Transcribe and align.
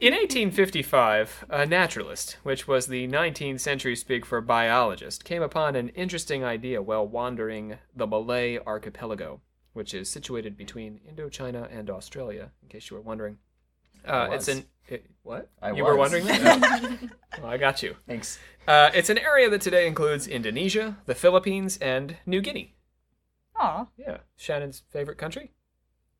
In 0.00 0.14
1855, 0.14 1.44
a 1.50 1.66
naturalist, 1.66 2.38
which 2.42 2.66
was 2.66 2.86
the 2.86 3.06
19th 3.08 3.60
century 3.60 3.94
speak 3.94 4.24
for 4.24 4.40
biologist, 4.40 5.22
came 5.22 5.42
upon 5.42 5.76
an 5.76 5.90
interesting 5.90 6.42
idea 6.42 6.80
while 6.80 7.06
wandering 7.06 7.76
the 7.94 8.06
Malay 8.06 8.58
archipelago, 8.58 9.42
which 9.74 9.92
is 9.92 10.08
situated 10.08 10.56
between 10.56 11.00
Indochina 11.06 11.68
and 11.70 11.90
Australia, 11.90 12.52
in 12.62 12.68
case 12.68 12.90
you 12.90 12.96
were 12.96 13.02
wondering. 13.02 13.36
Uh, 14.06 14.28
it's 14.32 14.48
an. 14.48 14.64
It, 14.88 15.04
what? 15.22 15.50
I 15.60 15.72
you 15.72 15.84
was. 15.84 15.92
were 15.92 15.96
wondering 15.96 16.24
that? 16.24 16.98
well, 17.38 17.52
I 17.52 17.58
got 17.58 17.82
you. 17.82 17.94
Thanks. 18.08 18.38
Uh, 18.66 18.90
it's 18.94 19.10
an 19.10 19.18
area 19.18 19.50
that 19.50 19.60
today 19.60 19.86
includes 19.86 20.26
Indonesia, 20.26 20.96
the 21.04 21.14
Philippines, 21.14 21.76
and 21.82 22.16
New 22.24 22.40
Guinea. 22.40 22.74
Aw. 23.56 23.86
Yeah, 23.98 24.18
Shannon's 24.36 24.82
favorite 24.90 25.18
country. 25.18 25.52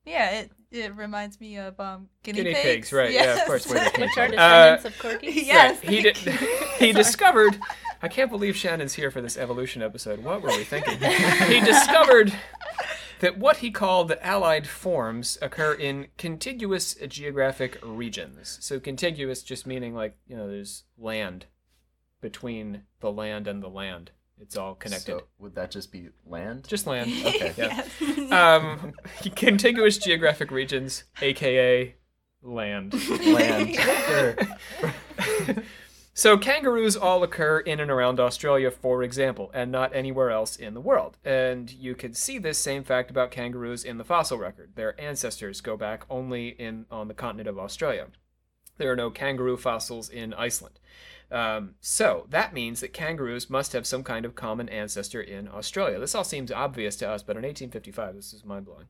Yeah, 0.04 0.40
it 0.40 0.50
it 0.70 0.96
reminds 0.96 1.40
me 1.40 1.58
of 1.58 1.78
um 1.78 2.08
guinea, 2.22 2.38
Guinea 2.42 2.54
pigs. 2.54 2.64
pigs, 2.64 2.92
right, 2.92 3.12
yeah, 3.12 3.40
of 3.40 3.46
course, 3.46 3.66
where 3.68 3.78
they 3.78 3.84
Which 4.02 4.16
are 4.18 4.26
from. 4.28 4.30
descendants 4.32 4.84
of 4.84 4.98
Corky. 4.98 5.26
yes. 5.28 5.78
Right, 5.82 5.90
He 5.90 6.02
did. 6.02 6.16
he 6.78 6.92
discovered. 6.92 7.58
I 8.04 8.08
can't 8.08 8.30
believe 8.30 8.56
Shannon's 8.56 8.94
here 8.94 9.12
for 9.12 9.20
this 9.20 9.36
evolution 9.36 9.80
episode. 9.80 10.24
What 10.24 10.42
were 10.42 10.48
we 10.48 10.64
thinking? 10.64 10.98
he 11.48 11.60
discovered 11.60 12.32
that 13.20 13.38
what 13.38 13.58
he 13.58 13.70
called 13.70 14.08
the 14.08 14.26
allied 14.26 14.66
forms 14.66 15.38
occur 15.40 15.72
in 15.74 16.08
contiguous 16.18 16.94
geographic 17.06 17.78
regions. 17.84 18.58
So 18.60 18.80
contiguous 18.80 19.44
just 19.44 19.68
meaning 19.68 19.94
like 19.94 20.16
you 20.26 20.36
know 20.36 20.48
there's 20.48 20.82
land 20.98 21.46
between 22.20 22.82
the 23.00 23.12
land 23.12 23.46
and 23.46 23.62
the 23.62 23.68
land. 23.68 24.10
It's 24.42 24.56
all 24.56 24.74
connected. 24.74 25.12
So 25.12 25.22
would 25.38 25.54
that 25.54 25.70
just 25.70 25.92
be 25.92 26.08
land? 26.26 26.66
Just 26.68 26.86
land. 26.86 27.10
Okay. 27.24 27.52
Yeah. 27.56 28.56
Um, 28.56 28.92
contiguous 29.36 29.98
geographic 29.98 30.50
regions, 30.50 31.04
aka 31.20 31.94
land. 32.42 32.92
land. 33.24 33.76
Sure. 33.76 34.36
So 36.14 36.36
kangaroos 36.36 36.94
all 36.94 37.22
occur 37.22 37.60
in 37.60 37.80
and 37.80 37.90
around 37.90 38.20
Australia, 38.20 38.70
for 38.70 39.02
example, 39.02 39.50
and 39.54 39.72
not 39.72 39.94
anywhere 39.94 40.30
else 40.30 40.56
in 40.56 40.74
the 40.74 40.80
world. 40.80 41.16
And 41.24 41.72
you 41.72 41.94
can 41.94 42.12
see 42.12 42.38
this 42.38 42.58
same 42.58 42.84
fact 42.84 43.10
about 43.10 43.30
kangaroos 43.30 43.82
in 43.82 43.96
the 43.96 44.04
fossil 44.04 44.36
record. 44.36 44.72
Their 44.74 45.00
ancestors 45.00 45.62
go 45.62 45.76
back 45.76 46.04
only 46.10 46.48
in 46.48 46.84
on 46.90 47.08
the 47.08 47.14
continent 47.14 47.48
of 47.48 47.58
Australia. 47.58 48.08
There 48.78 48.90
are 48.92 48.96
no 48.96 49.10
kangaroo 49.10 49.56
fossils 49.56 50.08
in 50.08 50.34
Iceland. 50.34 50.78
Um, 51.30 51.76
so 51.80 52.26
that 52.28 52.52
means 52.52 52.80
that 52.80 52.92
kangaroos 52.92 53.48
must 53.48 53.72
have 53.72 53.86
some 53.86 54.04
kind 54.04 54.26
of 54.26 54.34
common 54.34 54.68
ancestor 54.68 55.20
in 55.20 55.48
Australia. 55.48 55.98
This 55.98 56.14
all 56.14 56.24
seems 56.24 56.52
obvious 56.52 56.96
to 56.96 57.08
us, 57.08 57.22
but 57.22 57.36
in 57.36 57.42
1855, 57.42 58.14
this 58.14 58.34
is 58.34 58.44
mind 58.44 58.66
blowing. 58.66 58.86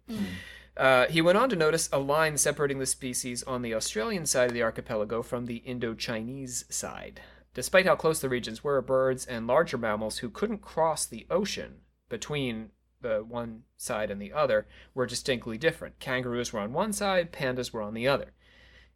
Uh, 0.76 1.06
he 1.06 1.20
went 1.20 1.38
on 1.38 1.48
to 1.50 1.56
notice 1.56 1.88
a 1.92 1.98
line 1.98 2.36
separating 2.36 2.78
the 2.78 2.86
species 2.86 3.42
on 3.44 3.62
the 3.62 3.74
Australian 3.74 4.26
side 4.26 4.48
of 4.48 4.54
the 4.54 4.62
archipelago 4.62 5.22
from 5.22 5.46
the 5.46 5.56
Indo-Chinese 5.58 6.64
side. 6.68 7.20
Despite 7.54 7.86
how 7.86 7.94
close 7.94 8.20
the 8.20 8.30
regions 8.30 8.64
were, 8.64 8.80
birds 8.80 9.26
and 9.26 9.46
larger 9.46 9.78
mammals 9.78 10.18
who 10.18 10.30
couldn't 10.30 10.62
cross 10.62 11.04
the 11.04 11.26
ocean 11.30 11.82
between 12.08 12.70
the 13.02 13.22
one 13.22 13.64
side 13.76 14.10
and 14.10 14.20
the 14.20 14.32
other 14.32 14.66
were 14.94 15.06
distinctly 15.06 15.58
different. 15.58 15.98
Kangaroos 15.98 16.52
were 16.52 16.60
on 16.60 16.72
one 16.72 16.92
side, 16.92 17.32
pandas 17.32 17.72
were 17.72 17.82
on 17.82 17.94
the 17.94 18.08
other. 18.08 18.32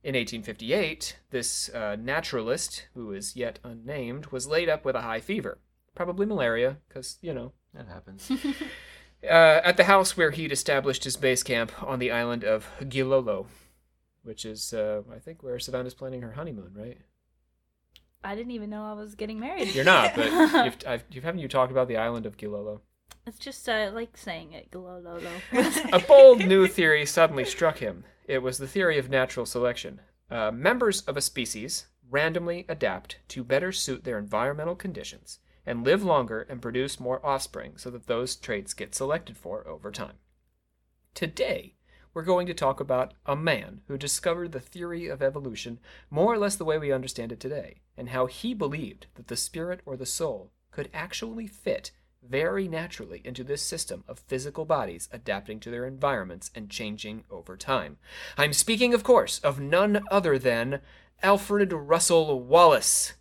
In 0.06 0.14
1858, 0.14 1.16
this 1.30 1.68
uh, 1.70 1.96
naturalist, 1.98 2.86
who 2.94 3.10
is 3.10 3.34
yet 3.34 3.58
unnamed, 3.64 4.26
was 4.26 4.46
laid 4.46 4.68
up 4.68 4.84
with 4.84 4.94
a 4.94 5.00
high 5.00 5.18
fever, 5.18 5.58
probably 5.96 6.26
malaria, 6.26 6.76
because 6.86 7.18
you 7.22 7.34
know 7.34 7.54
That 7.74 7.88
happens. 7.88 8.30
uh, 9.24 9.26
at 9.64 9.76
the 9.76 9.82
house 9.82 10.16
where 10.16 10.30
he'd 10.30 10.52
established 10.52 11.02
his 11.02 11.16
base 11.16 11.42
camp 11.42 11.72
on 11.82 11.98
the 11.98 12.12
island 12.12 12.44
of 12.44 12.68
Gilolo, 12.82 13.46
which 14.22 14.44
is, 14.44 14.72
uh, 14.72 15.02
I 15.12 15.18
think, 15.18 15.42
where 15.42 15.58
Savannah's 15.58 15.94
planning 15.94 16.22
her 16.22 16.34
honeymoon, 16.34 16.70
right? 16.76 16.98
I 18.22 18.36
didn't 18.36 18.52
even 18.52 18.70
know 18.70 18.84
I 18.84 18.92
was 18.92 19.16
getting 19.16 19.40
married. 19.40 19.74
You're 19.74 19.84
not, 19.84 20.14
but 20.14 20.26
you've, 20.66 20.76
I've, 20.86 21.04
you've, 21.10 21.24
haven't 21.24 21.40
you 21.40 21.48
talked 21.48 21.72
about 21.72 21.88
the 21.88 21.96
island 21.96 22.26
of 22.26 22.36
Gilolo? 22.36 22.78
It's 23.26 23.40
just 23.40 23.68
uh, 23.68 23.90
like 23.92 24.16
saying 24.16 24.52
it. 24.52 24.70
Gilolo. 24.70 25.20
A 25.92 25.98
bold 25.98 26.46
new 26.46 26.68
theory 26.68 27.04
suddenly 27.04 27.44
struck 27.44 27.78
him. 27.78 28.04
It 28.26 28.42
was 28.42 28.58
the 28.58 28.66
theory 28.66 28.98
of 28.98 29.08
natural 29.08 29.46
selection. 29.46 30.00
Uh, 30.28 30.50
members 30.50 31.02
of 31.02 31.16
a 31.16 31.20
species 31.20 31.86
randomly 32.10 32.66
adapt 32.68 33.18
to 33.28 33.44
better 33.44 33.70
suit 33.70 34.02
their 34.02 34.18
environmental 34.18 34.74
conditions 34.74 35.38
and 35.64 35.84
live 35.84 36.02
longer 36.02 36.44
and 36.48 36.60
produce 36.60 36.98
more 36.98 37.24
offspring 37.24 37.74
so 37.76 37.88
that 37.90 38.08
those 38.08 38.34
traits 38.34 38.74
get 38.74 38.96
selected 38.96 39.36
for 39.36 39.66
over 39.68 39.92
time. 39.92 40.14
Today, 41.14 41.74
we're 42.14 42.22
going 42.22 42.48
to 42.48 42.54
talk 42.54 42.80
about 42.80 43.14
a 43.26 43.36
man 43.36 43.82
who 43.86 43.96
discovered 43.96 44.50
the 44.50 44.60
theory 44.60 45.06
of 45.06 45.22
evolution 45.22 45.78
more 46.10 46.32
or 46.32 46.38
less 46.38 46.56
the 46.56 46.64
way 46.64 46.78
we 46.78 46.90
understand 46.90 47.30
it 47.30 47.38
today, 47.38 47.82
and 47.96 48.08
how 48.08 48.26
he 48.26 48.54
believed 48.54 49.06
that 49.14 49.28
the 49.28 49.36
spirit 49.36 49.82
or 49.86 49.96
the 49.96 50.06
soul 50.06 50.50
could 50.72 50.90
actually 50.92 51.46
fit 51.46 51.92
very 52.22 52.68
naturally 52.68 53.20
into 53.24 53.44
this 53.44 53.62
system 53.62 54.04
of 54.08 54.18
physical 54.18 54.64
bodies 54.64 55.08
adapting 55.12 55.60
to 55.60 55.70
their 55.70 55.86
environments 55.86 56.50
and 56.54 56.70
changing 56.70 57.24
over 57.30 57.56
time. 57.56 57.98
I'm 58.36 58.52
speaking, 58.52 58.94
of 58.94 59.02
course, 59.02 59.38
of 59.40 59.60
none 59.60 60.02
other 60.10 60.38
than 60.38 60.80
Alfred 61.22 61.72
Russel 61.72 62.40
Wallace. 62.40 63.14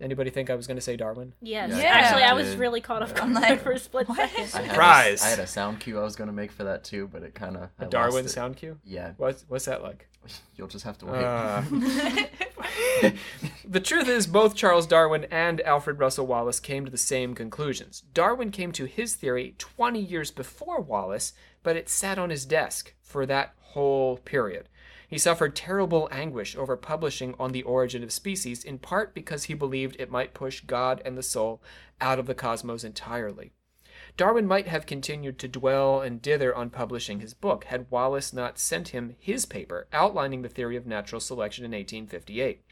Anybody 0.00 0.30
think 0.30 0.48
I 0.48 0.54
was 0.54 0.68
going 0.68 0.76
to 0.76 0.80
say 0.80 0.96
Darwin? 0.96 1.32
yes. 1.40 1.70
Yeah. 1.70 1.82
Actually, 1.88 2.22
I 2.22 2.28
Yeah. 2.28 2.32
was 2.34 2.54
really 2.56 2.80
caught 2.80 3.02
off 3.02 3.10
I'm 3.20 3.32
guard 3.32 3.42
like, 3.50 3.62
for 3.62 3.72
a 3.72 3.78
split 3.80 4.08
what? 4.08 4.30
second. 4.30 4.44
I 4.54 4.58
had 4.60 4.66
a- 4.66 4.68
Surprise! 4.70 5.22
I 5.24 5.28
had 5.30 5.38
a 5.40 5.46
sound 5.46 5.80
cue 5.80 5.98
I 5.98 6.04
was 6.04 6.14
gonna 6.14 6.32
make 6.32 6.52
for 6.52 6.62
that 6.64 6.84
too, 6.84 7.08
but 7.12 7.22
it 7.24 7.34
kind 7.34 7.56
of 7.56 7.70
A 7.80 7.86
Darwin 7.86 8.28
sound 8.28 8.56
cue? 8.56 8.78
Yeah, 8.84 9.12
What's, 9.16 9.44
what's 9.48 9.64
that 9.64 9.82
like? 9.82 10.06
you'll 10.56 10.68
just 10.68 10.84
have 10.84 10.98
to 10.98 11.06
wait. 11.06 11.24
Uh, 11.24 11.62
the 13.68 13.80
truth 13.80 14.08
is, 14.08 14.26
both 14.26 14.54
Charles 14.54 14.86
Darwin 14.86 15.24
and 15.30 15.60
Alfred 15.62 15.98
Russel 15.98 16.26
Wallace 16.26 16.60
came 16.60 16.84
to 16.84 16.90
the 16.90 16.96
same 16.98 17.34
conclusions. 17.34 18.02
Darwin 18.14 18.50
came 18.50 18.72
to 18.72 18.84
his 18.84 19.14
theory 19.14 19.54
20 19.58 20.00
years 20.00 20.30
before 20.30 20.80
Wallace, 20.80 21.32
but 21.62 21.76
it 21.76 21.88
sat 21.88 22.18
on 22.18 22.30
his 22.30 22.44
desk 22.44 22.94
for 23.02 23.26
that 23.26 23.54
whole 23.60 24.18
period. 24.18 24.68
He 25.08 25.16
suffered 25.16 25.56
terrible 25.56 26.06
anguish 26.12 26.54
over 26.54 26.76
publishing 26.76 27.34
on 27.38 27.52
the 27.52 27.62
origin 27.62 28.02
of 28.02 28.12
species, 28.12 28.62
in 28.62 28.78
part 28.78 29.14
because 29.14 29.44
he 29.44 29.54
believed 29.54 29.96
it 29.98 30.10
might 30.10 30.34
push 30.34 30.60
God 30.60 31.00
and 31.02 31.16
the 31.16 31.22
soul 31.22 31.62
out 31.98 32.18
of 32.18 32.26
the 32.26 32.34
cosmos 32.34 32.84
entirely. 32.84 33.52
Darwin 34.18 34.46
might 34.46 34.68
have 34.68 34.84
continued 34.84 35.38
to 35.38 35.48
dwell 35.48 36.02
and 36.02 36.20
dither 36.20 36.54
on 36.54 36.68
publishing 36.68 37.20
his 37.20 37.32
book 37.32 37.64
had 37.64 37.90
Wallace 37.90 38.34
not 38.34 38.58
sent 38.58 38.88
him 38.88 39.16
his 39.18 39.46
paper 39.46 39.88
outlining 39.94 40.42
the 40.42 40.48
theory 40.48 40.76
of 40.76 40.86
natural 40.86 41.20
selection 41.20 41.64
in 41.64 41.70
1858. 41.70 42.62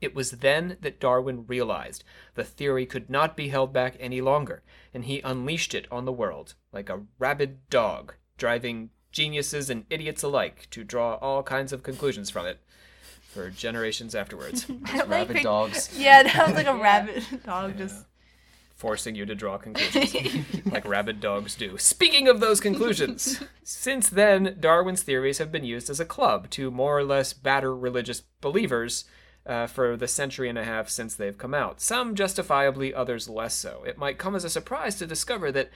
It 0.00 0.14
was 0.14 0.30
then 0.30 0.78
that 0.80 1.00
Darwin 1.00 1.46
realized 1.46 2.02
the 2.34 2.44
theory 2.44 2.86
could 2.86 3.10
not 3.10 3.36
be 3.36 3.48
held 3.48 3.72
back 3.72 3.96
any 4.00 4.20
longer, 4.20 4.62
and 4.94 5.04
he 5.04 5.20
unleashed 5.20 5.74
it 5.74 5.86
on 5.90 6.06
the 6.06 6.12
world 6.12 6.54
like 6.72 6.88
a 6.88 7.02
rabid 7.18 7.68
dog, 7.68 8.14
driving 8.38 8.90
geniuses 9.12 9.70
and 9.70 9.84
idiots 9.90 10.22
alike 10.22 10.68
to 10.70 10.84
draw 10.84 11.14
all 11.16 11.42
kinds 11.42 11.72
of 11.72 11.82
conclusions 11.82 12.30
from 12.30 12.46
it 12.46 12.58
for 13.22 13.50
generations 13.50 14.14
afterwards, 14.14 14.68
like 14.94 15.08
rabid 15.08 15.42
dogs. 15.42 15.90
Yeah, 15.96 16.22
that 16.22 16.46
was 16.46 16.56
like 16.56 16.66
a 16.66 16.74
rabbit 16.82 17.24
dog 17.44 17.76
just. 17.76 18.06
forcing 18.74 19.14
you 19.14 19.26
to 19.26 19.34
draw 19.34 19.58
conclusions 19.66 20.64
like 20.66 20.86
rabid 20.88 21.20
dogs 21.20 21.54
do. 21.54 21.76
Speaking 21.78 22.28
of 22.28 22.40
those 22.40 22.60
conclusions, 22.60 23.42
since 23.62 24.08
then, 24.08 24.56
Darwin's 24.60 25.02
theories 25.02 25.38
have 25.38 25.52
been 25.52 25.64
used 25.64 25.90
as 25.90 26.00
a 26.00 26.04
club 26.04 26.48
to 26.50 26.70
more 26.70 26.96
or 26.98 27.04
less 27.04 27.32
batter 27.32 27.74
religious 27.74 28.22
believers 28.40 29.04
uh, 29.46 29.66
for 29.66 29.96
the 29.96 30.08
century 30.08 30.48
and 30.48 30.58
a 30.58 30.64
half 30.64 30.88
since 30.90 31.14
they've 31.14 31.38
come 31.38 31.54
out. 31.54 31.80
Some 31.80 32.14
justifiably, 32.14 32.92
others 32.94 33.28
less 33.28 33.54
so. 33.54 33.82
It 33.86 33.96
might 33.98 34.18
come 34.18 34.36
as 34.36 34.44
a 34.44 34.50
surprise 34.50 34.96
to 34.96 35.06
discover 35.06 35.50
that 35.52 35.70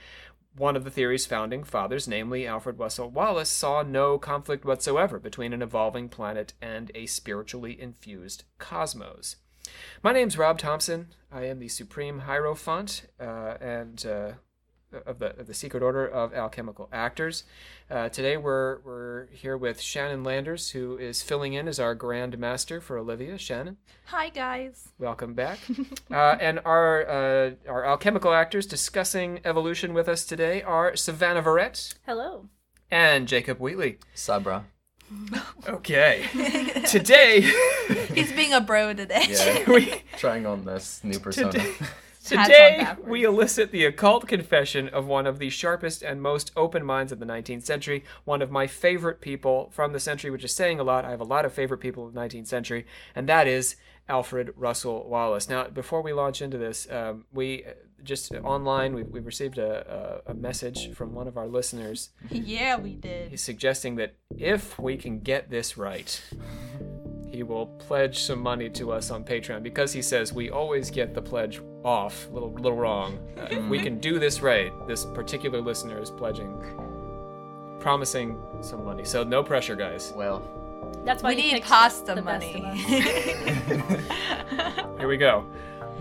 one 0.55 0.75
of 0.75 0.83
the 0.83 0.91
theory's 0.91 1.25
founding 1.25 1.63
fathers, 1.63 2.07
namely 2.07 2.45
Alfred 2.45 2.79
Russel 2.79 3.09
Wallace, 3.09 3.49
saw 3.49 3.81
no 3.81 4.17
conflict 4.17 4.65
whatsoever 4.65 5.19
between 5.19 5.53
an 5.53 5.61
evolving 5.61 6.09
planet 6.09 6.53
and 6.61 6.91
a 6.93 7.05
spiritually 7.07 7.79
infused 7.79 8.43
cosmos. 8.59 9.37
My 10.01 10.11
name's 10.11 10.37
Rob 10.37 10.59
Thompson. 10.59 11.07
I 11.31 11.45
am 11.45 11.59
the 11.59 11.69
Supreme 11.69 12.19
Hierophant 12.19 13.07
uh, 13.19 13.55
and 13.59 14.05
uh, 14.05 14.31
of 15.05 15.19
the 15.19 15.37
of 15.39 15.47
the 15.47 15.53
Secret 15.53 15.83
Order 15.83 16.07
of 16.07 16.33
Alchemical 16.33 16.89
Actors. 16.91 17.43
Uh, 17.89 18.09
today 18.09 18.37
we're 18.37 18.79
we're 18.85 19.27
here 19.27 19.57
with 19.57 19.79
Shannon 19.81 20.23
Landers, 20.23 20.71
who 20.71 20.97
is 20.97 21.21
filling 21.21 21.53
in 21.53 21.67
as 21.67 21.79
our 21.79 21.95
Grand 21.95 22.37
Master 22.37 22.79
for 22.81 22.97
Olivia. 22.97 23.37
Shannon, 23.37 23.77
Hi 24.05 24.29
guys. 24.29 24.89
welcome 24.97 25.33
back. 25.33 25.59
uh, 26.11 26.37
and 26.39 26.59
our 26.65 27.07
uh, 27.07 27.51
our 27.67 27.85
alchemical 27.85 28.33
actors 28.33 28.65
discussing 28.65 29.39
evolution 29.45 29.93
with 29.93 30.07
us 30.07 30.25
today 30.25 30.61
are 30.61 30.95
Savannah 30.95 31.41
Verrett 31.43 31.95
Hello. 32.05 32.47
and 32.89 33.27
Jacob 33.27 33.59
Wheatley. 33.59 33.97
Sabra. 34.13 34.65
Okay, 35.67 36.25
today 36.87 37.41
He's 38.15 38.31
being 38.31 38.53
a 38.53 38.61
bro 38.61 38.93
today. 38.93 39.25
Yeah. 39.29 39.69
we. 39.69 40.01
Trying 40.17 40.45
on 40.47 40.65
this 40.65 41.01
new 41.03 41.19
persona. 41.19 41.51
Today, 41.51 41.71
Hats 41.71 41.81
on 41.81 41.87
Today, 42.23 42.87
we 43.05 43.25
elicit 43.25 43.71
the 43.71 43.85
occult 43.85 44.27
confession 44.27 44.87
of 44.89 45.05
one 45.05 45.27
of 45.27 45.39
the 45.39 45.49
sharpest 45.49 46.01
and 46.01 46.21
most 46.21 46.51
open 46.55 46.85
minds 46.85 47.11
of 47.11 47.19
the 47.19 47.25
19th 47.25 47.63
century, 47.63 48.05
one 48.23 48.41
of 48.41 48.49
my 48.49 48.65
favorite 48.65 49.19
people 49.19 49.69
from 49.71 49.91
the 49.91 49.99
century, 49.99 50.31
which 50.31 50.43
is 50.43 50.53
saying 50.53 50.79
a 50.79 50.83
lot. 50.83 51.03
I 51.03 51.11
have 51.11 51.19
a 51.19 51.25
lot 51.25 51.43
of 51.43 51.53
favorite 51.53 51.79
people 51.79 52.07
of 52.07 52.13
the 52.13 52.19
19th 52.19 52.47
century, 52.47 52.85
and 53.13 53.27
that 53.27 53.47
is 53.47 53.75
Alfred 54.07 54.53
Russel 54.55 55.07
Wallace. 55.07 55.49
Now, 55.49 55.67
before 55.67 56.01
we 56.01 56.13
launch 56.13 56.41
into 56.41 56.57
this, 56.57 56.87
um, 56.89 57.25
we 57.33 57.65
uh, 57.65 57.71
just 58.03 58.33
online, 58.35 58.93
we, 58.93 59.03
we 59.03 59.19
received 59.19 59.57
a, 59.57 60.21
a, 60.27 60.31
a 60.31 60.33
message 60.33 60.93
from 60.93 61.13
one 61.13 61.27
of 61.27 61.37
our 61.37 61.47
listeners 61.47 62.09
yeah, 62.29 62.77
we 62.77 62.95
did. 62.95 63.31
He's 63.31 63.43
suggesting 63.43 63.95
that 63.95 64.15
if 64.37 64.77
we 64.79 64.97
can 64.97 65.19
get 65.19 65.49
this 65.49 65.77
right, 65.77 66.21
he 67.33 67.41
will 67.41 67.65
pledge 67.65 68.19
some 68.19 68.39
money 68.39 68.69
to 68.69 68.91
us 68.91 69.09
on 69.09 69.23
Patreon 69.23 69.63
because 69.63 69.91
he 69.91 70.03
says 70.03 70.31
we 70.31 70.51
always 70.51 70.91
get 70.91 71.15
the 71.15 71.21
pledge 71.21 71.61
off, 71.83 72.29
a 72.29 72.33
little, 72.33 72.53
little 72.53 72.77
wrong. 72.77 73.17
Uh, 73.35 73.59
we 73.69 73.79
can 73.79 73.97
do 73.97 74.19
this 74.19 74.41
right, 74.41 74.71
this 74.87 75.03
particular 75.03 75.59
listener 75.59 75.99
is 75.99 76.11
pledging, 76.11 76.55
promising 77.79 78.39
some 78.61 78.85
money. 78.85 79.03
So 79.03 79.23
no 79.23 79.41
pressure, 79.43 79.75
guys. 79.75 80.13
Well, 80.15 80.43
That's 81.05 81.23
why 81.23 81.31
We 81.31 81.37
need 81.37 81.53
picked 81.53 81.65
pasta 81.65 82.13
the 82.13 82.21
money. 82.21 82.59
Here 84.99 85.07
we 85.07 85.17
go. 85.17 85.43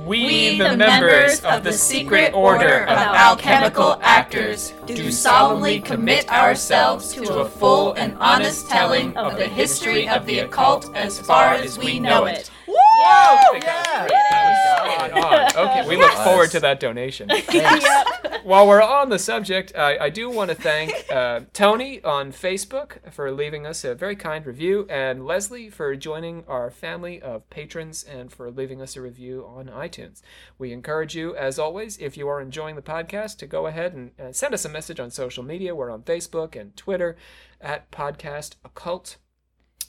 We, 0.05 0.27
We, 0.27 0.59
the, 0.59 0.77
members 0.77 1.41
of 1.45 1.63
the 1.63 1.73
secret 1.73 2.35
order 2.35 2.83
of 2.83 2.99
alchemical 2.99 3.99
actors, 4.03 4.73
do 4.85 5.11
solemnly 5.13 5.81
commit 5.81 6.29
ourselves 6.29 7.13
to 7.15 7.41
a 7.41 7.49
full 7.49 7.93
and 7.95 8.17
honest 8.19 8.69
telling 8.69 9.17
of 9.17 9.37
the 9.37 9.47
history 9.47 10.09
of 10.09 10.27
the 10.27 10.41
occult 10.41 10.95
as 10.97 11.21
far 11.21 11.55
as 11.55 11.79
we 11.79 12.01
know 12.01 12.25
it. 12.27 12.51
Woo! 12.67 12.75
That 12.75 13.61
Yeah. 13.63 14.07
That 14.31 14.49
was 14.49 15.13
spot 15.13 15.57
on. 15.57 15.69
Okay, 15.69 15.89
we 15.89 15.97
look 15.97 16.13
forward 16.13 16.51
to 16.53 16.61
that 16.61 16.81
donation. 16.81 17.29
While 18.45 18.67
we're 18.67 18.83
on 18.83 19.09
the 19.09 19.19
subject, 19.19 19.73
I, 19.77 19.99
I 19.99 20.11
do 20.11 20.29
want 20.29 20.51
to 20.51 20.57
thank 20.57 20.93
uh, 21.13 21.43
Tony 21.53 22.03
on 22.03 22.33
Facebook 22.33 23.13
for 23.13 23.31
leaving 23.31 23.67
us 23.67 23.85
a 23.85 23.95
very 23.95 24.17
kind 24.17 24.45
review, 24.45 24.87
and 24.91 25.25
Leslie 25.25 25.71
for 25.71 25.95
joining 25.95 26.45
our 26.49 26.71
family 26.71 27.23
of 27.23 27.49
patrons 27.51 28.03
and 28.03 28.33
for 28.33 28.51
leaving 28.51 28.83
us 28.83 28.97
a 28.97 29.01
review 29.01 29.47
on 29.47 29.67
iTunes. 29.67 30.23
We 30.59 30.73
encourage 30.73 31.15
you, 31.15 31.37
as 31.37 31.59
always, 31.59 31.99
if 31.99 32.17
you 32.17 32.27
are 32.29 32.41
enjoying 32.41 32.75
the 32.75 32.83
podcast, 32.83 33.39
to 33.39 33.47
go 33.47 33.67
ahead 33.67 33.93
and 33.93 34.11
uh, 34.21 34.33
send 34.33 34.55
us 34.55 34.65
a 34.65 34.69
message 34.69 34.99
on 34.99 35.11
social 35.11 35.45
media. 35.45 35.75
We're 35.75 35.91
on 35.91 36.03
Facebook 36.03 36.61
and 36.61 36.77
Twitter 36.77 37.17
at 37.61 37.91
Podcast 37.93 38.57
Occult. 38.65 39.19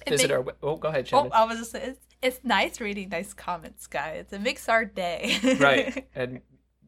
It 0.05 0.11
Visit 0.11 0.29
make- 0.29 0.37
our. 0.37 0.55
Oh, 0.61 0.75
go 0.75 0.87
ahead, 0.89 1.05
oh, 1.05 1.09
Shannon. 1.09 1.31
Oh, 1.33 1.43
I 1.43 1.45
was 1.45 1.59
just 1.59 1.75
it's, 1.75 1.99
it's 2.21 2.39
nice 2.43 2.79
reading 2.81 3.09
nice 3.09 3.33
comments, 3.33 3.87
guys. 3.87 4.25
It 4.31 4.41
makes 4.41 4.67
our 4.69 4.85
day. 4.85 5.37
right. 5.59 6.07
And 6.15 6.41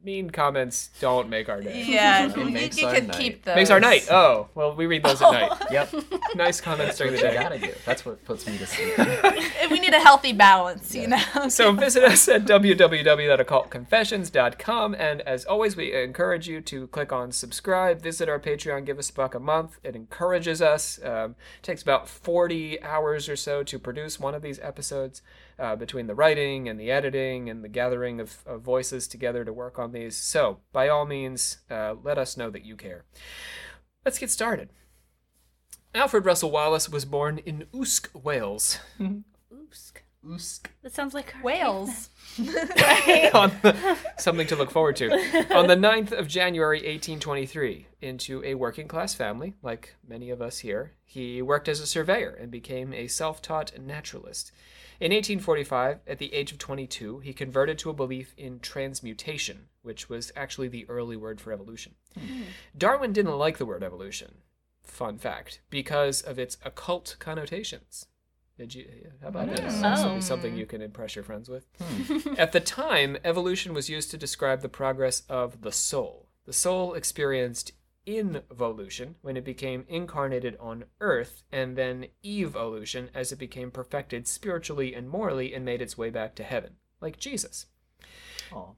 mean 0.05 0.29
comments 0.29 0.91
don't 1.01 1.27
make 1.29 1.49
our 1.49 1.61
day. 1.61 1.83
yeah, 1.83 2.27
It 2.29 2.37
you, 2.37 2.45
makes 2.45 2.77
you 2.77 2.85
our 2.87 2.93
can 2.93 3.07
night. 3.07 3.17
keep 3.17 3.43
those. 3.43 3.55
Makes 3.55 3.71
our 3.71 3.79
night. 3.79 4.07
Oh, 4.11 4.47
well, 4.53 4.75
we 4.75 4.85
read 4.85 5.01
those 5.03 5.19
at 5.21 5.31
night. 5.31 5.51
yep. 5.71 5.91
Nice 6.35 6.61
comments 6.61 6.97
during 6.97 7.13
the 7.13 7.19
day. 7.19 7.33
gotta 7.33 7.57
do. 7.57 7.71
That's 7.85 8.05
what 8.05 8.23
puts 8.23 8.45
me 8.47 8.57
to 8.59 8.67
sleep. 8.67 8.95
we 9.71 9.79
need 9.79 9.93
a 9.95 9.99
healthy 9.99 10.31
balance, 10.31 10.93
you 10.93 11.07
know. 11.07 11.17
So 11.49 11.71
visit 11.71 12.03
us 12.03 12.27
at 12.27 12.45
www.occultconfessions.com. 12.45 14.95
And 14.95 15.21
as 15.21 15.45
always, 15.45 15.75
we 15.75 15.93
encourage 15.93 16.47
you 16.47 16.61
to 16.61 16.87
click 16.87 17.11
on 17.11 17.31
subscribe, 17.31 18.01
visit 18.01 18.29
our 18.29 18.39
Patreon, 18.39 18.85
give 18.85 18.99
us 18.99 19.09
a 19.09 19.13
buck 19.13 19.33
a 19.35 19.39
month. 19.39 19.79
It 19.83 19.95
encourages 19.95 20.61
us. 20.61 20.99
Um, 21.03 21.31
it 21.59 21.63
takes 21.63 21.81
about 21.81 22.07
40 22.07 22.81
hours 22.83 23.27
or 23.29 23.35
so 23.35 23.63
to 23.63 23.79
produce 23.79 24.19
one 24.19 24.35
of 24.35 24.41
these 24.43 24.59
episodes 24.59 25.21
uh, 25.57 25.75
between 25.75 26.07
the 26.07 26.15
writing 26.15 26.67
and 26.67 26.79
the 26.79 26.91
editing 26.91 27.49
and 27.49 27.63
the 27.63 27.69
gathering 27.69 28.19
of, 28.19 28.37
of 28.45 28.61
voices 28.61 29.07
together 29.07 29.45
to 29.45 29.53
work 29.53 29.79
on 29.79 29.91
these. 29.91 30.15
So 30.15 30.59
by 30.71 30.89
all 30.89 31.05
means, 31.05 31.59
uh, 31.69 31.95
let 32.03 32.17
us 32.17 32.37
know 32.37 32.49
that 32.49 32.65
you 32.65 32.75
care. 32.75 33.05
Let's 34.03 34.19
get 34.19 34.29
started. 34.29 34.69
Alfred 35.93 36.25
Russel 36.25 36.51
Wallace 36.51 36.89
was 36.89 37.05
born 37.05 37.37
in 37.39 37.67
Usk, 37.73 38.09
Wales. 38.13 38.79
Usk. 38.99 40.03
Usk. 40.29 40.71
That 40.81 40.93
sounds 40.93 41.13
like 41.13 41.33
Wales. 41.41 42.09
On 42.39 43.51
the, 43.61 43.97
something 44.17 44.47
to 44.47 44.55
look 44.55 44.71
forward 44.71 44.95
to. 44.97 45.11
On 45.55 45.67
the 45.67 45.75
9th 45.75 46.11
of 46.11 46.27
January 46.27 46.79
1823, 46.79 47.87
into 48.01 48.43
a 48.43 48.55
working 48.55 48.87
class 48.87 49.13
family, 49.13 49.53
like 49.61 49.95
many 50.05 50.29
of 50.29 50.41
us 50.41 50.59
here, 50.59 50.93
he 51.05 51.41
worked 51.41 51.69
as 51.69 51.79
a 51.79 51.87
surveyor 51.87 52.31
and 52.31 52.51
became 52.51 52.93
a 52.93 53.07
self 53.07 53.41
taught 53.41 53.71
naturalist. 53.79 54.51
In 54.99 55.11
1845, 55.11 55.99
at 56.07 56.19
the 56.19 56.33
age 56.33 56.51
of 56.51 56.57
22, 56.57 57.19
he 57.19 57.33
converted 57.33 57.77
to 57.79 57.89
a 57.89 57.93
belief 57.93 58.33
in 58.37 58.59
transmutation, 58.59 59.67
which 59.81 60.09
was 60.09 60.31
actually 60.35 60.69
the 60.69 60.85
early 60.89 61.17
word 61.17 61.41
for 61.41 61.51
evolution. 61.51 61.95
Darwin 62.77 63.11
didn't 63.13 63.37
like 63.37 63.57
the 63.57 63.65
word 63.65 63.83
evolution, 63.83 64.35
fun 64.83 65.17
fact, 65.17 65.59
because 65.69 66.21
of 66.21 66.39
its 66.39 66.57
occult 66.63 67.17
connotations. 67.19 68.07
Did 68.57 68.73
you? 68.73 68.85
How 69.21 69.27
about 69.27 69.47
that? 69.49 69.59
Hmm. 69.59 69.65
This 69.65 69.81
Oh. 69.83 70.15
be 70.15 70.21
something 70.21 70.55
you 70.55 70.65
can 70.65 70.81
impress 70.81 71.13
your 71.15 71.25
friends 71.25 71.49
with. 71.49 71.65
At 72.39 72.53
the 72.53 72.61
time, 72.61 73.17
evolution 73.25 73.73
was 73.73 73.89
used 73.89 74.11
to 74.11 74.17
describe 74.17 74.61
the 74.61 74.69
progress 74.69 75.23
of 75.27 75.61
the 75.61 75.73
soul. 75.73 76.29
The 76.45 76.53
soul 76.53 76.93
experienced 76.93 77.73
involution 78.05 79.15
when 79.21 79.37
it 79.37 79.43
became 79.43 79.85
incarnated 79.87 80.57
on 80.59 80.85
Earth, 80.99 81.43
and 81.51 81.77
then 81.77 82.07
evolution 82.23 83.09
as 83.13 83.31
it 83.31 83.39
became 83.39 83.71
perfected 83.71 84.27
spiritually 84.27 84.93
and 84.93 85.09
morally 85.09 85.53
and 85.53 85.65
made 85.65 85.81
its 85.81 85.97
way 85.97 86.09
back 86.09 86.35
to 86.35 86.43
heaven, 86.43 86.75
like 87.01 87.17
Jesus. 87.17 87.67
Aw. 88.53 88.71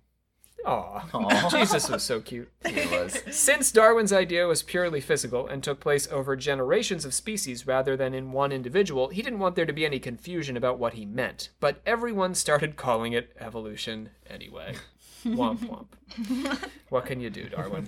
Aw. 0.66 1.50
Jesus 1.52 1.90
was 1.90 2.04
so 2.04 2.20
cute. 2.20 2.52
He 2.68 2.86
was. 2.88 3.22
Since 3.32 3.72
Darwin's 3.72 4.12
idea 4.12 4.48
was 4.48 4.64
purely 4.64 5.00
physical 5.00 5.48
and 5.48 5.64
took 5.64 5.80
place 5.80 6.08
over 6.12 6.36
generations 6.36 7.06
of 7.06 7.14
species 7.14 7.66
rather 7.66 7.96
than 7.96 8.14
in 8.14 8.32
one 8.32 8.52
individual, 8.52 9.10
he 9.10 9.22
didn't 9.22 9.40
want 9.40 9.56
there 9.56 9.66
to 9.66 9.74
be 9.74 9.86
any 9.86 10.00
confusion 10.00 10.58
about 10.58 10.80
what 10.80 10.94
he 10.94 11.06
meant. 11.06 11.50
But 11.60 11.82
everyone 11.86 12.36
started 12.36 12.76
calling 12.76 13.14
it 13.14 13.36
evolution 13.40 14.10
anyway. 14.30 14.76
womp 15.26 15.60
womp. 15.60 16.70
what 16.90 17.06
can 17.06 17.22
you 17.22 17.30
do, 17.30 17.48
Darwin? 17.50 17.88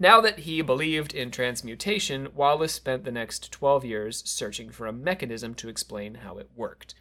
Now 0.00 0.20
that 0.20 0.40
he 0.40 0.62
believed 0.62 1.12
in 1.12 1.30
transmutation, 1.32 2.28
Wallace 2.32 2.72
spent 2.72 3.04
the 3.04 3.10
next 3.10 3.50
12 3.50 3.84
years 3.84 4.22
searching 4.24 4.70
for 4.70 4.86
a 4.86 4.92
mechanism 4.92 5.54
to 5.54 5.68
explain 5.68 6.16
how 6.16 6.38
it 6.38 6.50
worked. 6.54 6.94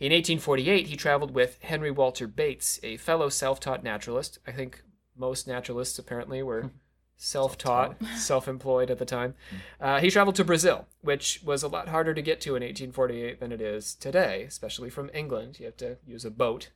In 0.00 0.12
1848, 0.12 0.88
he 0.88 0.96
traveled 0.96 1.32
with 1.32 1.58
Henry 1.62 1.92
Walter 1.92 2.26
Bates, 2.26 2.80
a 2.82 2.96
fellow 2.96 3.28
self 3.28 3.60
taught 3.60 3.84
naturalist. 3.84 4.38
I 4.46 4.52
think 4.52 4.82
most 5.16 5.46
naturalists 5.46 5.98
apparently 5.98 6.42
were 6.42 6.72
self 7.16 7.56
taught, 7.56 8.02
self 8.16 8.48
employed 8.48 8.90
at 8.90 8.98
the 8.98 9.04
time. 9.04 9.34
Uh, 9.80 10.00
he 10.00 10.10
traveled 10.10 10.36
to 10.36 10.44
Brazil, 10.44 10.88
which 11.02 11.42
was 11.44 11.62
a 11.62 11.68
lot 11.68 11.88
harder 11.88 12.14
to 12.14 12.22
get 12.22 12.40
to 12.40 12.56
in 12.56 12.62
1848 12.62 13.38
than 13.38 13.52
it 13.52 13.60
is 13.60 13.94
today, 13.94 14.42
especially 14.48 14.90
from 14.90 15.10
England. 15.14 15.60
You 15.60 15.66
have 15.66 15.76
to 15.76 15.98
use 16.04 16.24
a 16.24 16.30
boat, 16.30 16.70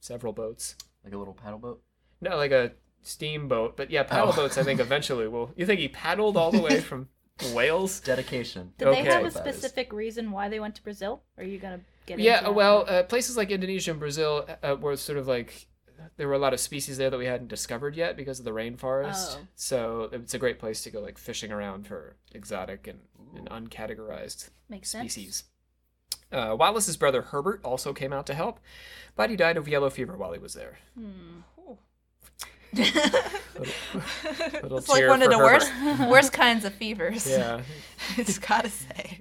several 0.00 0.34
boats. 0.34 0.76
Like 1.04 1.14
a 1.14 1.18
little 1.18 1.34
paddle 1.34 1.58
boat. 1.58 1.82
No, 2.20 2.36
like 2.36 2.50
a 2.50 2.72
steamboat, 3.06 3.76
but 3.76 3.90
yeah, 3.90 4.02
paddle 4.02 4.30
Oh. 4.32 4.36
boats 4.36 4.58
I 4.58 4.62
think 4.62 4.80
eventually 4.80 5.28
will. 5.28 5.52
You 5.56 5.66
think 5.66 5.80
he 5.80 5.88
paddled 5.88 6.36
all 6.36 6.50
the 6.50 6.60
way 6.60 6.80
from 6.88 7.08
Wales? 7.52 8.00
Dedication. 8.00 8.72
Did 8.78 8.88
they 8.88 9.02
have 9.04 9.24
a 9.24 9.30
specific 9.30 9.92
reason 9.92 10.30
why 10.30 10.48
they 10.48 10.60
went 10.60 10.74
to 10.76 10.82
Brazil? 10.82 11.22
Or 11.36 11.44
are 11.44 11.46
you 11.46 11.58
gonna 11.58 11.80
get 12.06 12.14
into 12.14 12.24
Yeah, 12.24 12.42
that? 12.42 12.54
well, 12.54 12.84
uh, 12.88 13.02
places 13.04 13.36
like 13.36 13.50
Indonesia 13.50 13.90
and 13.90 14.00
Brazil 14.00 14.46
uh, 14.62 14.76
were 14.80 14.96
sort 14.96 15.18
of 15.18 15.26
like 15.28 15.66
there 16.16 16.28
were 16.28 16.34
a 16.34 16.38
lot 16.38 16.52
of 16.52 16.60
species 16.60 16.96
there 16.98 17.08
that 17.10 17.18
we 17.18 17.24
hadn't 17.26 17.48
discovered 17.48 17.96
yet 17.96 18.16
because 18.16 18.38
of 18.38 18.44
the 18.44 18.50
rainforest. 18.52 19.36
Oh. 19.38 19.46
So 19.54 20.08
it's 20.12 20.34
a 20.34 20.38
great 20.38 20.58
place 20.58 20.82
to 20.82 20.90
go 20.90 21.00
like 21.00 21.18
fishing 21.18 21.50
around 21.50 21.86
for 21.86 22.16
exotic 22.32 22.86
and, 22.86 23.00
and 23.36 23.48
uncategorized 23.70 24.50
makes 24.68 24.90
sense. 24.90 25.12
species. 25.12 25.44
Uh, 26.32 26.56
Wallace's 26.58 26.96
brother 26.96 27.22
Herbert 27.22 27.60
also 27.64 27.92
came 27.92 28.12
out 28.12 28.26
to 28.26 28.34
help, 28.34 28.58
but 29.14 29.30
he 29.30 29.36
died 29.36 29.56
of 29.56 29.68
yellow 29.68 29.88
fever 29.90 30.16
while 30.16 30.32
he 30.32 30.38
was 30.38 30.54
there. 30.54 30.78
Hmm. 30.98 31.40
Little 32.76 34.78
it's 34.78 34.88
like 34.88 35.06
one 35.06 35.22
of 35.22 35.30
the 35.30 35.38
worst, 35.38 35.68
Herbert. 35.68 36.10
worst 36.10 36.32
kinds 36.32 36.64
of 36.64 36.74
fevers. 36.74 37.28
Yeah, 37.28 37.62
it's 38.16 38.38
gotta 38.38 38.70
say. 38.70 39.20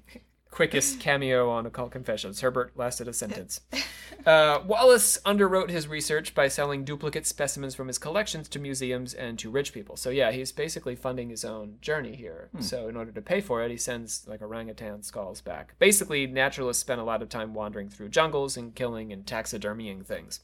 quickest 0.50 1.00
cameo 1.00 1.50
on 1.50 1.65
Occult 1.65 1.91
Confessions. 1.91 2.41
Herbert 2.41 2.74
lasted 2.75 3.07
a 3.07 3.13
sentence. 3.13 3.62
Uh, 4.25 4.63
Wallace 4.65 5.17
underwrote 5.25 5.69
his 5.69 5.89
research 5.89 6.33
by 6.33 6.48
selling 6.48 6.86
duplicate 6.86 7.27
specimens 7.27 7.75
from 7.75 7.88
his 7.88 7.98
collections 7.98 8.48
to 8.48 8.57
museums 8.57 9.13
and 9.13 9.38
to 9.38 9.50
rich 9.50 9.74
people. 9.74 9.98
So 9.98 10.12
yeah, 10.12 10.31
he's 10.31 10.53
basically 10.53 10.95
funding 10.95 11.29
his 11.29 11.43
own 11.43 11.75
journey 11.81 12.15
here. 12.15 12.50
So 12.62 12.88
in 12.88 12.95
order 12.95 13.12
to 13.12 13.22
pay 13.22 13.41
for 13.41 13.62
it, 13.63 13.72
he 13.72 13.75
sends 13.75 14.25
like 14.25 14.41
orangutan 14.41 15.03
skulls 15.03 15.41
back. 15.41 15.75
Basically, 15.77 16.25
naturalists 16.25 16.79
spend 16.79 17.01
a 17.01 17.03
lot 17.03 17.22
of 17.22 17.27
time 17.27 17.53
wandering 17.53 17.89
through 17.89 18.10
jungles 18.10 18.55
and 18.55 18.74
killing 18.74 19.12
and 19.12 19.25
taxidermying 19.25 20.05
things. 20.05 20.39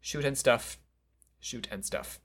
Shoot 0.00 0.24
and 0.24 0.38
stuff. 0.38 0.78
Shoot 1.40 1.66
and 1.72 1.84
stuff. 1.84 2.20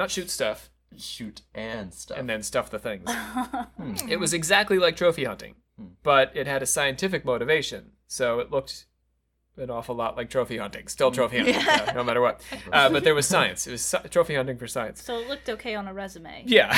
Not 0.00 0.10
shoot 0.10 0.30
stuff 0.30 0.70
Shoot 0.96 1.42
and 1.54 1.92
stuff. 1.92 2.16
and 2.18 2.26
then 2.26 2.42
stuff 2.42 2.70
the 2.70 2.78
things. 2.78 3.10
Hmm. 3.12 3.96
It 4.08 4.18
was 4.18 4.32
exactly 4.32 4.78
like 4.78 4.96
trophy 4.96 5.24
hunting, 5.24 5.56
but 6.02 6.34
it 6.34 6.46
had 6.46 6.62
a 6.62 6.66
scientific 6.66 7.22
motivation. 7.22 7.90
So 8.06 8.38
it 8.38 8.50
looked 8.50 8.86
an 9.60 9.70
awful 9.70 9.94
lot 9.94 10.16
like 10.16 10.30
trophy 10.30 10.56
hunting. 10.58 10.88
Still 10.88 11.10
trophy 11.10 11.38
hunting, 11.38 11.54
yeah, 11.54 11.92
no 11.94 12.02
matter 12.02 12.20
what. 12.20 12.40
Uh, 12.72 12.88
but 12.88 13.02
there 13.04 13.14
was 13.14 13.26
science. 13.26 13.66
It 13.66 13.72
was 13.72 13.80
sci- 13.80 14.08
trophy 14.08 14.34
hunting 14.36 14.56
for 14.56 14.66
science. 14.68 15.02
So 15.02 15.18
it 15.18 15.28
looked 15.28 15.48
okay 15.48 15.74
on 15.74 15.88
a 15.88 15.94
resume. 15.94 16.44
Yeah, 16.46 16.70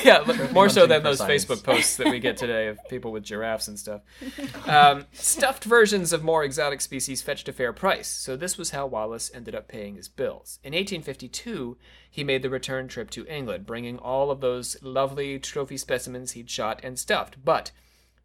yeah, 0.04 0.18
look- 0.18 0.52
more 0.52 0.68
so 0.68 0.86
than 0.86 1.02
those 1.02 1.18
science. 1.18 1.44
Facebook 1.44 1.64
posts 1.64 1.96
that 1.96 2.08
we 2.08 2.20
get 2.20 2.36
today 2.36 2.68
of 2.68 2.78
people 2.88 3.10
with 3.10 3.24
giraffes 3.24 3.68
and 3.68 3.78
stuff. 3.78 4.02
Um, 4.66 5.06
stuffed 5.12 5.64
versions 5.64 6.12
of 6.12 6.22
more 6.22 6.44
exotic 6.44 6.80
species 6.80 7.22
fetched 7.22 7.48
a 7.48 7.52
fair 7.52 7.72
price, 7.72 8.06
so 8.08 8.36
this 8.36 8.56
was 8.56 8.70
how 8.70 8.86
Wallace 8.86 9.30
ended 9.34 9.54
up 9.54 9.66
paying 9.68 9.96
his 9.96 10.06
bills. 10.08 10.58
In 10.62 10.72
1852, 10.72 11.76
he 12.08 12.22
made 12.22 12.42
the 12.42 12.50
return 12.50 12.86
trip 12.88 13.10
to 13.10 13.26
England, 13.26 13.66
bringing 13.66 13.98
all 13.98 14.30
of 14.30 14.40
those 14.40 14.76
lovely 14.82 15.38
trophy 15.38 15.76
specimens 15.76 16.32
he'd 16.32 16.50
shot 16.50 16.80
and 16.84 16.98
stuffed. 16.98 17.44
But 17.44 17.72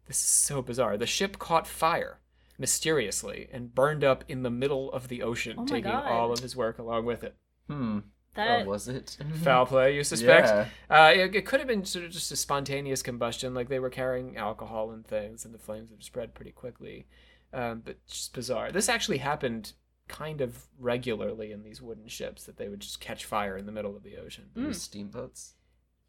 this 0.06 0.18
is 0.18 0.28
so 0.28 0.62
bizarre. 0.62 0.96
The 0.96 1.06
ship 1.06 1.38
caught 1.38 1.66
fire 1.66 2.18
mysteriously 2.58 3.48
and 3.52 3.74
burned 3.74 4.04
up 4.04 4.24
in 4.28 4.42
the 4.42 4.50
middle 4.50 4.92
of 4.92 5.08
the 5.08 5.22
ocean, 5.22 5.56
Oh 5.58 5.66
taking 5.66 5.90
God. 5.90 6.06
all 6.06 6.32
of 6.32 6.40
his 6.40 6.56
work 6.56 6.78
along 6.78 7.04
with 7.04 7.24
it. 7.24 7.36
Hmm. 7.68 8.00
That 8.34 8.66
oh, 8.66 8.68
was 8.68 8.86
it? 8.86 9.16
Foul 9.42 9.64
play, 9.66 9.94
you 9.96 10.04
suspect? 10.04 10.48
Yeah. 10.48 10.66
Uh, 10.90 11.10
it, 11.10 11.34
it 11.34 11.46
could 11.46 11.58
have 11.58 11.68
been 11.68 11.84
sort 11.84 12.04
of 12.04 12.10
just 12.10 12.30
a 12.30 12.36
spontaneous 12.36 13.02
combustion, 13.02 13.54
like 13.54 13.68
they 13.68 13.78
were 13.78 13.90
carrying 13.90 14.36
alcohol 14.36 14.90
and 14.90 15.06
things, 15.06 15.44
and 15.44 15.54
the 15.54 15.58
flames 15.58 15.90
have 15.90 16.02
spread 16.02 16.34
pretty 16.34 16.52
quickly. 16.52 17.06
Um, 17.52 17.82
but 17.84 18.04
just 18.06 18.34
bizarre. 18.34 18.70
This 18.70 18.90
actually 18.90 19.18
happened 19.18 19.72
kind 20.08 20.40
of 20.40 20.66
regularly 20.78 21.50
in 21.50 21.62
these 21.62 21.80
wooden 21.82 22.08
ships 22.08 22.44
that 22.44 22.58
they 22.58 22.68
would 22.68 22.80
just 22.80 23.00
catch 23.00 23.24
fire 23.24 23.56
in 23.56 23.66
the 23.66 23.72
middle 23.72 23.96
of 23.96 24.02
the 24.02 24.16
ocean. 24.18 24.44
It 24.54 24.60
was 24.60 24.82
steamboats. 24.82 25.54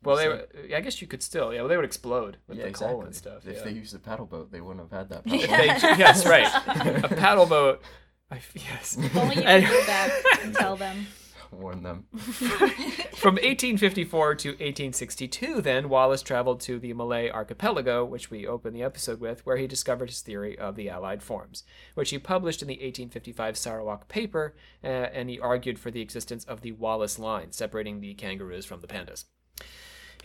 Well, 0.04 0.16
they 0.16 0.26
So- 0.26 0.30
were, 0.70 0.76
I 0.76 0.82
guess 0.82 1.02
you 1.02 1.08
could 1.08 1.24
still, 1.24 1.54
yeah, 1.54 1.62
well, 1.62 1.70
they 1.70 1.76
would 1.76 1.86
explode 1.86 2.38
with 2.48 2.58
yeah, 2.58 2.64
the 2.66 2.70
exactly. 2.70 2.94
coal 2.96 3.04
and 3.06 3.16
stuff. 3.16 3.48
If 3.48 3.58
yeah. 3.58 3.64
they 3.64 3.72
used 3.72 3.96
a 3.96 4.00
paddle 4.00 4.26
boat, 4.26 4.52
they 4.52 4.62
wouldn't 4.62 4.90
have 4.92 4.98
had 4.98 5.10
that. 5.10 5.22
Yeah. 5.26 5.48
Problem. 5.48 5.98
They- 5.98 6.04
yes, 6.04 6.26
right. 6.26 7.04
A 7.04 7.08
paddle 7.16 7.46
boat. 7.46 7.82
I, 8.30 8.40
yes. 8.56 8.98
if 9.00 9.16
only 9.16 9.36
you 9.38 9.42
And- 9.44 9.66
could 9.66 9.74
go 9.74 9.86
back 9.86 10.12
and 10.44 10.54
tell 10.56 10.76
them. 10.76 11.08
Warn 11.52 11.82
them. 11.82 12.08
From 12.18 13.36
1854 13.36 14.36
to 14.36 14.50
1862, 14.50 15.62
then, 15.62 15.88
Wallace 15.88 16.22
traveled 16.22 16.60
to 16.62 16.78
the 16.78 16.92
Malay 16.94 17.30
archipelago, 17.30 18.04
which 18.04 18.30
we 18.30 18.46
open 18.46 18.74
the 18.74 18.84
episode 18.84 19.22
with, 19.22 19.46
where 19.46 19.56
he 19.56 19.66
discovered 19.66 20.10
his 20.10 20.20
theory 20.20 20.60
of 20.60 20.76
the 20.76 20.90
Allied 20.90 21.24
forms, 21.24 21.64
which 21.96 22.10
he 22.10 22.20
published 22.20 22.62
in 22.62 22.68
the 22.68 22.74
1855 22.74 23.58
Sarawak 23.58 24.10
paper, 24.10 24.56
uh, 24.84 24.88
and 24.88 25.30
he 25.30 25.40
argued 25.40 25.80
for 25.80 25.90
the 25.90 26.02
existence 26.02 26.44
of 26.44 26.62
the 26.62 26.74
Wallace 26.74 27.18
line, 27.18 27.54
separating 27.54 28.02
the 28.02 28.14
kangaroos 28.14 28.66
from 28.66 28.82
the 28.82 28.88
pandas. 28.88 29.24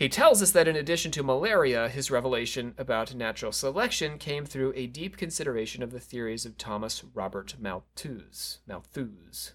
He 0.03 0.09
tells 0.09 0.43
us 0.43 0.51
that 0.51 0.67
in 0.67 0.75
addition 0.75 1.13
to 1.13 1.23
malaria, 1.23 1.89
his 1.89 2.11
revelation 2.11 2.75
about 2.77 3.15
natural 3.15 3.53
selection 3.53 4.19
came 4.19 4.45
through 4.45 4.73
a 4.75 4.89
deep 4.89 5.17
consideration 5.17 5.81
of 5.81 5.93
the 5.93 6.01
theories 6.01 6.45
of 6.45 6.59
Thomas 6.59 7.05
Robert 7.15 7.55
Malthus. 7.61 8.59
Malthus. 8.67 9.53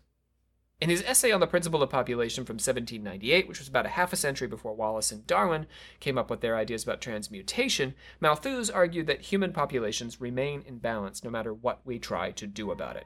In 0.80 0.90
his 0.90 1.04
essay 1.04 1.34
on 1.34 1.42
the 1.42 1.48
principle 1.48 1.84
of 1.84 1.90
population 1.90 2.46
from 2.46 2.54
1798, 2.54 3.46
which 3.46 3.60
was 3.60 3.68
about 3.68 3.88
a 3.88 3.90
half 3.90 4.14
a 4.14 4.16
century 4.16 4.48
before 4.48 4.74
Wallace 4.74 5.12
and 5.12 5.28
Darwin 5.28 5.68
came 6.00 6.18
up 6.18 6.30
with 6.30 6.40
their 6.40 6.56
ideas 6.56 6.84
about 6.84 7.02
transmutation, 7.02 7.94
Malthus 8.22 8.70
argued 8.70 9.08
that 9.08 9.24
human 9.24 9.52
populations 9.52 10.22
remain 10.22 10.64
in 10.66 10.78
balance 10.78 11.26
no 11.26 11.30
matter 11.30 11.54
what 11.54 11.82
we 11.84 12.00
try 12.00 12.32
to 12.32 12.48
do 12.48 12.72
about 12.72 12.96
it. 12.96 13.06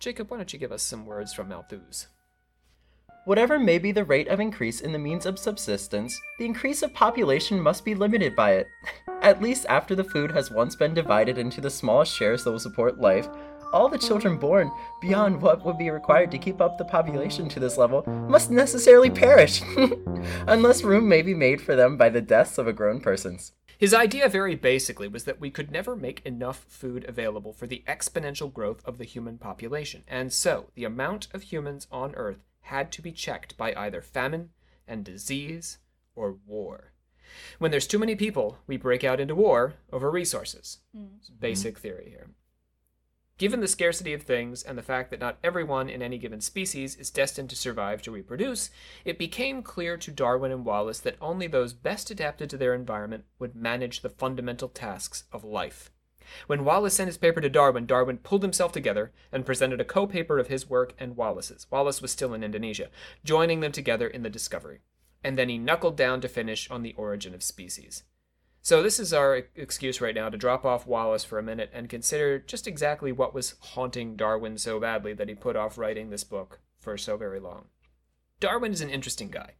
Jacob, 0.00 0.28
why 0.28 0.38
don't 0.38 0.52
you 0.52 0.58
give 0.58 0.72
us 0.72 0.82
some 0.82 1.06
words 1.06 1.32
from 1.32 1.50
Malthus? 1.50 2.08
Whatever 3.26 3.58
may 3.58 3.78
be 3.78 3.92
the 3.92 4.04
rate 4.04 4.28
of 4.28 4.40
increase 4.40 4.80
in 4.80 4.92
the 4.92 4.98
means 4.98 5.26
of 5.26 5.38
subsistence, 5.38 6.18
the 6.38 6.46
increase 6.46 6.82
of 6.82 6.94
population 6.94 7.60
must 7.60 7.84
be 7.84 7.94
limited 7.94 8.34
by 8.34 8.52
it. 8.52 8.66
At 9.22 9.42
least 9.42 9.66
after 9.68 9.94
the 9.94 10.04
food 10.04 10.30
has 10.30 10.50
once 10.50 10.74
been 10.74 10.94
divided 10.94 11.36
into 11.36 11.60
the 11.60 11.68
smallest 11.68 12.16
shares 12.16 12.44
that 12.44 12.50
will 12.50 12.58
support 12.58 12.98
life, 12.98 13.28
all 13.74 13.90
the 13.90 13.98
children 13.98 14.38
born 14.38 14.72
beyond 15.02 15.40
what 15.40 15.62
would 15.66 15.76
be 15.76 15.90
required 15.90 16.30
to 16.30 16.38
keep 16.38 16.62
up 16.62 16.78
the 16.78 16.84
population 16.84 17.46
to 17.50 17.60
this 17.60 17.76
level 17.76 18.02
must 18.26 18.50
necessarily 18.50 19.10
perish, 19.10 19.60
unless 20.46 20.82
room 20.82 21.06
may 21.06 21.20
be 21.20 21.34
made 21.34 21.60
for 21.60 21.76
them 21.76 21.98
by 21.98 22.08
the 22.08 22.22
deaths 22.22 22.56
of 22.56 22.66
a 22.66 22.72
grown 22.72 23.00
persons. 23.00 23.52
His 23.76 23.94
idea, 23.94 24.28
very 24.28 24.56
basically, 24.56 25.08
was 25.08 25.24
that 25.24 25.40
we 25.40 25.50
could 25.50 25.70
never 25.70 25.94
make 25.94 26.20
enough 26.24 26.64
food 26.68 27.04
available 27.06 27.52
for 27.52 27.66
the 27.66 27.82
exponential 27.86 28.52
growth 28.52 28.82
of 28.84 28.98
the 28.98 29.04
human 29.04 29.38
population, 29.38 30.04
and 30.08 30.32
so 30.32 30.70
the 30.74 30.84
amount 30.84 31.28
of 31.32 31.44
humans 31.44 31.86
on 31.90 32.14
Earth 32.14 32.40
had 32.62 32.92
to 32.92 33.02
be 33.02 33.12
checked 33.12 33.56
by 33.56 33.74
either 33.74 34.00
famine 34.00 34.50
and 34.86 35.04
disease 35.04 35.78
or 36.14 36.36
war. 36.46 36.92
When 37.58 37.70
there's 37.70 37.86
too 37.86 37.98
many 37.98 38.16
people, 38.16 38.58
we 38.66 38.76
break 38.76 39.04
out 39.04 39.20
into 39.20 39.34
war 39.34 39.74
over 39.92 40.10
resources. 40.10 40.78
Mm. 40.96 41.10
It's 41.18 41.30
basic 41.30 41.74
mm-hmm. 41.74 41.82
theory 41.82 42.10
here. 42.10 42.30
Given 43.38 43.60
the 43.60 43.68
scarcity 43.68 44.12
of 44.12 44.22
things 44.22 44.62
and 44.62 44.76
the 44.76 44.82
fact 44.82 45.10
that 45.10 45.20
not 45.20 45.38
everyone 45.42 45.88
in 45.88 46.02
any 46.02 46.18
given 46.18 46.42
species 46.42 46.94
is 46.96 47.08
destined 47.08 47.48
to 47.48 47.56
survive 47.56 48.02
to 48.02 48.10
reproduce, 48.10 48.68
it 49.02 49.18
became 49.18 49.62
clear 49.62 49.96
to 49.96 50.10
Darwin 50.10 50.52
and 50.52 50.62
Wallace 50.62 51.00
that 51.00 51.16
only 51.22 51.46
those 51.46 51.72
best 51.72 52.10
adapted 52.10 52.50
to 52.50 52.58
their 52.58 52.74
environment 52.74 53.24
would 53.38 53.54
manage 53.56 54.02
the 54.02 54.10
fundamental 54.10 54.68
tasks 54.68 55.24
of 55.32 55.42
life. 55.42 55.90
When 56.46 56.64
Wallace 56.64 56.94
sent 56.94 57.08
his 57.08 57.18
paper 57.18 57.40
to 57.40 57.48
Darwin, 57.48 57.86
Darwin 57.86 58.18
pulled 58.18 58.42
himself 58.42 58.72
together 58.72 59.12
and 59.32 59.46
presented 59.46 59.80
a 59.80 59.84
co 59.84 60.06
paper 60.06 60.38
of 60.38 60.48
his 60.48 60.68
work 60.68 60.94
and 60.98 61.16
Wallace's. 61.16 61.66
Wallace 61.70 62.00
was 62.00 62.10
still 62.10 62.34
in 62.34 62.44
Indonesia, 62.44 62.88
joining 63.24 63.60
them 63.60 63.72
together 63.72 64.06
in 64.06 64.22
the 64.22 64.30
discovery. 64.30 64.80
And 65.22 65.36
then 65.36 65.48
he 65.48 65.58
knuckled 65.58 65.96
down 65.96 66.20
to 66.20 66.28
finish 66.28 66.70
on 66.70 66.82
the 66.82 66.94
origin 66.94 67.34
of 67.34 67.42
species. 67.42 68.04
So, 68.62 68.82
this 68.82 69.00
is 69.00 69.14
our 69.14 69.44
excuse 69.56 70.02
right 70.02 70.14
now 70.14 70.28
to 70.28 70.36
drop 70.36 70.66
off 70.66 70.86
Wallace 70.86 71.24
for 71.24 71.38
a 71.38 71.42
minute 71.42 71.70
and 71.72 71.88
consider 71.88 72.38
just 72.38 72.66
exactly 72.66 73.10
what 73.10 73.32
was 73.32 73.54
haunting 73.60 74.16
Darwin 74.16 74.58
so 74.58 74.78
badly 74.78 75.14
that 75.14 75.28
he 75.28 75.34
put 75.34 75.56
off 75.56 75.78
writing 75.78 76.10
this 76.10 76.24
book 76.24 76.60
for 76.78 76.98
so 76.98 77.16
very 77.16 77.40
long. 77.40 77.66
Darwin 78.38 78.72
is 78.72 78.82
an 78.82 78.90
interesting 78.90 79.30
guy, 79.30 79.54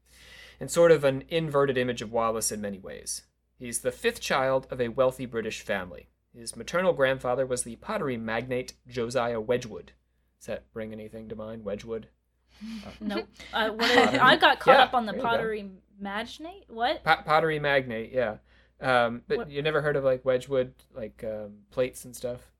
and 0.58 0.70
sort 0.70 0.92
of 0.92 1.04
an 1.04 1.24
inverted 1.28 1.78
image 1.78 2.02
of 2.02 2.12
Wallace 2.12 2.52
in 2.52 2.60
many 2.60 2.78
ways. 2.78 3.22
He's 3.58 3.80
the 3.80 3.92
fifth 3.92 4.20
child 4.20 4.66
of 4.70 4.80
a 4.80 4.88
wealthy 4.88 5.26
British 5.26 5.62
family. 5.62 6.08
His 6.36 6.54
maternal 6.56 6.92
grandfather 6.92 7.44
was 7.46 7.62
the 7.64 7.76
pottery 7.76 8.16
magnate 8.16 8.74
Josiah 8.86 9.40
Wedgwood. 9.40 9.92
Does 10.38 10.46
that 10.46 10.72
bring 10.72 10.92
anything 10.92 11.28
to 11.28 11.36
mind, 11.36 11.64
Wedgwood? 11.64 12.08
Nope. 13.00 13.26
Uh, 13.54 13.70
I 13.80 14.36
got 14.36 14.60
caught 14.60 14.72
Yeah, 14.78 14.82
up 14.84 14.94
on 14.94 15.06
the 15.06 15.12
there 15.12 15.20
go. 15.22 15.26
pottery 15.26 15.70
magnate. 15.98 16.64
What? 16.68 17.02
Po- 17.04 17.22
pottery 17.24 17.58
magnate, 17.58 18.12
yeah. 18.12 18.36
Um, 18.80 19.22
but 19.28 19.36
What- 19.38 19.50
you 19.50 19.62
never 19.62 19.80
heard 19.82 19.96
of 19.96 20.04
like 20.04 20.24
Wedgwood, 20.24 20.74
like 20.94 21.24
um, 21.24 21.60
plates 21.70 22.04
and 22.04 22.14
stuff? 22.14 22.52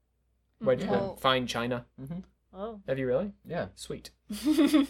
Wedgwood, 0.61 0.91
No. 0.91 1.17
fine 1.21 1.47
china. 1.47 1.87
Oh. 2.53 2.81
Have 2.89 2.99
you 2.99 3.07
really? 3.07 3.33
Yeah. 3.47 3.67
Sweet. 3.77 4.11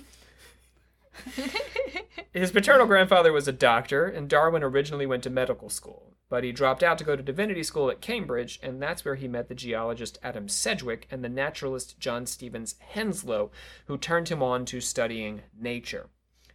His 2.32 2.52
paternal 2.52 2.86
grandfather 2.86 3.32
was 3.32 3.48
a 3.48 3.52
doctor, 3.52 4.06
and 4.06 4.28
Darwin 4.28 4.62
originally 4.62 5.06
went 5.06 5.22
to 5.24 5.30
medical 5.30 5.68
school, 5.68 6.09
but 6.30 6.44
he 6.44 6.52
dropped 6.52 6.82
out 6.82 6.96
to 6.96 7.04
go 7.04 7.16
to 7.16 7.22
divinity 7.22 7.62
school 7.62 7.90
at 7.90 8.00
Cambridge, 8.00 8.58
and 8.62 8.80
that's 8.80 9.04
where 9.04 9.16
he 9.16 9.28
met 9.28 9.48
the 9.48 9.54
geologist 9.54 10.16
Adam 10.22 10.48
Sedgwick 10.48 11.06
and 11.10 11.22
the 11.22 11.28
naturalist 11.28 11.98
John 11.98 12.24
Stevens 12.24 12.76
Henslow, 12.94 13.50
who 13.86 13.98
turned 13.98 14.28
him 14.28 14.42
on 14.42 14.64
to 14.66 14.80
studying 14.80 15.42
nature. 15.58 16.08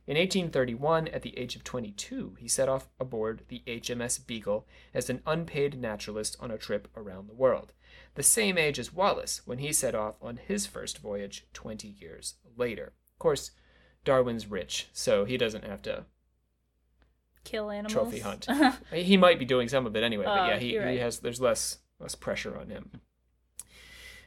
In 0.08 0.18
1831, 0.18 1.10
at 1.10 1.24
the 1.24 1.38
age 1.38 1.56
of 1.56 1.64
22, 1.64 2.38
he 2.40 2.48
set 2.48 2.70
off 2.70 2.88
aboard 3.00 3.42
the 3.50 3.64
HMS 3.68 4.26
Beagle 4.26 4.66
as 4.94 5.10
an 5.10 5.22
unpaid 5.26 5.80
naturalist 5.80 6.38
on 6.40 6.52
a 6.52 6.58
trip 6.58 6.88
around 6.96 7.28
the 7.28 7.34
world, 7.34 7.74
the 8.14 8.24
same 8.24 8.58
age 8.58 8.80
as 8.80 8.94
Wallace 8.94 9.42
when 9.46 9.58
he 9.58 9.74
set 9.74 9.96
off 9.96 10.16
on 10.22 10.38
his 10.38 10.66
first 10.66 11.00
voyage 11.00 11.48
20 11.54 11.88
years 11.88 12.36
later. 12.56 12.94
Of 13.16 13.20
course, 13.20 13.52
Darwin's 14.06 14.48
rich, 14.48 14.88
so 14.94 15.26
he 15.26 15.38
doesn't 15.38 15.66
have 15.66 15.82
to 15.82 16.06
Kill 17.46 17.72
animals. 17.72 17.94
trophy 17.94 18.20
hunt. 18.20 18.48
he 18.94 19.16
might 19.16 19.40
be 19.40 19.46
doing 19.46 19.70
some 19.70 19.86
of 19.86 19.96
it 19.96 20.04
anyway, 20.04 20.26
but 20.26 20.40
Oh, 20.40 20.48
yeah, 20.48 20.58
he, 20.58 20.74
you're 20.74 20.88
he 20.88 20.98
has 20.98 21.20
there's 21.20 21.40
less 21.40 21.80
less 22.00 22.16
pressure 22.16 22.58
on 22.58 22.70
him. 22.70 22.92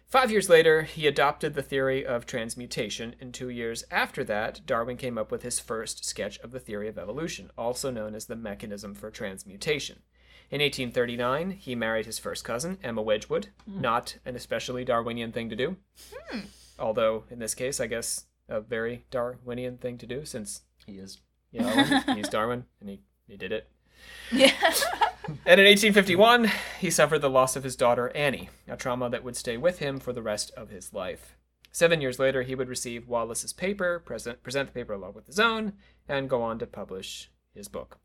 Five 0.07 0.31
years 0.31 0.49
later, 0.49 0.85
he 0.85 1.07
adopted 1.07 1.53
the 1.53 1.63
theory 1.63 2.07
of 2.07 2.25
transmutation, 2.25 3.15
and 3.21 3.35
two 3.35 3.51
years 3.51 3.85
after 3.91 4.25
that, 4.25 4.65
Darwin 4.65 4.97
came 4.97 5.19
up 5.19 5.31
with 5.31 5.43
his 5.43 5.61
first 5.61 6.07
sketch 6.07 6.39
of 6.39 6.51
the 6.51 6.59
theory 6.59 6.89
of 6.89 6.97
evolution, 6.97 7.51
also 7.59 7.91
known 7.91 8.15
as 8.15 8.25
the 8.25 8.35
mechanism 8.35 8.95
for 8.95 9.11
transmutation. 9.11 9.99
In 10.51 10.63
1839, 10.63 11.51
he 11.51 11.75
married 11.75 12.07
his 12.07 12.19
first 12.19 12.43
cousin, 12.43 12.79
Emma 12.83 13.03
Wedgwood, 13.03 13.49
hmm. 13.67 13.83
not 13.83 14.17
an 14.25 14.35
especially 14.35 14.83
Darwinian 14.83 15.31
thing 15.31 15.51
to 15.51 15.57
do. 15.57 15.77
Hmm. 16.11 16.41
Although, 16.79 17.25
in 17.31 17.39
this 17.39 17.55
case, 17.55 17.79
I 17.79 17.87
guess 17.87 18.25
a 18.49 18.63
very 18.63 19.05
Darwinian 19.11 19.77
thing 19.77 19.99
to 19.99 20.07
do, 20.07 20.25
since 20.25 20.63
He 20.87 20.95
is. 20.95 21.19
you 21.53 21.61
know, 21.61 22.01
he's 22.15 22.29
Darwin, 22.31 22.65
and 22.81 22.89
he, 22.89 23.01
he 23.29 23.37
did 23.37 23.53
it. 23.53 23.71
Yeah. 24.33 24.53
And 25.45 25.61
in 25.61 25.67
1851, 25.67 26.51
he 26.81 26.91
suffered 26.91 27.19
the 27.19 27.29
loss 27.29 27.55
of 27.55 27.63
his 27.63 27.77
daughter 27.77 28.11
Annie, 28.17 28.49
a 28.67 28.79
trauma 28.79 29.11
that 29.11 29.23
would 29.23 29.37
stay 29.37 29.59
with 29.59 29.79
him 29.79 29.99
for 29.99 30.15
the 30.15 30.23
rest 30.23 30.51
of 30.57 30.71
his 30.71 30.95
life. 30.95 31.37
Seven 31.71 32.01
years 32.01 32.19
later, 32.19 32.43
he 32.43 32.55
would 32.55 32.69
receive 32.69 33.09
Wallace's 33.09 33.53
paper, 33.53 33.99
present, 33.99 34.43
present 34.43 34.69
the 34.69 34.73
paper 34.73 34.95
along 34.95 35.13
with 35.13 35.27
his 35.27 35.39
own, 35.39 35.75
and 36.09 36.31
go 36.31 36.41
on 36.41 36.59
to 36.61 36.67
publish 36.67 37.31
his 37.55 37.69
book. 37.69 37.99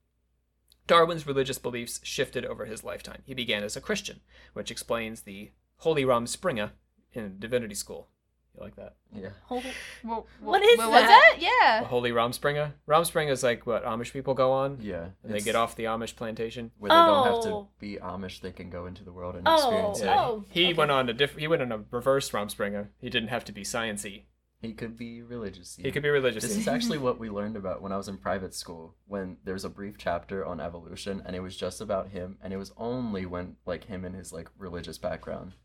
Darwin's 0.86 1.26
religious 1.26 1.58
beliefs 1.58 2.02
shifted 2.04 2.46
over 2.46 2.66
his 2.66 2.84
lifetime. 2.84 3.22
He 3.26 3.34
began 3.34 3.64
as 3.64 3.78
a 3.78 3.82
Christian, 3.82 4.20
which 4.52 4.70
explains 4.70 5.22
the 5.22 5.52
Holy 5.78 6.04
Rumspringa 6.04 6.72
in 7.14 7.40
divinity 7.40 7.76
school. 7.76 8.10
You 8.56 8.62
like 8.64 8.76
that? 8.76 8.96
Yeah. 9.16 9.30
Well, 9.50 9.64
What 10.04 10.26
what 10.42 10.62
is 10.62 10.78
was 10.78 10.90
that? 10.92 11.34
it? 11.38 11.42
Yeah. 11.42 11.82
The 11.82 11.88
Holy 11.88 12.12
Rumspringa? 12.12 12.74
Rumspringa 12.88 13.32
is 13.32 13.42
like 13.44 13.66
what 13.66 13.84
Amish 13.84 14.14
people 14.14 14.34
go 14.36 14.52
on? 14.52 14.78
Yeah. 14.82 15.08
And 15.24 15.34
they 15.34 15.40
get 15.40 15.56
off 15.56 15.76
the 15.76 15.86
Amish 15.86 16.16
plantation. 16.16 16.72
Where 16.78 16.90
they 16.90 16.96
don't 16.96 17.26
have 17.26 17.44
to 17.44 17.50
Oh. 17.50 17.68
be 17.80 17.98
Amish, 17.98 18.42
they 18.42 18.52
can 18.52 18.70
go 18.70 18.86
into 18.86 19.04
the 19.04 19.12
world 19.12 19.36
and 19.36 19.48
Oh, 19.48 19.56
experience 19.56 20.02
it. 20.02 20.06
Yeah. 20.06 20.20
Oh, 20.26 20.46
he 20.50 20.66
okay. 20.66 20.74
went 20.74 20.92
on 20.92 21.10
a 21.10 21.14
diff- 21.14 21.38
he 21.38 21.48
went 21.48 21.62
on 21.64 21.72
a 21.72 21.84
reverse 21.90 22.30
Rumspringa. 22.30 22.90
He 23.00 23.10
didn't 23.10 23.30
have 23.30 23.46
to 23.46 23.52
be 23.52 23.64
sciency. 23.64 24.24
He 24.62 24.72
could 24.74 24.96
be 24.98 25.22
religious. 25.22 25.76
He 25.76 25.92
could 25.92 26.04
be 26.04 26.10
religious. 26.10 26.44
This 26.44 26.56
is 26.56 26.68
actually 26.76 26.98
what 27.00 27.20
we 27.20 27.30
learned 27.30 27.58
about 27.58 27.82
when 27.82 27.92
I 27.92 27.98
was 27.98 28.08
in 28.08 28.18
private 28.18 28.54
school. 28.54 28.96
When 29.08 29.38
there's 29.44 29.66
a 29.66 29.70
brief 29.70 29.98
chapter 29.98 30.46
on 30.46 30.62
evolution, 30.62 31.22
and 31.26 31.36
it 31.36 31.42
was 31.42 31.58
just 31.58 31.82
about 31.82 32.10
him, 32.10 32.38
and 32.42 32.54
it 32.54 32.58
was 32.58 32.72
only 32.78 33.26
when 33.26 33.58
like 33.66 33.86
him 33.86 34.06
and 34.06 34.16
his 34.16 34.32
like 34.32 34.48
religious 34.58 34.98
background. 34.98 35.56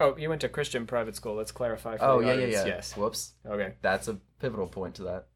Oh, 0.00 0.16
you 0.16 0.28
went 0.28 0.40
to 0.42 0.48
Christian 0.48 0.86
private 0.86 1.16
school. 1.16 1.34
Let's 1.34 1.52
clarify 1.52 1.96
for 1.96 2.04
Oh 2.04 2.20
the 2.20 2.28
yeah, 2.28 2.34
yeah, 2.34 2.46
yeah. 2.46 2.66
Yes. 2.66 2.96
Whoops. 2.96 3.34
Okay. 3.46 3.74
That's 3.82 4.08
a 4.08 4.18
pivotal 4.40 4.68
point 4.68 4.94
to 4.96 5.02
that. 5.04 5.26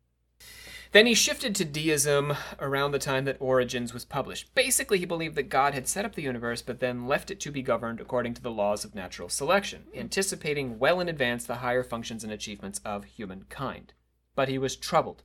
Then 0.92 1.06
he 1.06 1.14
shifted 1.14 1.54
to 1.54 1.64
deism 1.64 2.34
around 2.60 2.92
the 2.92 2.98
time 2.98 3.24
that 3.24 3.38
Origins 3.40 3.94
was 3.94 4.04
published. 4.04 4.54
Basically, 4.54 4.98
he 4.98 5.06
believed 5.06 5.36
that 5.36 5.48
God 5.48 5.72
had 5.72 5.88
set 5.88 6.04
up 6.04 6.14
the 6.14 6.22
universe, 6.22 6.60
but 6.60 6.80
then 6.80 7.08
left 7.08 7.30
it 7.30 7.40
to 7.40 7.50
be 7.50 7.62
governed 7.62 7.98
according 7.98 8.34
to 8.34 8.42
the 8.42 8.50
laws 8.50 8.84
of 8.84 8.94
natural 8.94 9.30
selection, 9.30 9.84
hmm. 9.90 9.98
anticipating 9.98 10.78
well 10.78 11.00
in 11.00 11.08
advance 11.08 11.46
the 11.46 11.56
higher 11.56 11.82
functions 11.82 12.22
and 12.22 12.32
achievements 12.32 12.78
of 12.84 13.04
humankind. 13.04 13.94
But 14.34 14.50
he 14.50 14.58
was 14.58 14.76
troubled, 14.76 15.22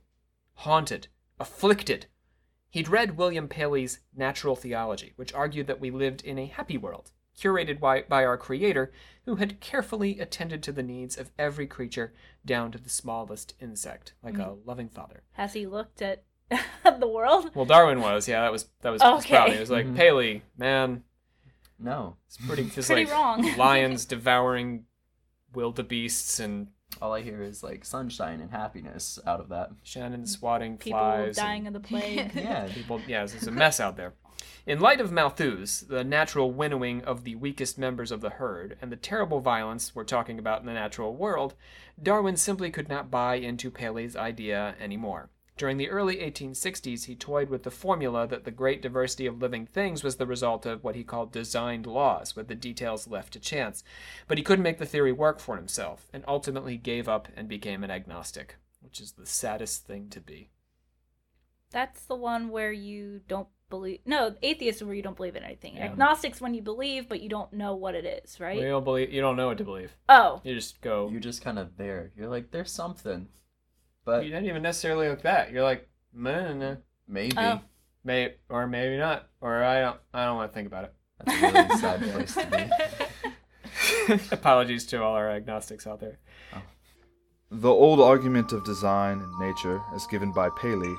haunted, 0.54 1.08
afflicted. 1.38 2.06
He'd 2.70 2.88
read 2.88 3.18
William 3.18 3.46
Paley's 3.46 4.00
Natural 4.16 4.56
Theology, 4.56 5.12
which 5.16 5.34
argued 5.34 5.66
that 5.66 5.80
we 5.80 5.90
lived 5.90 6.22
in 6.22 6.38
a 6.38 6.46
happy 6.46 6.78
world, 6.78 7.12
curated 7.40 7.78
by, 7.80 8.02
by 8.02 8.24
our 8.24 8.36
Creator, 8.36 8.90
who 9.24 9.36
had 9.36 9.60
carefully 9.60 10.18
attended 10.18 10.62
to 10.62 10.72
the 10.72 10.82
needs 10.82 11.16
of 11.16 11.30
every 11.38 11.66
creature 11.66 12.12
down 12.44 12.72
to 12.72 12.78
the 12.78 12.88
smallest 12.88 13.54
insect, 13.60 14.14
like 14.22 14.38
a 14.38 14.56
loving 14.64 14.88
father. 14.88 15.22
Has 15.32 15.52
he 15.52 15.66
looked 15.66 16.00
at 16.02 16.22
the 16.50 17.06
world? 17.08 17.50
Well, 17.54 17.66
Darwin 17.66 18.00
was, 18.00 18.26
yeah, 18.26 18.40
that 18.40 18.52
was 18.52 18.66
that 18.80 18.90
was 18.90 19.02
his 19.02 19.10
Okay. 19.24 19.34
problem. 19.34 19.54
He 19.54 19.60
was 19.60 19.70
like, 19.70 19.86
Mhm. 19.86 19.96
Paley, 19.96 20.42
man, 20.56 21.04
No, 21.78 22.16
it's 22.26 22.38
pretty, 22.38 22.64
just 22.74 22.88
Pretty 22.88 23.04
like 23.04 23.12
wrong. 23.14 23.54
lions 23.56 24.04
devouring 24.06 24.84
wildebeests 25.54 26.40
and 26.40 26.68
all 27.02 27.12
I 27.12 27.20
hear 27.22 27.42
is 27.42 27.62
like 27.62 27.84
sunshine 27.84 28.40
and 28.40 28.50
happiness 28.50 29.18
out 29.26 29.40
of 29.40 29.50
that. 29.50 29.70
Shannon 29.82 30.26
swatting 30.26 30.78
People 30.78 30.98
flies. 30.98 31.36
dying 31.36 31.66
and 31.66 31.76
of 31.76 31.82
the 31.82 31.88
plague. 31.88 32.32
Yeah. 32.34 32.66
people, 32.72 33.00
yeah, 33.06 33.22
it's 33.24 33.46
a 33.46 33.50
mess 33.52 33.78
out 33.78 33.96
there. 33.96 34.14
In 34.68 34.80
light 34.80 35.00
of 35.00 35.10
Malthus, 35.10 35.80
the 35.80 36.04
natural 36.04 36.52
winnowing 36.52 37.02
of 37.04 37.24
the 37.24 37.36
weakest 37.36 37.78
members 37.78 38.12
of 38.12 38.20
the 38.20 38.28
herd, 38.28 38.76
and 38.82 38.92
the 38.92 38.96
terrible 38.96 39.40
violence 39.40 39.94
we're 39.94 40.04
talking 40.04 40.38
about 40.38 40.60
in 40.60 40.66
the 40.66 40.74
natural 40.74 41.16
world, 41.16 41.54
Darwin 42.02 42.36
simply 42.36 42.70
could 42.70 42.86
not 42.86 43.10
buy 43.10 43.36
into 43.36 43.70
Paley's 43.70 44.14
idea 44.14 44.76
anymore. 44.78 45.30
During 45.56 45.78
the 45.78 45.88
early 45.88 46.16
1860s, 46.16 47.06
he 47.06 47.16
toyed 47.16 47.48
with 47.48 47.62
the 47.62 47.70
formula 47.70 48.26
that 48.26 48.44
the 48.44 48.50
great 48.50 48.82
diversity 48.82 49.24
of 49.24 49.40
living 49.40 49.64
things 49.64 50.04
was 50.04 50.16
the 50.16 50.26
result 50.26 50.66
of 50.66 50.84
what 50.84 50.96
he 50.96 51.02
called 51.02 51.32
designed 51.32 51.86
laws, 51.86 52.36
with 52.36 52.48
the 52.48 52.54
details 52.54 53.08
left 53.08 53.32
to 53.32 53.40
chance. 53.40 53.82
But 54.26 54.36
he 54.36 54.44
couldn't 54.44 54.64
make 54.64 54.76
the 54.76 54.84
theory 54.84 55.12
work 55.12 55.40
for 55.40 55.56
himself, 55.56 56.10
and 56.12 56.24
ultimately 56.28 56.76
gave 56.76 57.08
up 57.08 57.28
and 57.34 57.48
became 57.48 57.82
an 57.84 57.90
agnostic, 57.90 58.56
which 58.82 59.00
is 59.00 59.12
the 59.12 59.24
saddest 59.24 59.86
thing 59.86 60.10
to 60.10 60.20
be. 60.20 60.50
That's 61.70 62.02
the 62.02 62.16
one 62.16 62.50
where 62.50 62.72
you 62.72 63.22
don't 63.28 63.48
believe. 63.70 64.00
No, 64.06 64.34
atheist 64.42 64.80
is 64.80 64.84
where 64.86 64.94
you 64.94 65.02
don't 65.02 65.16
believe 65.16 65.36
in 65.36 65.42
anything. 65.42 65.76
Yeah. 65.76 65.86
Agnostic's 65.86 66.40
when 66.40 66.54
you 66.54 66.62
believe, 66.62 67.08
but 67.08 67.20
you 67.20 67.28
don't 67.28 67.52
know 67.52 67.74
what 67.74 67.94
it 67.94 68.04
is, 68.04 68.38
right? 68.40 68.58
You 68.58 68.68
don't 68.68 68.84
believe. 68.84 69.12
You 69.12 69.20
don't 69.20 69.36
know 69.36 69.46
what 69.48 69.58
to 69.58 69.64
believe. 69.64 69.92
Oh, 70.08 70.40
You 70.44 70.54
just 70.54 70.80
go. 70.80 71.08
You're 71.10 71.20
just 71.20 71.42
kind 71.42 71.58
of 71.58 71.76
there. 71.76 72.10
You're 72.16 72.28
like, 72.28 72.50
there's 72.50 72.70
something, 72.72 73.28
but 74.04 74.24
You 74.24 74.30
but 74.30 74.36
didn't 74.36 74.48
even 74.50 74.62
necessarily 74.62 75.08
look 75.08 75.22
that. 75.22 75.52
You're 75.52 75.62
like, 75.62 75.88
nah, 76.12 76.52
nah, 76.54 76.76
maybe 77.06 77.34
Oh. 77.36 77.60
may 78.04 78.34
or 78.48 78.66
maybe 78.66 78.96
not, 78.96 79.28
or 79.40 79.62
I 79.62 79.80
don't. 79.80 80.00
I 80.14 80.24
don't 80.24 80.36
want 80.36 80.50
to 80.50 80.54
think 80.54 80.66
about 80.66 80.84
it. 80.84 80.94
that's 81.24 81.42
a 81.42 81.52
really 81.52 81.76
sad 81.78 82.12
place 82.12 82.34
to 82.34 82.46
be. 84.08 84.18
Apologies 84.32 84.86
to 84.86 85.02
all 85.02 85.14
our 85.14 85.30
agnostics 85.30 85.86
out 85.86 86.00
there. 86.00 86.18
Oh. 86.54 86.62
The 87.50 87.70
old 87.70 88.00
argument 88.00 88.52
of 88.52 88.64
design 88.64 89.20
and 89.20 89.38
nature, 89.38 89.80
as 89.94 90.06
given 90.06 90.32
by 90.32 90.48
Paley, 90.60 90.94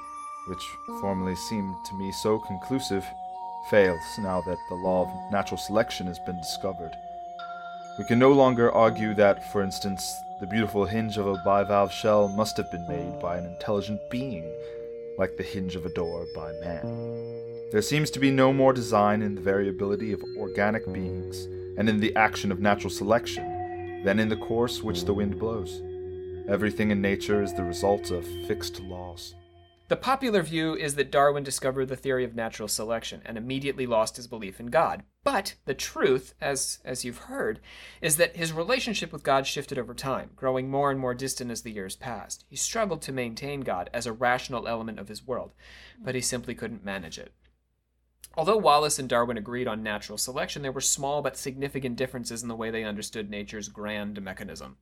which 0.47 0.63
formerly 1.01 1.35
seemed 1.35 1.75
to 1.85 1.95
me 1.95 2.11
so 2.11 2.39
conclusive, 2.39 3.05
fails 3.69 4.01
now 4.19 4.41
that 4.41 4.57
the 4.69 4.75
law 4.75 5.03
of 5.03 5.31
natural 5.31 5.57
selection 5.57 6.07
has 6.07 6.19
been 6.19 6.37
discovered. 6.37 6.91
We 7.97 8.05
can 8.05 8.19
no 8.19 8.31
longer 8.31 8.71
argue 8.71 9.13
that, 9.15 9.51
for 9.51 9.61
instance, 9.61 10.21
the 10.39 10.47
beautiful 10.47 10.85
hinge 10.85 11.17
of 11.17 11.27
a 11.27 11.35
bivalve 11.45 11.91
shell 11.91 12.29
must 12.29 12.55
have 12.57 12.71
been 12.71 12.87
made 12.87 13.19
by 13.19 13.37
an 13.37 13.45
intelligent 13.45 13.99
being, 14.09 14.49
like 15.17 15.35
the 15.35 15.43
hinge 15.43 15.75
of 15.75 15.85
a 15.85 15.93
door 15.93 16.25
by 16.33 16.51
man. 16.63 16.81
There 17.71 17.81
seems 17.81 18.09
to 18.11 18.19
be 18.19 18.31
no 18.31 18.53
more 18.53 18.73
design 18.73 19.21
in 19.21 19.35
the 19.35 19.41
variability 19.41 20.13
of 20.13 20.23
organic 20.37 20.91
beings 20.91 21.45
and 21.77 21.89
in 21.89 21.99
the 21.99 22.15
action 22.15 22.51
of 22.51 22.59
natural 22.59 22.89
selection 22.89 24.03
than 24.03 24.19
in 24.19 24.29
the 24.29 24.37
course 24.37 24.81
which 24.81 25.03
the 25.03 25.13
wind 25.13 25.37
blows. 25.37 25.81
Everything 26.47 26.89
in 26.89 27.01
nature 27.01 27.43
is 27.43 27.53
the 27.53 27.63
result 27.63 28.09
of 28.11 28.25
fixed 28.47 28.79
laws. 28.79 29.35
The 29.89 29.95
popular 29.95 30.43
view 30.43 30.75
is 30.75 30.93
that 30.95 31.09
Darwin 31.09 31.43
discovered 31.43 31.87
the 31.87 31.95
theory 31.95 32.23
of 32.23 32.35
natural 32.35 32.67
selection 32.67 33.23
and 33.25 33.39
immediately 33.39 33.87
lost 33.87 34.17
his 34.17 34.27
belief 34.27 34.59
in 34.59 34.67
God. 34.67 35.01
But 35.23 35.55
the 35.65 35.73
truth, 35.73 36.35
as 36.39 36.77
as 36.85 37.03
you've 37.03 37.25
heard, 37.25 37.59
is 37.99 38.17
that 38.17 38.37
his 38.37 38.53
relationship 38.53 39.11
with 39.11 39.23
God 39.23 39.47
shifted 39.47 39.79
over 39.79 39.95
time, 39.95 40.29
growing 40.35 40.69
more 40.69 40.91
and 40.91 40.99
more 40.99 41.15
distant 41.15 41.49
as 41.49 41.63
the 41.63 41.71
years 41.71 41.95
passed. 41.95 42.45
He 42.47 42.55
struggled 42.55 43.01
to 43.01 43.11
maintain 43.11 43.61
God 43.61 43.89
as 43.91 44.05
a 44.05 44.13
rational 44.13 44.67
element 44.67 44.99
of 44.99 45.07
his 45.07 45.25
world, 45.25 45.53
but 45.97 46.13
he 46.13 46.21
simply 46.21 46.53
couldn't 46.53 46.85
manage 46.85 47.17
it. 47.17 47.33
Although 48.35 48.57
Wallace 48.57 48.99
and 48.99 49.09
Darwin 49.09 49.37
agreed 49.37 49.67
on 49.67 49.83
natural 49.83 50.17
selection, 50.17 50.61
there 50.61 50.71
were 50.71 50.81
small 50.81 51.21
but 51.21 51.35
significant 51.35 51.95
differences 51.95 52.41
in 52.41 52.47
the 52.47 52.55
way 52.55 52.69
they 52.69 52.83
understood 52.83 53.29
nature's 53.29 53.67
grand 53.67 54.21
mechanism. 54.21 54.77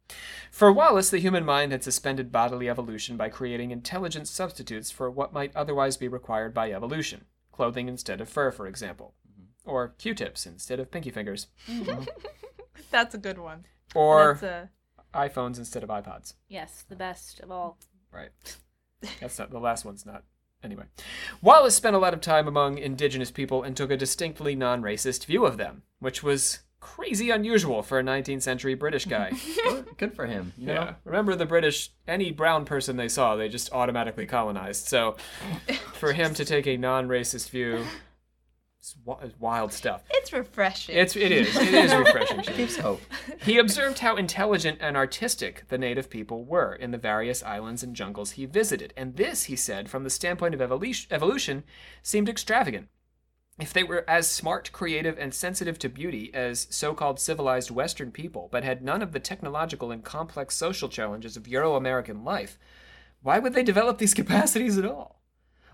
For 0.51 0.71
Wallace, 0.71 1.09
the 1.09 1.19
human 1.19 1.45
mind 1.45 1.71
had 1.71 1.83
suspended 1.83 2.31
bodily 2.31 2.69
evolution 2.69 3.17
by 3.17 3.29
creating 3.29 3.71
intelligent 3.71 4.27
substitutes 4.27 4.91
for 4.91 5.09
what 5.09 5.33
might 5.33 5.55
otherwise 5.55 5.97
be 5.97 6.07
required 6.07 6.53
by 6.53 6.71
evolution 6.71 7.25
clothing 7.57 7.89
instead 7.89 8.21
of 8.21 8.29
fur, 8.29 8.51
for 8.51 8.67
example, 8.67 9.15
mm-hmm. 9.27 9.69
or 9.69 9.95
Q 9.97 10.13
tips 10.13 10.45
instead 10.45 10.79
of 10.79 10.91
pinky 10.91 11.09
fingers, 11.09 11.47
mm-hmm. 11.67 12.03
That's 12.91 13.15
a 13.15 13.17
good 13.17 13.39
one. 13.39 13.65
or 13.95 14.37
That's 14.39 14.43
a 14.43 14.69
iPhones 15.13 15.57
instead 15.57 15.83
of 15.83 15.89
iPods. 15.89 16.35
yes, 16.47 16.85
the 16.87 16.95
best 16.95 17.39
of 17.39 17.51
all. 17.51 17.79
Right. 18.11 18.29
That's 19.19 19.39
not 19.39 19.49
the 19.49 19.59
last 19.59 19.83
one's 19.83 20.05
not. 20.05 20.23
Anyway, 20.67 20.83
Wallace 21.41 21.75
spent 21.75 21.95
a 21.95 21.99
lot 21.99 22.13
of 22.13 22.19
time 22.19 22.45
among 22.45 22.77
indigenous 22.77 23.31
people 23.31 23.63
and 23.63 23.75
took 23.75 23.89
a 23.89 23.95
distinctly 23.95 24.53
non 24.53 24.81
racist 24.81 25.25
view 25.25 25.45
of 25.45 25.55
them, 25.55 25.83
which 25.99 26.21
was 26.21 26.59
crazy 26.81 27.29
unusual 27.29 27.81
for 27.81 27.99
a 27.99 28.03
19th 28.03 28.41
century 28.41 28.73
British 28.73 29.05
guy. 29.05 29.31
Good- 29.63 29.85
Good 29.97 30.13
for 30.13 30.25
him. 30.25 30.51
You 30.57 30.67
know? 30.67 30.73
Yeah. 30.73 30.93
Remember 31.05 31.35
the 31.37 31.45
British, 31.45 31.91
any 32.05 32.31
brown 32.31 32.65
person 32.65 32.97
they 32.97 33.07
saw, 33.07 33.37
they 33.37 33.47
just 33.47 33.71
automatically 33.71 34.25
colonized. 34.25 34.87
So 34.87 35.15
for 35.93 36.11
him 36.11 36.33
to 36.33 36.43
take 36.43 36.67
a 36.67 36.75
non 36.75 37.07
racist 37.07 37.49
view, 37.49 37.85
it's 39.21 39.39
wild 39.39 39.73
stuff. 39.73 40.03
it's 40.09 40.31
refreshing. 40.31 40.95
It's, 40.95 41.15
it 41.15 41.31
is. 41.31 41.55
It 41.55 41.73
is 41.73 41.93
refreshing. 41.93 42.41
Shane. 42.43 42.55
Keeps 42.55 42.77
hope. 42.77 43.01
He 43.41 43.57
observed 43.57 43.99
how 43.99 44.15
intelligent 44.15 44.77
and 44.81 44.95
artistic 44.95 45.67
the 45.69 45.77
native 45.77 46.09
people 46.09 46.45
were 46.45 46.73
in 46.73 46.91
the 46.91 46.97
various 46.97 47.43
islands 47.43 47.83
and 47.83 47.95
jungles 47.95 48.31
he 48.31 48.45
visited, 48.45 48.93
and 48.95 49.15
this, 49.15 49.45
he 49.45 49.55
said, 49.55 49.89
from 49.89 50.03
the 50.03 50.09
standpoint 50.09 50.53
of 50.53 50.61
evolution, 50.61 51.07
evolution 51.11 51.63
seemed 52.03 52.29
extravagant. 52.29 52.89
If 53.59 53.73
they 53.73 53.83
were 53.83 54.05
as 54.07 54.29
smart, 54.29 54.71
creative, 54.71 55.17
and 55.17 55.33
sensitive 55.33 55.79
to 55.79 55.89
beauty 55.89 56.31
as 56.33 56.67
so 56.69 56.93
called 56.93 57.19
civilized 57.19 57.71
Western 57.71 58.11
people, 58.11 58.49
but 58.51 58.63
had 58.63 58.83
none 58.83 59.01
of 59.01 59.13
the 59.13 59.19
technological 59.19 59.91
and 59.91 60.03
complex 60.03 60.55
social 60.55 60.89
challenges 60.89 61.35
of 61.35 61.47
Euro 61.47 61.75
American 61.75 62.23
life, 62.23 62.59
why 63.23 63.39
would 63.39 63.53
they 63.53 63.63
develop 63.63 63.97
these 63.97 64.13
capacities 64.21 64.77
at 64.77 64.85
all? 64.85 65.16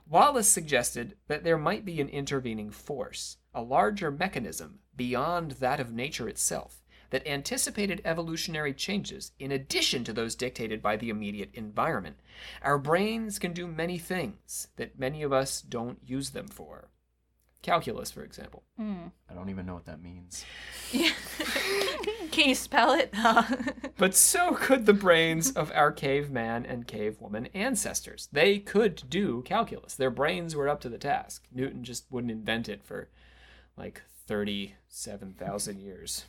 Wallace 0.07 0.47
suggested 0.47 1.15
that 1.27 1.43
there 1.43 1.57
might 1.57 1.85
be 1.85 1.99
an 2.01 2.09
intervening 2.09 2.69
force, 2.71 3.37
a 3.53 3.61
larger 3.61 4.11
mechanism 4.11 4.79
beyond 4.95 5.51
that 5.53 5.79
of 5.79 5.91
nature 5.91 6.27
itself, 6.27 6.83
that 7.09 7.27
anticipated 7.27 8.01
evolutionary 8.03 8.73
changes 8.73 9.31
in 9.39 9.51
addition 9.51 10.03
to 10.03 10.13
those 10.13 10.35
dictated 10.35 10.81
by 10.81 10.97
the 10.97 11.09
immediate 11.09 11.51
environment. 11.53 12.17
Our 12.61 12.77
brains 12.77 13.39
can 13.39 13.53
do 13.53 13.67
many 13.67 13.97
things 13.97 14.67
that 14.75 14.99
many 14.99 15.23
of 15.23 15.31
us 15.31 15.61
don't 15.61 15.99
use 16.05 16.31
them 16.31 16.47
for. 16.47 16.89
Calculus, 17.63 18.11
for 18.11 18.23
example. 18.23 18.61
Hmm. 18.77 19.07
I 19.29 19.33
don't 19.33 19.49
even 19.49 19.65
know 19.65 19.73
what 19.73 19.85
that 19.85 20.01
means. 20.03 20.45
Can 20.91 22.49
you 22.49 22.55
spell 22.55 22.93
it? 22.93 23.13
But 23.97 24.15
so 24.15 24.53
could 24.55 24.85
the 24.85 24.93
brains 24.93 25.51
of 25.51 25.71
our 25.73 25.91
caveman 25.91 26.65
and 26.65 26.87
cavewoman 26.87 27.47
ancestors. 27.53 28.27
They 28.31 28.59
could 28.59 29.03
do 29.07 29.43
calculus. 29.43 29.95
Their 29.95 30.09
brains 30.09 30.55
were 30.55 30.67
up 30.67 30.81
to 30.81 30.89
the 30.89 30.97
task. 30.97 31.45
Newton 31.53 31.83
just 31.83 32.05
wouldn't 32.11 32.31
invent 32.31 32.67
it 32.67 32.83
for 32.83 33.07
like 33.77 34.01
37,000 34.27 35.79
years. 35.79 36.25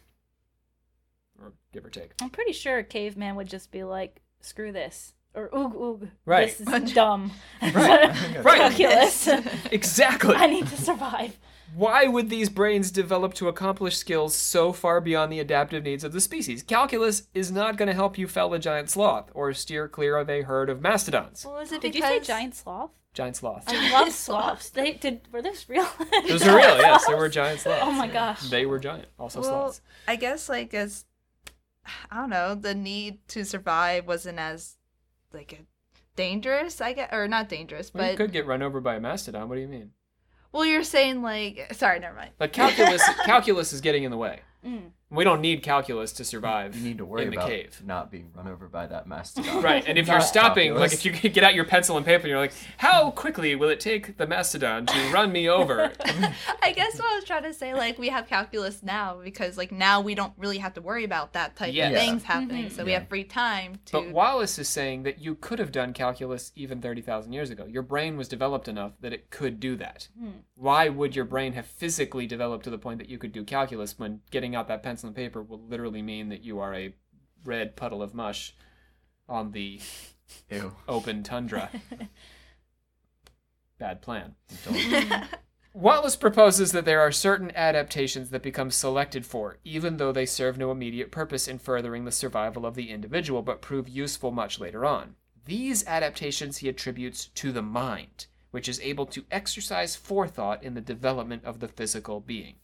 or 1.41 1.55
give 1.73 1.85
or 1.85 1.91
take. 1.91 2.13
I'm 2.23 2.31
pretty 2.31 2.53
sure 2.53 2.79
a 2.79 2.85
caveman 2.85 3.35
would 3.37 3.49
just 3.49 3.73
be 3.73 3.83
like, 3.83 4.21
screw 4.41 4.71
this. 4.71 5.14
Or 5.35 5.49
oog 5.49 5.75
oog. 5.75 6.09
Right. 6.25 6.57
This 6.57 6.61
is 6.61 6.93
dumb. 6.93 7.33
Right. 7.61 7.75
right. 8.45 8.59
Calculus. 8.59 9.29
Exactly. 9.73 10.37
I 10.37 10.47
need 10.47 10.67
to 10.69 10.77
survive. 10.77 11.37
Why 11.75 12.07
would 12.07 12.31
these 12.31 12.49
brains 12.49 12.93
develop 12.93 13.35
to 13.35 13.49
accomplish 13.49 13.97
skills 13.97 14.33
so 14.37 14.73
far 14.73 15.01
beyond 15.01 15.33
the 15.33 15.41
adaptive 15.41 15.83
needs 15.83 16.05
of 16.05 16.13
the 16.13 16.21
species? 16.21 16.63
Calculus 16.63 17.25
is 17.35 17.51
not 17.51 17.77
going 17.77 17.89
to 17.89 17.95
help 17.95 18.17
you 18.17 18.29
fell 18.29 18.55
a 18.55 18.61
giant 18.61 18.91
sloth 18.91 19.31
or 19.35 19.53
steer 19.53 19.89
clear 19.89 20.17
of 20.17 20.31
a 20.31 20.43
herd 20.43 20.71
of 20.71 20.81
mastodons. 20.81 21.45
Well, 21.45 21.59
is 21.59 21.73
it 21.73 21.81
Did 21.81 21.97
you 21.97 22.03
say 22.03 22.21
giant 22.21 22.55
sloth? 22.55 22.91
Giant 23.13 23.37
sloth. 23.37 23.65
I 23.67 23.93
love 23.93 24.13
sloths. 24.13 24.71
They 24.71 24.93
did. 24.93 25.23
Were 25.33 25.43
those 25.43 25.69
real? 25.69 25.89
Those 26.29 26.47
are 26.47 26.57
real, 26.57 26.77
yes. 26.79 27.07
There 27.07 27.17
were 27.17 27.29
giant 27.29 27.61
sloths. 27.61 27.83
Oh 27.85 27.93
my 27.93 28.07
gosh. 28.07 28.49
They 28.51 28.67
were 28.67 28.79
giant. 28.79 29.07
Also 29.19 29.41
well, 29.41 29.51
sloths. 29.51 29.81
I 30.07 30.15
guess 30.15 30.49
like 30.49 30.75
as 30.75 31.07
I 32.11 32.17
don't 32.17 32.31
know, 32.31 32.55
the 32.55 32.75
need 32.75 33.27
to 33.29 33.45
survive 33.45 34.07
wasn't 34.07 34.39
as 34.39 34.77
like 35.35 35.61
dangerous. 36.17 36.81
I 36.81 36.93
guess, 36.93 37.11
or 37.13 37.29
not 37.29 37.49
dangerous, 37.49 37.93
Well, 37.93 38.11
you 38.11 38.17
could 38.17 38.33
get 38.33 38.47
run 38.47 38.63
over 38.63 38.81
by 38.81 38.97
a 38.97 39.01
mastodon. 39.01 39.49
What 39.49 39.57
do 39.57 39.61
you 39.61 39.69
mean? 39.69 39.91
well, 40.53 40.65
you're 40.65 40.85
saying 40.85 41.23
like 41.23 41.73
sorry, 41.75 41.99
never 42.01 42.17
mind. 42.17 42.31
But 42.39 42.53
calculus, 42.53 43.03
calculus 43.25 43.73
is 43.73 43.81
getting 43.81 44.05
in 44.05 44.11
the 44.11 44.17
way. 44.17 44.41
Mm. 44.65 44.91
We 45.15 45.25
don't 45.25 45.41
need 45.41 45.63
calculus 45.63 46.13
to 46.15 46.25
survive 46.25 46.75
You 46.77 46.83
need 46.83 46.99
to 46.99 47.05
worry 47.05 47.23
in 47.25 47.31
the 47.31 47.37
about 47.37 47.49
cave. 47.49 47.83
not 47.85 48.11
being 48.11 48.31
run 48.35 48.49
over 48.49 48.69
by 48.69 48.87
that 48.87 49.07
mastodon. 49.07 49.63
Right, 49.63 49.85
and 49.87 49.97
if 49.99 50.09
you're 50.09 50.21
stopping, 50.35 50.69
calculus. 50.73 50.93
like 51.05 51.07
if 51.07 51.25
you 51.25 51.31
get 51.31 51.45
out 51.45 51.55
your 51.55 51.65
pencil 51.65 51.97
and 51.97 52.05
paper 52.05 52.23
and 52.23 52.29
you're 52.31 52.39
like, 52.39 52.53
how 52.79 53.11
quickly 53.11 53.55
will 53.55 53.69
it 53.69 53.81
take 53.81 54.17
the 54.17 54.27
mastodon 54.27 54.87
to 54.87 55.11
run 55.13 55.31
me 55.33 55.49
over? 55.49 55.93
I 56.63 56.73
guess 56.73 56.99
what 56.99 57.13
I 57.13 57.17
was 57.17 57.25
trying 57.25 57.45
to 57.45 57.53
say, 57.55 57.75
like 57.75 57.99
we 57.99 58.09
have 58.09 58.27
calculus 58.27 58.83
now 58.83 59.21
because 59.23 59.57
like 59.57 59.73
now 59.73 60.01
we 60.01 60.15
don't 60.15 60.33
really 60.37 60.59
have 60.59 60.75
to 60.75 60.81
worry 60.83 61.05
about 61.05 61.33
that 61.35 61.57
type 61.57 61.73
Yes. 61.75 61.93
of 61.93 61.99
things 61.99 62.23
happening, 62.25 62.67
Mhm. 62.67 62.73
so 62.73 62.85
we 62.85 62.93
have 62.93 63.09
free 63.09 63.25
time 63.25 63.79
to. 63.87 63.93
But 63.93 64.11
Wallace 64.11 64.59
is 64.59 64.69
saying 64.69 65.05
that 65.05 65.21
you 65.21 65.35
could 65.35 65.59
have 65.59 65.73
done 65.73 65.93
calculus 65.93 66.53
even 66.57 66.81
30,000 66.81 67.33
years 67.33 67.51
ago. 67.51 67.65
Your 67.67 67.83
brain 67.83 68.17
was 68.17 68.29
developed 68.29 68.69
enough 68.69 68.93
that 69.01 69.13
it 69.13 69.31
could 69.31 69.61
do 69.61 69.77
that. 69.77 70.09
Hmm. 70.19 70.29
Why 70.57 70.89
would 70.89 71.17
your 71.17 71.25
brain 71.25 71.53
have 71.55 71.67
physically 71.67 72.27
developed 72.27 72.65
to 72.65 72.71
the 72.71 72.79
point 72.79 72.99
that 72.99 73.09
you 73.09 73.19
could 73.19 73.33
do 73.33 73.45
calculus 73.45 73.99
when 73.99 74.21
getting 74.31 74.55
out 74.55 74.69
that 74.69 74.83
pencil 74.83 75.04
and 75.07 75.15
paper 75.15 75.43
will 75.43 75.61
literally 75.61 76.03
mean 76.03 76.29
that 76.29 76.43
you 76.43 76.61
are 76.61 76.75
a 76.75 76.95
red 77.45 77.77
puddle 77.77 78.03
of 78.03 78.15
mush 78.15 78.55
on 79.29 79.53
the 79.53 79.81
Ew. 80.51 80.75
open 80.89 81.23
tundra? 81.23 81.71
Bad 83.79 84.03
plan. 84.03 84.35
Don't. 84.65 85.25
Wallace 85.75 86.15
proposes 86.15 86.71
that 86.71 86.85
there 86.85 87.01
are 87.01 87.11
certain 87.11 87.51
adaptations 87.57 88.31
that 88.31 88.45
become 88.45 88.71
selected 88.71 89.27
for, 89.27 89.59
even 89.65 89.97
though 89.97 90.13
they 90.13 90.25
serve 90.25 90.57
no 90.57 90.71
immediate 90.71 91.11
purpose 91.11 91.49
in 91.49 91.59
furthering 91.59 92.05
the 92.05 92.13
survival 92.13 92.65
of 92.65 92.77
the 92.77 92.91
individual, 92.91 93.43
but 93.43 93.61
prove 93.61 93.89
useful 93.89 94.31
much 94.31 94.61
later 94.61 94.87
on. 94.87 95.17
These 95.47 95.85
adaptations 95.87 96.59
he 96.59 96.69
attributes 96.69 97.27
to 97.27 97.51
the 97.51 97.61
mind, 97.61 98.27
which 98.55 98.69
is 98.69 98.79
able 98.85 99.05
to 99.05 99.25
exercise 99.33 99.97
forethought 99.97 100.63
in 100.63 100.75
the 100.75 100.81
development 100.81 101.45
of 101.45 101.59
the 101.59 101.67
physical 101.67 102.21
being. 102.21 102.55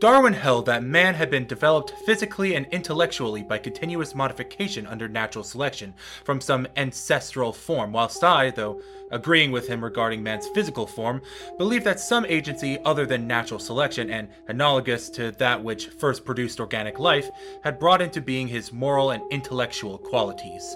Darwin 0.00 0.32
held 0.32 0.64
that 0.64 0.82
man 0.82 1.14
had 1.14 1.28
been 1.28 1.46
developed 1.46 1.90
physically 2.06 2.54
and 2.54 2.66
intellectually 2.70 3.42
by 3.42 3.58
continuous 3.58 4.14
modification 4.14 4.86
under 4.86 5.06
natural 5.06 5.44
selection 5.44 5.92
from 6.24 6.40
some 6.40 6.66
ancestral 6.76 7.52
form, 7.52 7.92
whilst 7.92 8.24
I, 8.24 8.50
though 8.50 8.80
agreeing 9.10 9.52
with 9.52 9.68
him 9.68 9.84
regarding 9.84 10.22
man's 10.22 10.48
physical 10.54 10.86
form, 10.86 11.20
believe 11.58 11.84
that 11.84 12.00
some 12.00 12.24
agency 12.24 12.78
other 12.86 13.04
than 13.04 13.26
natural 13.26 13.60
selection 13.60 14.08
and 14.08 14.28
analogous 14.46 15.10
to 15.10 15.32
that 15.32 15.62
which 15.62 15.88
first 15.88 16.24
produced 16.24 16.58
organic 16.58 16.98
life 16.98 17.28
had 17.62 17.78
brought 17.78 18.00
into 18.00 18.22
being 18.22 18.48
his 18.48 18.72
moral 18.72 19.10
and 19.10 19.22
intellectual 19.30 19.98
qualities. 19.98 20.74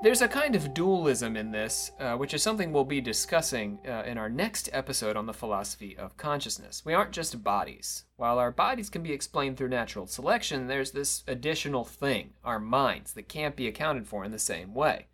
There's 0.00 0.22
a 0.22 0.28
kind 0.28 0.54
of 0.54 0.74
dualism 0.74 1.36
in 1.36 1.50
this, 1.50 1.90
uh, 1.98 2.14
which 2.14 2.32
is 2.32 2.40
something 2.40 2.72
we'll 2.72 2.84
be 2.84 3.00
discussing 3.00 3.80
uh, 3.84 4.04
in 4.06 4.16
our 4.16 4.28
next 4.28 4.68
episode 4.72 5.16
on 5.16 5.26
the 5.26 5.34
philosophy 5.34 5.96
of 5.96 6.16
consciousness. 6.16 6.84
We 6.84 6.94
aren't 6.94 7.10
just 7.10 7.42
bodies. 7.42 8.04
While 8.16 8.38
our 8.38 8.52
bodies 8.52 8.90
can 8.90 9.02
be 9.02 9.12
explained 9.12 9.56
through 9.56 9.70
natural 9.70 10.06
selection, 10.06 10.68
there's 10.68 10.92
this 10.92 11.24
additional 11.26 11.84
thing, 11.84 12.34
our 12.44 12.60
minds, 12.60 13.12
that 13.14 13.28
can't 13.28 13.56
be 13.56 13.66
accounted 13.66 14.06
for 14.06 14.24
in 14.24 14.30
the 14.30 14.38
same 14.38 14.72
way. 14.72 15.08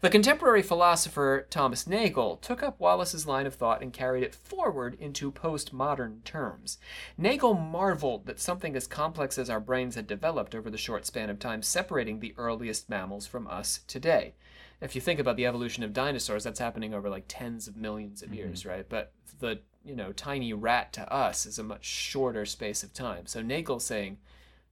The 0.00 0.10
contemporary 0.10 0.62
philosopher 0.62 1.46
Thomas 1.50 1.86
Nagel 1.86 2.36
took 2.36 2.62
up 2.62 2.78
Wallace's 2.78 3.26
line 3.26 3.46
of 3.46 3.54
thought 3.54 3.82
and 3.82 3.92
carried 3.92 4.22
it 4.22 4.34
forward 4.34 4.96
into 5.00 5.32
postmodern 5.32 6.22
terms. 6.22 6.78
Nagel 7.16 7.54
marveled 7.54 8.26
that 8.26 8.38
something 8.38 8.76
as 8.76 8.86
complex 8.86 9.38
as 9.38 9.50
our 9.50 9.58
brains 9.58 9.96
had 9.96 10.06
developed 10.06 10.54
over 10.54 10.70
the 10.70 10.78
short 10.78 11.04
span 11.04 11.30
of 11.30 11.40
time 11.40 11.62
separating 11.62 12.20
the 12.20 12.34
earliest 12.36 12.88
mammals 12.88 13.26
from 13.26 13.48
us 13.48 13.80
today. 13.88 14.34
If 14.80 14.94
you 14.94 15.00
think 15.00 15.18
about 15.18 15.36
the 15.36 15.46
evolution 15.46 15.82
of 15.82 15.92
dinosaurs, 15.92 16.44
that's 16.44 16.60
happening 16.60 16.94
over 16.94 17.10
like 17.10 17.24
tens 17.26 17.66
of 17.66 17.76
millions 17.76 18.22
of 18.22 18.32
years, 18.32 18.60
mm-hmm. 18.60 18.68
right? 18.68 18.88
But 18.88 19.12
the 19.40 19.60
you 19.84 19.96
know 19.96 20.12
tiny 20.12 20.52
rat 20.52 20.92
to 20.92 21.12
us 21.12 21.44
is 21.44 21.58
a 21.58 21.64
much 21.64 21.84
shorter 21.84 22.46
space 22.46 22.84
of 22.84 22.94
time. 22.94 23.26
So 23.26 23.42
Nagel 23.42 23.80
saying, 23.80 24.18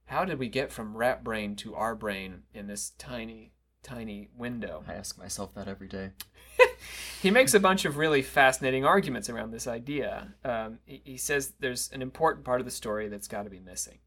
how 0.05 0.23
did 0.23 0.39
we 0.39 0.47
get 0.47 0.71
from 0.71 0.95
rat 0.95 1.21
brain 1.21 1.57
to 1.57 1.75
our 1.75 1.95
brain 1.95 2.43
in 2.53 2.67
this 2.67 2.91
tiny, 2.97 3.51
tiny 3.87 4.29
window? 4.37 4.83
I 4.87 4.93
ask 4.93 5.17
myself 5.17 5.53
that 5.55 5.67
every 5.67 5.87
day. 5.87 6.11
he 7.21 7.31
makes 7.31 7.53
a 7.53 7.59
bunch 7.59 7.85
of 7.85 7.97
really 7.97 8.21
fascinating 8.21 8.85
arguments 8.85 9.29
around 9.29 9.51
this 9.51 9.67
idea. 9.67 10.33
Um, 10.43 10.79
he, 10.85 11.01
he 11.03 11.17
says 11.17 11.53
there's 11.59 11.89
an 11.91 12.01
important 12.01 12.45
part 12.45 12.59
of 12.59 12.65
the 12.65 12.71
story 12.71 13.07
that's 13.07 13.27
got 13.27 13.43
to 13.43 13.49
be 13.49 13.59
missing. 13.59 13.99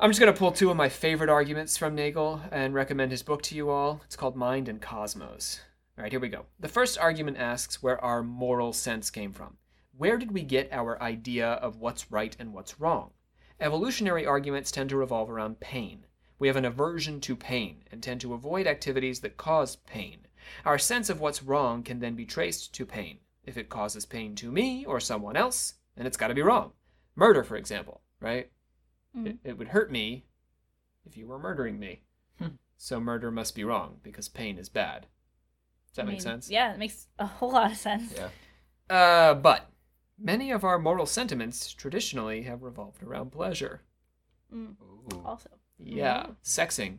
I'm 0.00 0.10
just 0.10 0.20
going 0.20 0.32
to 0.32 0.38
pull 0.38 0.52
two 0.52 0.70
of 0.70 0.76
my 0.76 0.88
favorite 0.88 1.30
arguments 1.30 1.76
from 1.76 1.94
Nagel 1.94 2.40
and 2.52 2.74
recommend 2.74 3.10
his 3.10 3.22
book 3.22 3.42
to 3.42 3.56
you 3.56 3.70
all. 3.70 4.00
It's 4.04 4.16
called 4.16 4.36
Mind 4.36 4.68
and 4.68 4.80
Cosmos. 4.80 5.60
All 5.96 6.02
right, 6.02 6.12
here 6.12 6.20
we 6.20 6.28
go. 6.28 6.46
The 6.60 6.68
first 6.68 6.98
argument 6.98 7.38
asks 7.38 7.82
where 7.82 8.02
our 8.04 8.22
moral 8.22 8.72
sense 8.72 9.10
came 9.10 9.32
from. 9.32 9.56
Where 9.96 10.16
did 10.16 10.30
we 10.30 10.42
get 10.42 10.72
our 10.72 11.02
idea 11.02 11.48
of 11.54 11.78
what's 11.78 12.12
right 12.12 12.36
and 12.38 12.52
what's 12.52 12.78
wrong? 12.78 13.10
Evolutionary 13.58 14.24
arguments 14.24 14.70
tend 14.70 14.90
to 14.90 14.96
revolve 14.96 15.28
around 15.28 15.58
pain. 15.58 16.04
We 16.38 16.48
have 16.48 16.56
an 16.56 16.64
aversion 16.64 17.20
to 17.22 17.36
pain 17.36 17.84
and 17.90 18.02
tend 18.02 18.20
to 18.20 18.34
avoid 18.34 18.66
activities 18.66 19.20
that 19.20 19.36
cause 19.36 19.76
pain. 19.76 20.26
Our 20.64 20.78
sense 20.78 21.10
of 21.10 21.20
what's 21.20 21.42
wrong 21.42 21.82
can 21.82 22.00
then 22.00 22.14
be 22.14 22.24
traced 22.24 22.74
to 22.74 22.86
pain. 22.86 23.18
If 23.44 23.56
it 23.56 23.68
causes 23.68 24.06
pain 24.06 24.34
to 24.36 24.52
me 24.52 24.84
or 24.84 25.00
someone 25.00 25.36
else, 25.36 25.74
then 25.96 26.06
it's 26.06 26.16
got 26.16 26.28
to 26.28 26.34
be 26.34 26.42
wrong. 26.42 26.72
Murder, 27.16 27.42
for 27.42 27.56
example, 27.56 28.02
right? 28.20 28.50
It, 29.14 29.38
it 29.42 29.58
would 29.58 29.68
hurt 29.68 29.90
me 29.90 30.26
if 31.04 31.16
you 31.16 31.26
were 31.26 31.38
murdering 31.38 31.78
me. 31.78 32.02
so 32.76 33.00
murder 33.00 33.30
must 33.30 33.54
be 33.54 33.64
wrong 33.64 33.96
because 34.02 34.28
pain 34.28 34.58
is 34.58 34.68
bad. 34.68 35.06
Does 35.88 35.96
that 35.96 36.02
I 36.02 36.04
make 36.04 36.12
mean, 36.14 36.20
sense? 36.20 36.50
Yeah, 36.50 36.72
it 36.72 36.78
makes 36.78 37.08
a 37.18 37.26
whole 37.26 37.50
lot 37.52 37.72
of 37.72 37.76
sense. 37.76 38.14
Yeah. 38.14 38.94
Uh, 38.94 39.34
but 39.34 39.70
many 40.18 40.50
of 40.50 40.64
our 40.64 40.78
moral 40.78 41.06
sentiments 41.06 41.72
traditionally 41.72 42.42
have 42.42 42.62
revolved 42.62 43.02
around 43.02 43.32
pleasure. 43.32 43.82
Mm, 44.54 44.74
also. 45.24 45.50
Yeah, 45.78 46.22
mm-hmm. 46.22 46.32
sexing 46.44 46.98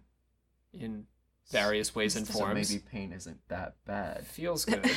in 0.73 1.05
various 1.51 1.95
ways 1.95 2.15
and 2.15 2.27
So 2.27 2.33
forms 2.33 2.69
maybe 2.71 2.83
pain 2.91 3.11
isn't 3.11 3.39
that 3.47 3.75
bad. 3.85 4.25
feels 4.27 4.65
good. 4.73 4.89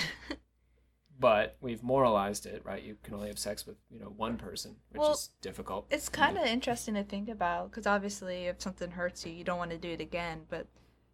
but 1.19 1.57
we've 1.61 1.83
moralized 1.83 2.47
it, 2.47 2.63
right? 2.65 2.83
You 2.83 2.97
can 3.03 3.15
only 3.15 3.29
have 3.29 3.39
sex 3.39 3.67
with, 3.67 3.77
you 3.91 3.99
know, 4.01 4.13
one 4.17 4.37
person, 4.37 4.77
which 4.91 5.01
Well, 5.01 5.13
is 5.13 5.31
difficult. 5.41 5.87
It's 5.91 6.09
kind 6.09 6.37
of 6.37 6.45
interesting 6.45 6.95
to 6.95 7.05
think 7.05 7.29
about 7.29 7.71
because 7.71 7.87
obviously, 7.87 8.47
if 8.47 8.61
something 8.61 8.91
hurts 8.91 9.25
you, 9.25 9.33
you 9.33 9.45
don't 9.45 9.59
want 9.59 9.71
to 9.71 9.79
do 9.79 9.91
it 9.91 10.01
again. 10.01 10.43
But 10.49 10.67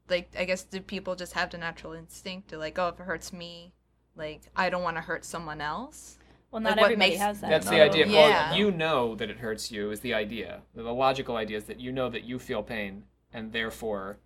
like, 0.08 0.34
I 0.38 0.44
guess 0.44 0.62
do 0.64 0.80
people 0.80 1.14
just 1.14 1.34
have 1.34 1.50
the 1.50 1.58
natural 1.58 1.92
instinct 1.92 2.48
to 2.48 2.58
like, 2.58 2.78
oh, 2.78 2.88
if 2.88 3.00
it 3.00 3.04
hurts 3.04 3.32
me, 3.32 3.72
like 4.16 4.42
I 4.56 4.70
don't 4.70 4.82
want 4.82 4.96
to 4.96 5.02
hurt 5.02 5.24
someone 5.24 5.60
else? 5.60 6.18
Well, 6.50 6.62
not 6.62 6.76
what 6.76 6.84
everybody 6.84 7.10
makes- 7.10 7.20
has 7.20 7.40
that. 7.40 7.50
That's 7.50 7.68
the 7.68 7.80
idea. 7.80 8.06
Yeah. 8.06 8.50
Well, 8.50 8.58
you 8.58 8.70
know 8.70 9.14
that 9.16 9.28
it 9.28 9.38
hurts 9.38 9.70
you 9.70 9.90
is 9.90 10.00
the 10.00 10.14
idea. 10.14 10.62
The 10.74 10.82
logical 10.92 11.36
idea 11.36 11.58
is 11.58 11.64
that 11.64 11.80
you 11.80 11.92
know 11.92 12.08
that 12.08 12.24
you 12.24 12.38
feel 12.38 12.62
pain 12.62 13.04
and 13.32 13.52
therefore 13.52 14.18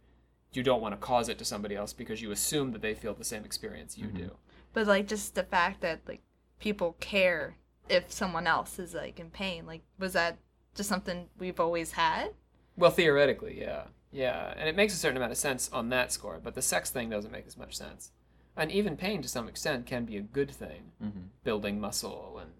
you 0.52 0.62
don't 0.62 0.82
want 0.82 0.92
to 0.92 0.98
cause 0.98 1.28
it 1.28 1.38
to 1.38 1.44
somebody 1.44 1.74
else 1.74 1.92
because 1.92 2.22
you 2.22 2.30
assume 2.30 2.72
that 2.72 2.82
they 2.82 2.94
feel 2.94 3.14
the 3.14 3.24
same 3.24 3.44
experience 3.44 3.98
you 3.98 4.06
mm-hmm. 4.06 4.18
do. 4.18 4.30
But 4.72 4.86
like, 4.86 5.08
just 5.08 5.34
the 5.34 5.42
fact 5.42 5.80
that 5.80 6.00
like 6.06 6.22
people 6.60 6.96
care 7.00 7.56
if 7.88 8.12
someone 8.12 8.46
else 8.46 8.78
is 8.78 8.94
like 8.94 9.18
in 9.18 9.30
pain, 9.30 9.66
like 9.66 9.82
was 9.98 10.12
that 10.12 10.38
just 10.74 10.88
something 10.88 11.28
we've 11.38 11.60
always 11.60 11.92
had? 11.92 12.30
Well, 12.76 12.90
theoretically, 12.90 13.58
yeah. 13.60 13.84
Yeah, 14.12 14.52
and 14.56 14.68
it 14.68 14.76
makes 14.76 14.92
a 14.92 14.96
certain 14.96 15.16
amount 15.16 15.32
of 15.32 15.38
sense 15.38 15.70
on 15.72 15.88
that 15.88 16.12
score, 16.12 16.38
but 16.42 16.54
the 16.54 16.62
sex 16.62 16.90
thing 16.90 17.08
doesn't 17.08 17.32
make 17.32 17.46
as 17.46 17.56
much 17.56 17.76
sense. 17.76 18.12
And 18.56 18.70
even 18.70 18.96
pain 18.96 19.22
to 19.22 19.28
some 19.28 19.48
extent 19.48 19.86
can 19.86 20.04
be 20.04 20.16
a 20.16 20.22
good 20.22 20.50
thing. 20.50 20.92
Mm-hmm. 21.02 21.20
Building 21.44 21.80
muscle 21.80 22.38
and 22.40 22.50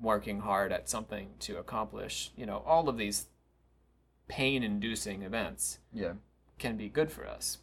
working 0.00 0.40
hard 0.40 0.72
at 0.72 0.88
something 0.88 1.30
to 1.40 1.56
accomplish, 1.56 2.30
you 2.36 2.44
know, 2.46 2.62
all 2.66 2.88
of 2.88 2.98
these 2.98 3.26
pain 4.28 4.62
inducing 4.62 5.22
events 5.22 5.78
Yeah. 5.92 6.14
can 6.58 6.76
be 6.76 6.88
good 6.88 7.10
for 7.10 7.26
us. 7.26 7.58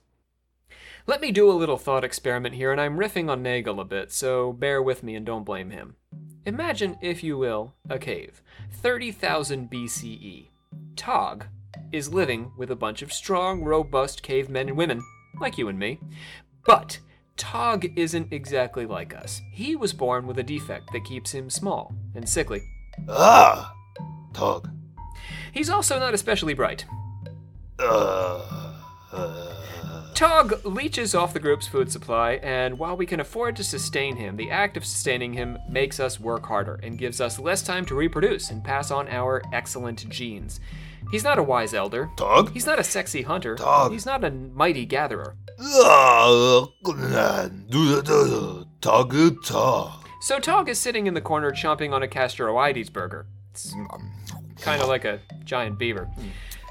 Let 1.05 1.21
me 1.21 1.31
do 1.31 1.49
a 1.49 1.53
little 1.53 1.77
thought 1.77 2.03
experiment 2.03 2.55
here, 2.55 2.71
and 2.71 2.79
I'm 2.79 2.97
riffing 2.97 3.29
on 3.29 3.43
Nagel 3.43 3.79
a 3.79 3.85
bit, 3.85 4.11
so 4.11 4.53
bear 4.53 4.81
with 4.81 5.03
me 5.03 5.15
and 5.15 5.25
don't 5.25 5.43
blame 5.43 5.71
him. 5.71 5.95
Imagine, 6.45 6.97
if 7.01 7.23
you 7.23 7.37
will, 7.37 7.73
a 7.89 7.99
cave. 7.99 8.41
30,000 8.71 9.69
BCE. 9.69 10.47
Tog, 10.95 11.45
is 11.91 12.13
living 12.13 12.51
with 12.57 12.71
a 12.71 12.75
bunch 12.75 13.01
of 13.01 13.11
strong, 13.11 13.63
robust 13.63 14.23
cavemen 14.23 14.69
and 14.69 14.77
women, 14.77 15.03
like 15.39 15.57
you 15.57 15.67
and 15.67 15.77
me. 15.77 15.99
But 16.65 16.99
Tog 17.41 17.97
isn't 17.97 18.31
exactly 18.31 18.85
like 18.85 19.15
us. 19.15 19.41
He 19.51 19.75
was 19.75 19.93
born 19.93 20.27
with 20.27 20.37
a 20.37 20.43
defect 20.43 20.91
that 20.93 21.03
keeps 21.03 21.31
him 21.31 21.49
small 21.49 21.91
and 22.13 22.29
sickly. 22.29 22.61
Ah, 23.09 23.73
Tog. 24.31 24.69
He's 25.51 25.67
also 25.67 25.97
not 25.97 26.13
especially 26.13 26.53
bright. 26.53 26.85
Uh, 27.79 28.75
uh, 29.11 29.60
Tog 30.13 30.65
leeches 30.65 31.15
off 31.15 31.33
the 31.33 31.39
group's 31.39 31.67
food 31.67 31.91
supply, 31.91 32.33
and 32.43 32.77
while 32.77 32.95
we 32.95 33.05
can 33.05 33.19
afford 33.19 33.55
to 33.55 33.63
sustain 33.63 34.15
him, 34.15 34.35
the 34.35 34.51
act 34.51 34.77
of 34.77 34.85
sustaining 34.85 35.33
him 35.33 35.57
makes 35.69 35.99
us 35.99 36.19
work 36.19 36.45
harder 36.45 36.79
and 36.83 36.97
gives 36.97 37.19
us 37.19 37.39
less 37.39 37.63
time 37.63 37.85
to 37.85 37.95
reproduce 37.95 38.51
and 38.51 38.63
pass 38.63 38.91
on 38.91 39.07
our 39.07 39.41
excellent 39.51 40.07
genes. 40.09 40.59
He's 41.11 41.23
not 41.23 41.39
a 41.39 41.43
wise 41.43 41.73
elder. 41.73 42.09
Tog? 42.17 42.51
He's 42.53 42.65
not 42.65 42.79
a 42.79 42.83
sexy 42.83 43.23
hunter. 43.23 43.55
Tog. 43.55 43.91
He's 43.91 44.05
not 44.05 44.23
a 44.23 44.29
mighty 44.29 44.85
gatherer. 44.85 45.35
Tog, 48.81 49.43
Tog. 49.43 50.07
So 50.21 50.39
Tog 50.39 50.69
is 50.69 50.77
sitting 50.77 51.07
in 51.07 51.15
the 51.15 51.21
corner 51.21 51.51
chomping 51.51 51.93
on 51.93 52.03
a 52.03 52.07
Castoroides 52.07 52.93
burger. 52.93 53.25
It's 53.51 53.73
kind 54.61 54.81
of 54.81 54.87
like 54.87 55.05
a 55.05 55.19
giant 55.43 55.79
beaver. 55.79 56.07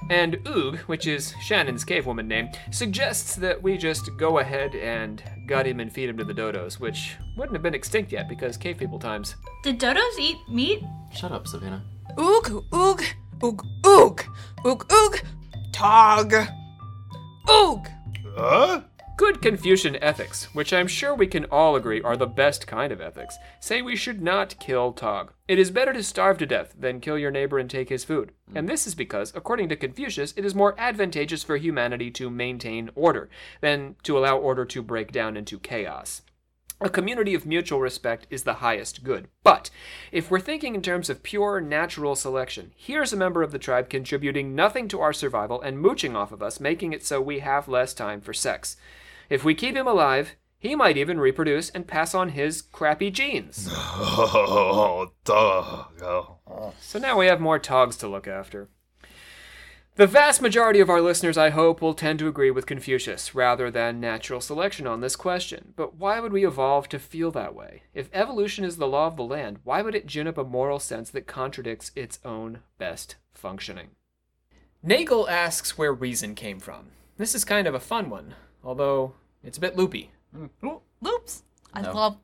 And 0.08 0.34
Oog, 0.44 0.78
which 0.80 1.06
is 1.06 1.34
Shannon's 1.42 1.84
cavewoman 1.84 2.26
name, 2.26 2.48
suggests 2.70 3.36
that 3.36 3.62
we 3.62 3.76
just 3.76 4.10
go 4.16 4.38
ahead 4.38 4.74
and 4.74 5.22
gut 5.46 5.66
him 5.66 5.80
and 5.80 5.92
feed 5.92 6.08
him 6.08 6.16
to 6.18 6.24
the 6.24 6.32
dodos, 6.32 6.80
which 6.80 7.16
wouldn't 7.36 7.54
have 7.54 7.62
been 7.62 7.74
extinct 7.74 8.10
yet 8.10 8.28
because 8.28 8.56
cave 8.56 8.78
people 8.78 8.98
times. 8.98 9.36
Did 9.62 9.78
dodos 9.78 10.18
eat 10.18 10.38
meat? 10.48 10.82
Shut 11.12 11.32
up, 11.32 11.46
Savannah. 11.46 11.84
Oog, 12.16 12.64
oog, 12.70 13.04
oog, 13.40 13.64
oog, 13.84 14.24
oog, 14.64 14.86
oog, 14.88 15.22
tog. 15.72 16.32
Oog. 17.46 17.86
Huh? 18.36 18.80
Good 19.20 19.42
Confucian 19.42 20.02
ethics, 20.02 20.44
which 20.54 20.72
I'm 20.72 20.87
sure 20.87 21.14
we 21.14 21.26
can 21.26 21.44
all 21.50 21.76
agree 21.76 22.00
are 22.00 22.16
the 22.16 22.26
best 22.26 22.66
kind 22.66 22.90
of 22.90 23.02
ethics, 23.02 23.37
say 23.61 23.83
we 23.83 23.94
should 23.94 24.22
not 24.22 24.59
kill 24.59 24.94
Tog. 24.94 25.35
It 25.46 25.59
is 25.59 25.70
better 25.70 25.92
to 25.92 26.02
starve 26.02 26.38
to 26.38 26.46
death 26.46 26.74
than 26.78 27.00
kill 27.00 27.18
your 27.18 27.30
neighbor 27.30 27.59
and 27.59 27.68
take 27.68 27.90
his 27.90 28.02
food. 28.02 28.33
And 28.54 28.66
this 28.66 28.87
is 28.87 28.94
because, 28.94 29.30
according 29.37 29.68
to 29.68 29.76
Confucius, 29.76 30.33
it 30.38 30.46
is 30.46 30.54
more 30.54 30.74
advantageous 30.80 31.42
for 31.42 31.59
humanity 31.59 32.11
to 32.12 32.30
maintain 32.30 32.88
order 32.94 33.28
than 33.61 33.96
to 34.04 34.16
allow 34.16 34.38
order 34.38 34.64
to 34.64 34.83
break 34.83 35.12
down 35.12 35.37
into 35.37 35.59
chaos. 35.59 36.22
A 36.80 36.88
community 36.88 37.35
of 37.35 37.44
mutual 37.44 37.78
respect 37.78 38.26
is 38.30 38.44
the 38.44 38.54
highest 38.54 39.04
good. 39.04 39.28
But 39.42 39.68
if 40.12 40.30
we're 40.30 40.40
thinking 40.40 40.74
in 40.74 40.80
terms 40.80 41.11
of 41.11 41.22
pure 41.22 41.61
natural 41.61 42.16
selection, 42.16 42.72
here's 42.74 43.12
a 43.12 43.18
member 43.18 43.42
of 43.42 43.52
the 43.52 43.59
tribe 43.59 43.90
contributing 43.90 44.54
nothing 44.54 44.88
to 44.88 45.00
our 45.00 45.12
survival 45.12 45.61
and 45.61 45.78
mooching 45.78 46.16
off 46.16 46.33
of 46.33 46.42
us, 46.42 46.59
making 46.59 46.94
it 46.94 47.04
so 47.04 47.20
we 47.20 47.40
have 47.40 47.68
less 47.68 47.92
time 47.92 48.22
for 48.22 48.33
sex. 48.33 48.78
If 49.30 49.44
we 49.44 49.54
keep 49.54 49.76
him 49.76 49.86
alive, 49.86 50.36
he 50.58 50.74
might 50.74 50.98
even 50.98 51.18
reproduce 51.18 51.70
and 51.70 51.86
pass 51.86 52.14
on 52.14 52.30
his 52.30 52.60
crappy 52.60 53.10
genes. 53.10 53.68
Oh, 54.02 55.12
Tog. 55.24 56.02
Oh. 56.02 56.72
So 56.80 56.98
now 56.98 57.18
we 57.18 57.26
have 57.26 57.40
more 57.40 57.58
togs 57.58 57.96
to 57.98 58.08
look 58.08 58.26
after. 58.26 58.68
The 59.96 60.06
vast 60.06 60.40
majority 60.40 60.80
of 60.80 60.88
our 60.88 61.00
listeners, 61.00 61.36
I 61.36 61.50
hope, 61.50 61.80
will 61.82 61.94
tend 61.94 62.18
to 62.20 62.28
agree 62.28 62.50
with 62.50 62.66
Confucius 62.66 63.34
rather 63.34 63.70
than 63.70 64.00
natural 64.00 64.40
selection 64.40 64.86
on 64.86 65.00
this 65.00 65.16
question. 65.16 65.74
But 65.76 65.96
why 65.96 66.20
would 66.20 66.32
we 66.32 66.46
evolve 66.46 66.88
to 66.88 66.98
feel 66.98 67.30
that 67.32 67.54
way? 67.54 67.82
If 67.92 68.08
evolution 68.12 68.64
is 68.64 68.76
the 68.76 68.88
law 68.88 69.06
of 69.06 69.16
the 69.16 69.24
land, 69.24 69.58
why 69.64 69.82
would 69.82 69.94
it 69.94 70.06
gin 70.06 70.26
up 70.26 70.38
a 70.38 70.44
moral 70.44 70.78
sense 70.78 71.10
that 71.10 71.26
contradicts 71.26 71.92
its 71.94 72.18
own 72.24 72.60
best 72.78 73.16
functioning? 73.34 73.90
Nagel 74.82 75.28
asks 75.28 75.76
where 75.76 75.92
reason 75.92 76.34
came 76.34 76.60
from. 76.60 76.92
This 77.16 77.34
is 77.34 77.44
kind 77.44 77.66
of 77.66 77.74
a 77.74 77.80
fun 77.80 78.08
one, 78.08 78.34
although 78.64 79.14
it's 79.44 79.59
a 79.59 79.61
bit 79.61 79.76
loopy. 79.76 80.11
Lo- 80.62 80.83
Loops. 81.00 81.42
I 81.72 81.83
No. 81.83 81.92
love. 81.92 82.16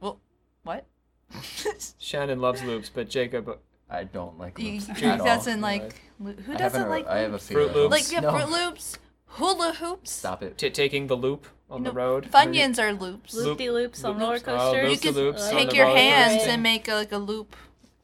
Well, 0.00 0.20
what? 0.62 0.84
Shannon 1.98 2.40
loves 2.40 2.62
loops, 2.62 2.90
but 2.92 3.08
Jacob. 3.08 3.58
I 3.90 4.04
don't 4.04 4.38
like 4.38 4.56
he, 4.58 4.72
loops 4.80 4.98
he 4.98 5.06
at 5.06 5.20
all. 5.20 5.26
doesn't 5.26 5.60
like. 5.60 6.00
lo- 6.18 6.32
Who 6.32 6.52
I 6.52 6.52
have 6.52 6.58
doesn't 6.72 6.82
an- 6.84 6.88
like? 6.88 7.06
I 7.06 7.18
have 7.18 7.30
a 7.30 7.32
loops? 7.32 7.46
fear. 7.48 7.56
Fruit 7.58 7.74
Loops. 7.74 7.90
Like 7.90 8.12
yeah, 8.12 8.20
No. 8.20 8.30
Fruit 8.32 8.48
Loops, 8.50 8.98
hula 9.26 9.74
hoops. 9.74 10.10
Stop 10.10 10.42
it. 10.42 10.56
T- 10.58 10.70
taking 10.70 11.06
the 11.06 11.16
loop 11.16 11.46
on 11.70 11.82
No, 11.82 11.90
the 11.90 11.94
road. 11.96 12.28
Funyuns 12.32 12.78
are 12.78 12.92
loops. 12.92 13.34
Loop- 13.34 13.46
Loop 13.46 13.58
de 13.58 13.70
loops 13.70 14.04
on 14.04 14.18
roller 14.18 14.34
loops. 14.34 14.44
Oh, 14.48 14.56
coasters. 14.56 14.82
You 14.82 14.88
loops 14.88 15.00
de 15.02 15.08
could 15.08 15.16
loops 15.16 15.42
on 15.48 15.52
take 15.52 15.70
the 15.70 15.76
your 15.76 15.86
roller 15.86 15.98
hands 15.98 16.32
coaster. 16.36 16.50
and 16.50 16.62
make 16.62 16.88
a, 16.88 16.94
like 16.94 17.12
a 17.12 17.18
loop, 17.18 17.56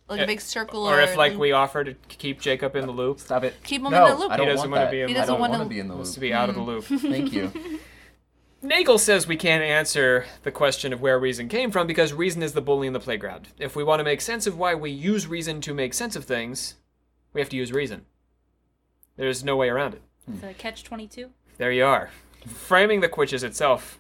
like 0.09 0.21
Uh, 0.21 0.25
a 0.25 0.27
big 0.27 0.41
circle. 0.41 0.85
Or 0.87 1.01
a 1.01 1.05
if, 1.05 1.17
like, 1.17 1.33
loop. 1.33 1.41
we 1.41 1.53
offer 1.53 1.83
to 1.85 1.95
keep 2.09 2.41
Jacob 2.41 2.77
in 2.77 2.87
the 2.87 2.93
loop, 2.93 3.21
Stop 3.21 3.45
it. 3.45 3.55
Keep 3.63 3.83
him 3.83 3.91
no, 3.93 4.05
in 4.07 4.11
the 4.13 4.19
loop. 4.19 4.31
I 4.33 4.35
He 4.35 4.39
don't 4.39 4.47
doesn't 4.49 4.71
want 4.71 4.71
wanna 4.73 4.85
that. 4.85 4.91
be 4.91 5.01
in 5.01 5.09
He 5.09 5.15
the 5.15 5.19
I 5.19 5.23
doesn't 5.23 5.33
don't 5.35 5.41
wanna- 5.41 5.53
want 5.59 5.63
to 5.65 5.75
be 5.75 5.81
in 5.81 5.89
the 5.89 5.95
wants 5.95 6.11
to 6.15 6.21
loop. 6.21 6.23
be 6.29 6.33
out 6.35 6.49
of 6.51 6.55
the 6.57 6.63
loop. 6.63 6.85
Thank 6.85 7.33
you. 7.33 7.51
Nagel 8.63 8.99
says 8.99 9.27
we 9.27 9.37
can't 9.37 9.63
answer 9.63 10.27
the 10.43 10.51
question 10.51 10.93
of 10.93 11.01
where 11.01 11.19
reason 11.19 11.49
came 11.49 11.71
from 11.71 11.87
because 11.87 12.13
reason 12.13 12.43
is 12.43 12.53
the 12.53 12.61
bully 12.61 12.87
in 12.87 12.93
the 12.93 13.01
playground. 13.01 13.49
If 13.59 13.75
we 13.75 13.83
want 13.83 14.01
to 14.01 14.05
make 14.05 14.21
sense 14.21 14.47
of 14.47 14.59
why 14.59 14.75
we 14.75 14.91
use 14.91 15.27
reason 15.27 15.63
to 15.63 15.73
make 15.73 15.95
sense 15.95 16.15
of 16.15 16.27
things, 16.27 16.75
we 17.33 17.41
have 17.41 17.49
to 17.51 17.57
use 17.57 17.73
reason. 17.73 18.05
There's 19.17 19.43
no 19.43 19.57
way 19.57 19.71
around 19.71 19.95
it. 19.95 20.03
Hmm. 20.27 20.35
It's 20.35 20.43
a 20.45 20.55
catch 20.55 20.85
22. 20.85 21.31
There 21.57 21.73
you 21.73 21.85
are. 21.85 22.11
Framing 22.47 23.01
the 23.01 23.09
which 23.09 23.33
is 23.33 23.43
itself 23.43 23.99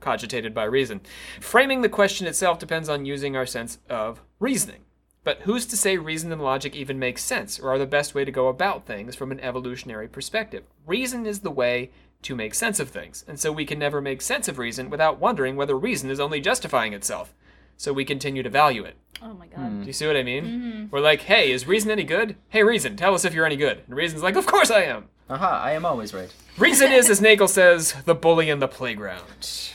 cogitated 0.00 0.54
by 0.54 0.64
reason. 0.64 1.00
Framing 1.40 1.82
the 1.82 1.88
question 1.88 2.26
itself 2.26 2.58
depends 2.58 2.88
on 2.88 3.04
using 3.04 3.36
our 3.36 3.46
sense 3.46 3.78
of 3.90 4.22
reasoning. 4.38 4.82
But 5.24 5.42
who's 5.42 5.66
to 5.66 5.76
say 5.76 5.98
reason 5.98 6.32
and 6.32 6.40
logic 6.40 6.74
even 6.74 6.98
make 6.98 7.18
sense 7.18 7.58
or 7.58 7.70
are 7.70 7.78
the 7.78 7.86
best 7.86 8.14
way 8.14 8.24
to 8.24 8.30
go 8.30 8.48
about 8.48 8.86
things 8.86 9.14
from 9.14 9.30
an 9.30 9.40
evolutionary 9.40 10.08
perspective? 10.08 10.64
Reason 10.86 11.26
is 11.26 11.40
the 11.40 11.50
way 11.50 11.90
to 12.22 12.34
make 12.34 12.54
sense 12.54 12.80
of 12.80 12.88
things, 12.88 13.24
and 13.28 13.38
so 13.38 13.52
we 13.52 13.64
can 13.64 13.78
never 13.78 14.00
make 14.00 14.22
sense 14.22 14.48
of 14.48 14.58
reason 14.58 14.90
without 14.90 15.20
wondering 15.20 15.56
whether 15.56 15.78
reason 15.78 16.10
is 16.10 16.20
only 16.20 16.40
justifying 16.40 16.92
itself. 16.92 17.34
So 17.76 17.92
we 17.92 18.04
continue 18.04 18.42
to 18.42 18.50
value 18.50 18.84
it. 18.84 18.96
Oh 19.22 19.34
my 19.34 19.46
god. 19.46 19.82
Do 19.82 19.86
you 19.86 19.92
see 19.92 20.06
what 20.06 20.16
I 20.16 20.24
mean? 20.24 20.44
Mm-hmm. 20.44 20.84
We're 20.90 21.00
like, 21.00 21.22
hey, 21.22 21.52
is 21.52 21.66
reason 21.66 21.90
any 21.90 22.04
good? 22.04 22.36
Hey, 22.48 22.62
reason, 22.64 22.96
tell 22.96 23.14
us 23.14 23.24
if 23.24 23.34
you're 23.34 23.46
any 23.46 23.56
good. 23.56 23.82
And 23.86 23.96
reason's 23.96 24.22
like, 24.22 24.36
of 24.36 24.46
course 24.46 24.70
I 24.70 24.82
am. 24.82 25.08
Aha, 25.30 25.62
I 25.62 25.72
am 25.72 25.84
always 25.84 26.12
right. 26.12 26.32
Reason 26.56 26.90
is, 26.90 27.08
as 27.08 27.20
Nagel 27.20 27.48
says, 27.48 27.94
the 28.04 28.14
bully 28.14 28.50
in 28.50 28.58
the 28.58 28.66
playground. 28.66 29.70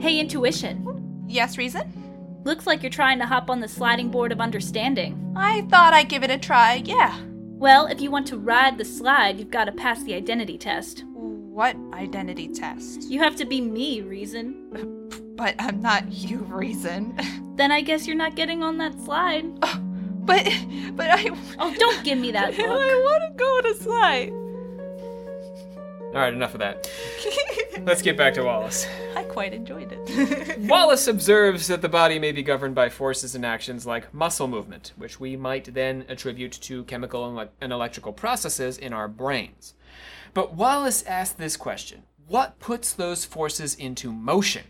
Hey, 0.00 0.18
intuition. 0.18 1.24
Yes, 1.28 1.58
reason. 1.58 2.40
Looks 2.44 2.66
like 2.66 2.82
you're 2.82 2.90
trying 2.90 3.18
to 3.18 3.26
hop 3.26 3.50
on 3.50 3.60
the 3.60 3.68
sliding 3.68 4.10
board 4.10 4.32
of 4.32 4.40
understanding. 4.40 5.34
I 5.36 5.62
thought 5.62 5.92
I'd 5.92 6.08
give 6.08 6.22
it 6.22 6.30
a 6.30 6.38
try. 6.38 6.82
Yeah. 6.84 7.20
Well, 7.58 7.86
if 7.86 8.00
you 8.00 8.10
want 8.10 8.26
to 8.28 8.38
ride 8.38 8.78
the 8.78 8.84
slide, 8.84 9.38
you've 9.38 9.50
got 9.50 9.64
to 9.64 9.72
pass 9.72 10.02
the 10.02 10.14
identity 10.14 10.56
test. 10.58 11.04
What 11.56 11.74
identity 11.94 12.48
test? 12.48 13.04
You 13.08 13.20
have 13.20 13.34
to 13.36 13.46
be 13.46 13.62
me, 13.62 14.02
Reason. 14.02 15.08
But 15.36 15.54
I'm 15.58 15.80
not 15.80 16.12
you, 16.12 16.40
reason. 16.40 17.18
Then 17.56 17.72
I 17.72 17.80
guess 17.80 18.06
you're 18.06 18.14
not 18.14 18.34
getting 18.34 18.62
on 18.62 18.76
that 18.76 18.92
slide. 19.00 19.46
Oh, 19.62 19.80
but 20.26 20.44
but 20.92 21.08
I. 21.08 21.30
Oh, 21.58 21.74
don't 21.78 22.04
give 22.04 22.18
me 22.18 22.30
that 22.32 22.50
look. 22.58 22.68
I 22.68 22.94
want 22.94 23.22
to 23.22 23.38
go 23.38 23.46
on 23.46 23.66
a 23.66 23.74
slide. 23.74 24.28
All 26.08 26.20
right, 26.20 26.34
enough 26.34 26.52
of 26.52 26.60
that. 26.60 26.90
Let's 27.86 28.02
get 28.02 28.18
back 28.18 28.34
to 28.34 28.42
Wallace. 28.42 28.86
I 29.16 29.22
quite 29.22 29.54
enjoyed 29.54 29.90
it. 29.90 30.58
Wallace 30.58 31.08
observes 31.08 31.68
that 31.68 31.80
the 31.80 31.88
body 31.88 32.18
may 32.18 32.32
be 32.32 32.42
governed 32.42 32.74
by 32.74 32.90
forces 32.90 33.34
and 33.34 33.46
actions 33.46 33.86
like 33.86 34.12
muscle 34.12 34.48
movement, 34.48 34.92
which 34.98 35.18
we 35.18 35.36
might 35.36 35.72
then 35.72 36.04
attribute 36.10 36.52
to 36.52 36.84
chemical 36.84 37.48
and 37.62 37.72
electrical 37.72 38.12
processes 38.12 38.76
in 38.76 38.92
our 38.92 39.08
brains. 39.08 39.72
But 40.36 40.52
Wallace 40.52 41.02
asked 41.04 41.38
this 41.38 41.56
question 41.56 42.02
What 42.28 42.58
puts 42.58 42.92
those 42.92 43.24
forces 43.24 43.74
into 43.74 44.12
motion? 44.12 44.64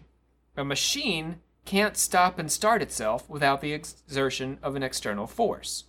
A 0.57 0.64
machine 0.64 1.40
can't 1.64 1.96
stop 1.96 2.38
and 2.38 2.52
start 2.52 2.83
itself 2.83 3.29
without 3.29 3.61
the 3.61 3.72
exertion 3.72 4.61
of 4.62 4.76
an 4.76 4.85
external 4.85 5.26
force. 5.26 5.87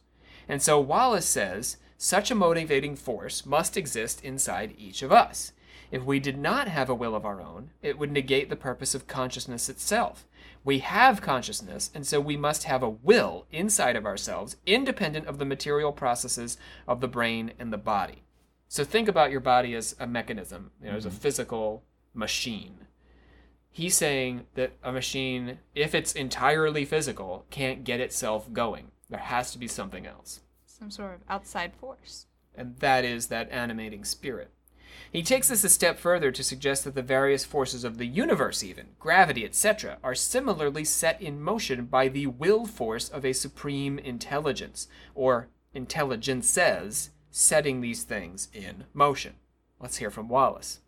And 0.49 0.63
so 0.63 0.79
Wallace 0.79 1.27
says 1.27 1.77
such 1.95 2.31
a 2.31 2.35
motivating 2.35 2.95
force 2.95 3.45
must 3.45 3.77
exist 3.77 4.23
inside 4.23 4.73
each 4.79 5.03
of 5.03 5.11
us. 5.11 5.51
If 5.91 6.03
we 6.03 6.19
did 6.19 6.39
not 6.39 6.67
have 6.67 6.89
a 6.89 6.95
will 6.95 7.13
of 7.13 7.23
our 7.23 7.39
own, 7.39 7.69
it 7.83 7.99
would 7.99 8.11
negate 8.11 8.49
the 8.49 8.55
purpose 8.55 8.95
of 8.95 9.05
consciousness 9.05 9.69
itself. 9.69 10.25
We 10.63 10.79
have 10.79 11.21
consciousness, 11.21 11.91
and 11.93 12.03
so 12.03 12.19
we 12.19 12.35
must 12.35 12.63
have 12.63 12.81
a 12.81 12.89
will 12.89 13.45
inside 13.51 13.95
of 13.95 14.07
ourselves, 14.07 14.55
independent 14.65 15.27
of 15.27 15.37
the 15.37 15.45
material 15.45 15.91
processes 15.91 16.57
of 16.87 16.99
the 16.99 17.07
brain 17.07 17.51
and 17.59 17.71
the 17.71 17.77
body. 17.77 18.23
So 18.67 18.83
think 18.83 19.07
about 19.07 19.31
your 19.31 19.39
body 19.39 19.73
as 19.75 19.95
a 19.99 20.07
mechanism, 20.07 20.71
you 20.81 20.89
know, 20.89 20.97
as 20.97 21.05
a 21.05 21.09
mm-hmm. 21.09 21.17
physical 21.17 21.83
machine. 22.13 22.87
He's 23.69 23.95
saying 23.95 24.47
that 24.55 24.73
a 24.83 24.91
machine, 24.91 25.59
if 25.75 25.93
it's 25.93 26.13
entirely 26.13 26.83
physical, 26.83 27.45
can't 27.49 27.83
get 27.83 27.99
itself 27.99 28.51
going. 28.51 28.91
There 29.09 29.19
has 29.19 29.51
to 29.51 29.57
be 29.57 29.67
something 29.67 30.05
else 30.05 30.41
Some 30.65 30.91
sort 30.91 31.13
of 31.13 31.21
outside 31.29 31.73
force. 31.75 32.25
and 32.55 32.75
that 32.79 33.05
is 33.05 33.27
that 33.27 33.51
animating 33.51 34.03
spirit. 34.03 34.51
He 35.11 35.21
takes 35.23 35.47
this 35.47 35.63
a 35.63 35.69
step 35.69 35.99
further 35.99 36.31
to 36.31 36.43
suggest 36.43 36.83
that 36.83 36.95
the 36.95 37.01
various 37.01 37.45
forces 37.45 37.83
of 37.83 37.97
the 37.97 38.07
universe, 38.07 38.63
even 38.63 38.87
gravity, 38.99 39.45
etc., 39.45 39.99
are 40.03 40.15
similarly 40.15 40.83
set 40.83 41.21
in 41.21 41.39
motion 41.41 41.85
by 41.85 42.07
the 42.07 42.27
will 42.27 42.65
force 42.65 43.07
of 43.07 43.23
a 43.23 43.33
supreme 43.33 43.99
intelligence, 43.99 44.87
or 45.13 45.49
intelligences, 45.73 47.11
setting 47.37 47.81
these 47.81 48.01
things 48.01 48.47
in 48.51 48.83
motion. 48.95 49.35
Let's 49.79 49.97
hear 49.97 50.09
from 50.09 50.27
Wallace. 50.27 50.79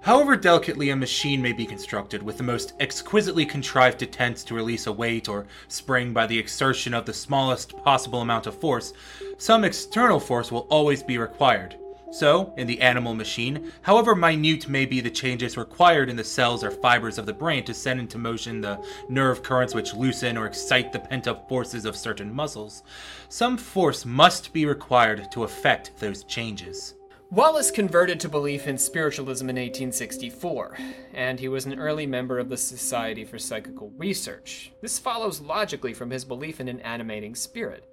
However 0.00 0.34
delicately 0.34 0.88
a 0.88 0.96
machine 0.96 1.42
may 1.42 1.52
be 1.52 1.66
constructed, 1.66 2.22
with 2.22 2.38
the 2.38 2.42
most 2.42 2.72
exquisitely 2.80 3.44
contrived 3.44 4.00
attempts 4.00 4.42
to 4.44 4.54
release 4.54 4.86
a 4.86 4.92
weight 4.92 5.28
or 5.28 5.46
spring 5.68 6.14
by 6.14 6.26
the 6.26 6.38
exertion 6.38 6.94
of 6.94 7.04
the 7.04 7.12
smallest 7.12 7.76
possible 7.84 8.22
amount 8.22 8.46
of 8.46 8.58
force, 8.58 8.94
some 9.36 9.62
external 9.62 10.20
force 10.20 10.50
will 10.50 10.66
always 10.70 11.02
be 11.02 11.18
required. 11.18 11.76
So, 12.12 12.52
in 12.56 12.66
the 12.66 12.80
animal 12.80 13.14
machine, 13.14 13.70
however 13.82 14.16
minute 14.16 14.68
may 14.68 14.84
be 14.84 15.00
the 15.00 15.10
changes 15.10 15.56
required 15.56 16.10
in 16.10 16.16
the 16.16 16.24
cells 16.24 16.64
or 16.64 16.72
fibers 16.72 17.18
of 17.18 17.26
the 17.26 17.32
brain 17.32 17.64
to 17.64 17.74
send 17.74 18.00
into 18.00 18.18
motion 18.18 18.60
the 18.60 18.82
nerve 19.08 19.44
currents 19.44 19.74
which 19.74 19.94
loosen 19.94 20.36
or 20.36 20.46
excite 20.46 20.92
the 20.92 20.98
pent 20.98 21.28
up 21.28 21.48
forces 21.48 21.84
of 21.84 21.96
certain 21.96 22.34
muscles, 22.34 22.82
some 23.28 23.56
force 23.56 24.04
must 24.04 24.52
be 24.52 24.66
required 24.66 25.30
to 25.30 25.44
effect 25.44 25.92
those 25.98 26.24
changes. 26.24 26.94
Wallace 27.30 27.70
converted 27.70 28.18
to 28.20 28.28
belief 28.28 28.66
in 28.66 28.76
spiritualism 28.76 29.44
in 29.44 29.54
1864, 29.54 30.76
and 31.14 31.38
he 31.38 31.46
was 31.46 31.64
an 31.64 31.78
early 31.78 32.04
member 32.04 32.40
of 32.40 32.48
the 32.48 32.56
Society 32.56 33.24
for 33.24 33.38
Psychical 33.38 33.92
Research. 33.96 34.72
This 34.80 34.98
follows 34.98 35.40
logically 35.40 35.94
from 35.94 36.10
his 36.10 36.24
belief 36.24 36.58
in 36.58 36.66
an 36.66 36.80
animating 36.80 37.36
spirit. 37.36 37.89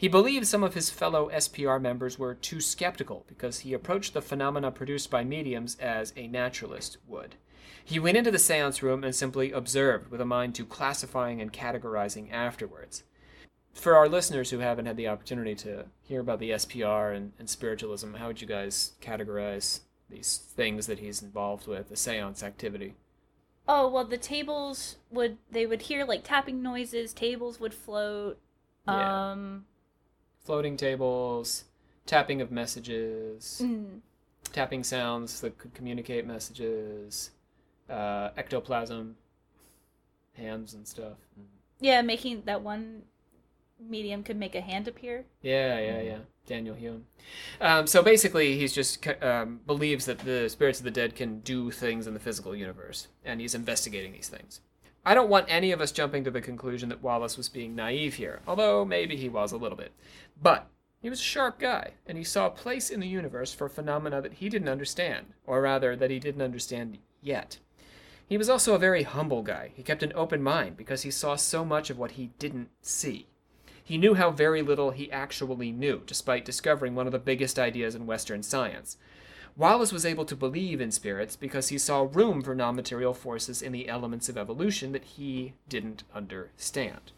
He 0.00 0.08
believed 0.08 0.46
some 0.46 0.64
of 0.64 0.72
his 0.72 0.88
fellow 0.88 1.28
SPR 1.30 1.78
members 1.78 2.18
were 2.18 2.34
too 2.34 2.60
skeptical 2.60 3.26
because 3.28 3.60
he 3.60 3.74
approached 3.74 4.14
the 4.14 4.22
phenomena 4.22 4.70
produced 4.70 5.10
by 5.10 5.24
mediums 5.24 5.76
as 5.78 6.14
a 6.16 6.26
naturalist 6.26 6.96
would. 7.06 7.34
He 7.84 7.98
went 7.98 8.16
into 8.16 8.30
the 8.30 8.38
seance 8.38 8.82
room 8.82 9.04
and 9.04 9.14
simply 9.14 9.52
observed 9.52 10.10
with 10.10 10.22
a 10.22 10.24
mind 10.24 10.54
to 10.54 10.64
classifying 10.64 11.42
and 11.42 11.52
categorizing 11.52 12.32
afterwards 12.32 13.02
for 13.74 13.96
our 13.96 14.08
listeners 14.08 14.50
who 14.50 14.58
haven't 14.58 14.86
had 14.86 14.96
the 14.96 15.08
opportunity 15.08 15.54
to 15.54 15.86
hear 16.02 16.20
about 16.20 16.38
the 16.38 16.50
SPR 16.50 17.14
and, 17.14 17.32
and 17.38 17.48
spiritualism, 17.48 18.14
how 18.14 18.28
would 18.28 18.40
you 18.40 18.46
guys 18.46 18.92
categorize 19.00 19.80
these 20.08 20.36
things 20.36 20.86
that 20.86 20.98
he's 20.98 21.22
involved 21.22 21.66
with, 21.66 21.88
the 21.88 21.96
seance 21.96 22.42
activity? 22.42 22.94
Oh 23.68 23.88
well, 23.88 24.04
the 24.04 24.18
tables 24.18 24.96
would 25.10 25.38
they 25.50 25.64
would 25.66 25.82
hear 25.82 26.04
like 26.04 26.24
tapping 26.24 26.62
noises. 26.62 27.12
Tables 27.12 27.60
would 27.60 27.74
float. 27.74 28.38
Yeah. 28.88 29.30
Um, 29.30 29.66
Floating 30.50 30.76
tables, 30.76 31.66
tapping 32.06 32.40
of 32.40 32.50
messages, 32.50 33.62
mm, 33.64 34.00
tapping 34.52 34.82
sounds 34.82 35.40
that 35.42 35.56
could 35.58 35.72
communicate 35.74 36.26
messages, 36.26 37.30
uh, 37.88 38.30
ectoplasm, 38.36 39.14
hands 40.36 40.74
and 40.74 40.88
stuff. 40.88 41.18
yeah, 41.78 42.02
making 42.02 42.42
that 42.46 42.62
one 42.62 43.02
medium 43.78 44.24
could 44.24 44.36
make 44.36 44.56
a 44.56 44.60
hand 44.60 44.88
appear. 44.88 45.24
Yeah, 45.40 45.78
yeah, 45.78 46.00
yeah. 46.00 46.18
Daniel 46.46 46.74
Hume. 46.74 47.06
Um, 47.60 47.86
so 47.86 48.02
basically, 48.02 48.58
he's 48.58 48.72
just 48.72 49.06
um, 49.22 49.60
believes 49.68 50.06
that 50.06 50.18
the 50.18 50.48
spirits 50.48 50.80
of 50.80 50.84
the 50.84 50.90
dead 50.90 51.14
can 51.14 51.38
do 51.42 51.70
things 51.70 52.08
in 52.08 52.12
the 52.14 52.18
physical 52.18 52.56
universe, 52.56 53.06
and 53.24 53.40
he's 53.40 53.54
investigating 53.54 54.12
these 54.12 54.28
things. 54.28 54.62
I 55.04 55.14
don't 55.14 55.30
want 55.30 55.46
any 55.48 55.72
of 55.72 55.80
us 55.80 55.92
jumping 55.92 56.24
to 56.24 56.30
the 56.30 56.40
conclusion 56.40 56.88
that 56.90 57.02
Wallace 57.02 57.36
was 57.36 57.48
being 57.48 57.74
naive 57.74 58.14
here, 58.14 58.40
although 58.46 58.84
maybe 58.84 59.16
he 59.16 59.28
was 59.28 59.52
a 59.52 59.56
little 59.56 59.78
bit. 59.78 59.92
But 60.40 60.68
he 61.00 61.08
was 61.08 61.20
a 61.20 61.24
sharp 61.24 61.58
guy, 61.58 61.92
and 62.06 62.18
he 62.18 62.24
saw 62.24 62.46
a 62.46 62.50
place 62.50 62.90
in 62.90 63.00
the 63.00 63.08
universe 63.08 63.54
for 63.54 63.68
phenomena 63.68 64.20
that 64.20 64.34
he 64.34 64.50
didn't 64.50 64.68
understand, 64.68 65.32
or 65.46 65.62
rather, 65.62 65.96
that 65.96 66.10
he 66.10 66.18
didn't 66.18 66.42
understand 66.42 66.98
yet. 67.22 67.58
He 68.28 68.36
was 68.36 68.50
also 68.50 68.74
a 68.74 68.78
very 68.78 69.02
humble 69.02 69.42
guy. 69.42 69.72
He 69.74 69.82
kept 69.82 70.02
an 70.02 70.12
open 70.14 70.42
mind 70.42 70.76
because 70.76 71.02
he 71.02 71.10
saw 71.10 71.34
so 71.36 71.64
much 71.64 71.88
of 71.88 71.98
what 71.98 72.12
he 72.12 72.30
didn't 72.38 72.68
see. 72.82 73.26
He 73.82 73.98
knew 73.98 74.14
how 74.14 74.30
very 74.30 74.62
little 74.62 74.92
he 74.92 75.10
actually 75.10 75.72
knew, 75.72 76.02
despite 76.06 76.44
discovering 76.44 76.94
one 76.94 77.06
of 77.06 77.12
the 77.12 77.18
biggest 77.18 77.58
ideas 77.58 77.94
in 77.94 78.06
Western 78.06 78.42
science. 78.42 78.98
Wallace 79.56 79.92
was 79.92 80.06
able 80.06 80.24
to 80.24 80.36
believe 80.36 80.80
in 80.80 80.90
spirits 80.90 81.36
because 81.36 81.68
he 81.68 81.78
saw 81.78 82.08
room 82.10 82.42
for 82.42 82.54
non 82.54 82.76
material 82.76 83.14
forces 83.14 83.62
in 83.62 83.72
the 83.72 83.88
elements 83.88 84.28
of 84.28 84.38
evolution 84.38 84.92
that 84.92 85.04
he 85.04 85.54
didn't 85.68 86.04
understand. 86.14 87.12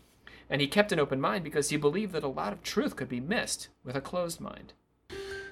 And 0.51 0.61
he 0.61 0.67
kept 0.67 0.93
an 0.93 1.01
open 1.01 1.21
mind 1.21 1.45
because 1.45 1.71
he 1.71 1.77
believed 1.77 2.13
that 2.13 2.25
a 2.25 2.29
lot 2.29 2.53
of 2.53 2.63
truth 2.63 2.97
could 2.97 3.09
be 3.09 3.21
missed 3.21 3.69
with 3.85 3.97
a 3.97 4.01
closed 4.01 4.41
mind. 4.41 4.73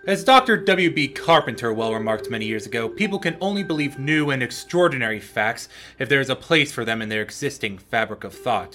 As 0.06 0.24
Dr. 0.24 0.56
W.B. 0.56 1.08
Carpenter 1.08 1.74
well 1.74 1.92
remarked 1.92 2.30
many 2.30 2.46
years 2.46 2.64
ago, 2.64 2.88
people 2.88 3.18
can 3.18 3.36
only 3.38 3.62
believe 3.62 3.98
new 3.98 4.30
and 4.30 4.42
extraordinary 4.42 5.20
facts 5.20 5.68
if 5.98 6.08
there 6.08 6.22
is 6.22 6.30
a 6.30 6.36
place 6.36 6.72
for 6.72 6.86
them 6.86 7.02
in 7.02 7.10
their 7.10 7.20
existing 7.20 7.76
fabric 7.76 8.24
of 8.24 8.32
thought. 8.32 8.74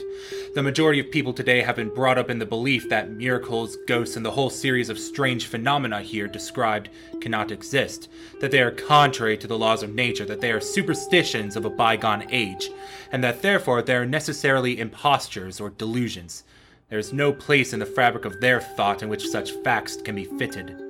The 0.53 0.61
majority 0.61 0.99
of 0.99 1.09
people 1.09 1.33
today 1.33 1.63
have 1.63 1.77
been 1.77 1.89
brought 1.89 2.19
up 2.19 2.29
in 2.29 2.37
the 2.37 2.45
belief 2.45 2.87
that 2.89 3.09
miracles, 3.09 3.75
ghosts, 3.87 4.15
and 4.15 4.23
the 4.23 4.31
whole 4.31 4.51
series 4.51 4.87
of 4.87 4.99
strange 4.99 5.47
phenomena 5.47 6.01
here 6.01 6.27
described 6.27 6.89
cannot 7.21 7.51
exist, 7.51 8.07
that 8.39 8.51
they 8.51 8.61
are 8.61 8.69
contrary 8.69 9.35
to 9.35 9.47
the 9.47 9.57
laws 9.57 9.81
of 9.81 9.95
nature, 9.95 10.25
that 10.25 10.41
they 10.41 10.51
are 10.51 10.61
superstitions 10.61 11.55
of 11.55 11.65
a 11.65 11.71
bygone 11.71 12.27
age, 12.29 12.69
and 13.11 13.23
that 13.23 13.41
therefore 13.41 13.81
they 13.81 13.95
are 13.95 14.05
necessarily 14.05 14.79
impostures 14.79 15.59
or 15.59 15.71
delusions. 15.71 16.43
There 16.89 16.99
is 16.99 17.11
no 17.11 17.33
place 17.33 17.73
in 17.73 17.79
the 17.79 17.87
fabric 17.87 18.25
of 18.25 18.39
their 18.41 18.61
thought 18.61 19.01
in 19.01 19.09
which 19.09 19.27
such 19.27 19.53
facts 19.63 19.97
can 20.03 20.13
be 20.13 20.25
fitted. 20.25 20.84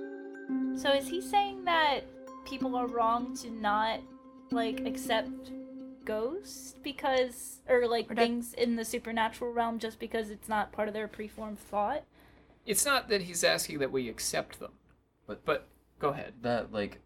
So 0.75 0.91
is 0.91 1.07
he 1.07 1.21
saying 1.21 1.65
that 1.65 2.01
people 2.45 2.75
are 2.75 2.87
wrong 2.87 3.35
to 3.37 3.49
not 3.49 3.99
like 4.51 4.81
accept 4.85 5.51
ghosts 6.03 6.75
because 6.83 7.59
or 7.67 7.87
like 7.87 8.11
Or 8.11 8.15
that- 8.15 8.21
things 8.21 8.53
in 8.53 8.75
the 8.75 8.85
supernatural 8.85 9.51
realm 9.51 9.79
just 9.79 9.99
because 9.99 10.29
it's 10.29 10.47
not 10.47 10.71
part 10.71 10.87
of 10.87 10.93
their 10.93 11.07
preformed 11.07 11.59
thought? 11.59 12.03
It's 12.65 12.85
not 12.85 13.09
that 13.09 13.21
he's 13.23 13.43
asking 13.43 13.79
that 13.79 13.91
we 13.91 14.09
accept 14.09 14.59
them, 14.59 14.73
But- 15.27 15.45
but 15.45 15.67
go 15.99 16.09
ahead. 16.09 16.33
that 16.41 16.71
like 16.71 17.01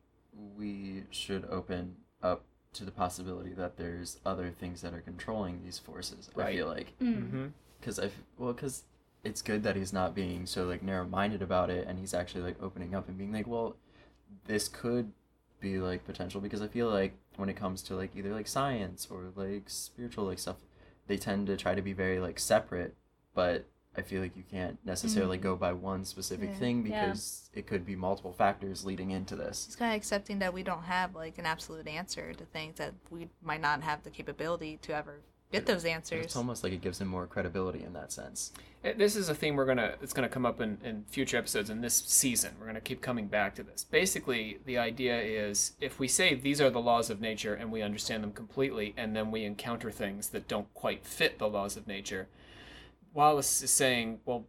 we 0.56 1.04
should 1.12 1.46
open 1.46 1.98
up 2.22 2.44
to 2.74 2.86
the 2.86 2.92
possibility 2.92 3.54
that 3.54 3.78
there's 3.78 4.20
other 4.26 4.52
things 4.52 4.82
that 4.82 4.94
are 4.94 5.02
controlling 5.02 5.64
these 5.64 5.80
forces. 5.80 6.30
I 6.38 6.54
feel 6.54 6.68
like 6.68 6.98
Mm-hmm. 7.00 7.48
because 7.80 8.00
I 8.00 8.06
f- 8.06 8.24
well 8.38 8.54
because 8.54 8.84
it's 9.24 9.42
good 9.42 9.64
that 9.64 9.76
he's 9.76 9.92
not 9.94 10.16
being 10.16 10.46
so 10.46 10.66
like 10.66 10.82
narrow 10.82 11.06
minded 11.06 11.42
about 11.42 11.70
it 11.70 11.88
and 11.88 12.00
he's 12.00 12.14
actually 12.14 12.42
like 12.42 12.62
opening 12.62 12.96
up 12.96 13.08
and 13.08 13.18
being 13.18 13.34
like 13.34 13.48
well 13.48 13.76
this 14.46 14.68
could 14.68 15.12
be 15.60 15.78
like 15.78 16.06
potential 16.06 16.40
because 16.40 16.62
I 16.62 16.68
feel 16.68 16.90
like 16.90 17.14
when 17.36 17.50
it 17.50 17.56
comes 17.56 17.82
to 17.84 17.96
like 17.96 18.16
either 18.16 18.34
like 18.34 18.48
science 18.48 19.08
or 19.10 19.32
like 19.36 19.64
spiritual 19.68 20.26
like 20.26 20.40
stuff 20.40 20.56
they 21.08 21.18
tend 21.18 21.48
to 21.48 21.58
try 21.58 21.76
to 21.76 21.82
be 21.82 21.94
very 21.94 22.20
like 22.20 22.40
separate 22.40 22.96
but 23.34 23.66
I 23.98 24.02
feel 24.02 24.22
like 24.22 24.38
you 24.38 24.44
can't 24.50 24.78
necessarily 24.86 25.38
mm-hmm. 25.38 25.48
go 25.48 25.56
by 25.56 25.74
one 25.74 26.06
specific 26.06 26.52
Yeah. 26.52 26.56
thing 26.58 26.86
Yeah. 26.86 27.08
because 27.08 27.50
it 27.54 27.68
could 27.68 27.86
be 27.86 27.96
multiple 27.96 28.32
factors 28.32 28.86
leading 28.86 29.12
into 29.12 29.36
this. 29.36 29.66
It's 29.66 29.76
kind 29.76 29.92
of 29.92 29.98
accepting 29.98 30.40
that 30.40 30.54
we 30.54 30.64
don't 30.64 30.84
have 30.84 31.16
like 31.16 31.38
an 31.38 31.46
absolute 31.46 31.88
answer 31.88 32.34
to 32.34 32.46
things 32.46 32.78
that 32.78 32.94
we 33.10 33.28
might 33.42 33.62
not 33.62 33.82
have 33.82 34.04
the 34.04 34.10
capability 34.12 34.78
to 34.84 34.96
ever 34.96 35.20
get 35.52 35.66
those 35.66 35.86
answers. 35.86 36.26
It's 36.26 36.36
almost 36.36 36.64
like 36.64 36.72
it 36.72 36.82
gives 36.82 37.02
him 37.02 37.08
more 37.08 37.26
credibility 37.28 37.84
in 37.84 37.94
that 37.94 38.12
sense. 38.12 38.54
Uh, 38.84 38.92
This 38.98 39.16
is 39.16 39.30
a 39.30 39.36
theme 39.36 39.56
we're 39.56 39.66
gonna. 39.66 39.96
It's 40.02 40.14
gonna 40.14 40.30
come 40.30 40.46
up 40.46 40.62
in, 40.62 40.78
in 40.84 41.04
future 41.10 41.38
episodes 41.38 41.70
in 41.70 41.82
this 41.82 41.94
season. 41.96 42.56
We're 42.60 42.66
gonna 42.68 42.82
keep 42.82 43.02
coming 43.02 43.28
back 43.28 43.56
to 43.56 43.64
this. 43.64 43.84
Basically, 43.84 44.60
the 44.66 44.78
idea 44.78 45.20
is 45.22 45.74
if 45.82 46.00
we 46.00 46.08
say 46.08 46.34
these 46.36 46.62
are 46.62 46.70
the 46.70 46.82
laws 46.82 47.10
of 47.10 47.20
nature 47.20 47.54
and 47.54 47.72
we 47.72 47.82
understand 47.82 48.24
them 48.24 48.32
completely, 48.32 48.94
and 48.98 49.16
then 49.16 49.32
we 49.32 49.44
encounter 49.44 49.92
things 49.92 50.30
that 50.30 50.48
don't 50.48 50.74
quite 50.74 51.06
fit 51.06 51.40
the 51.40 51.48
laws 51.50 51.76
of 51.78 51.88
nature, 51.88 52.28
Wallace 53.14 53.62
is 53.62 53.72
saying, 53.72 54.20
well, 54.26 54.46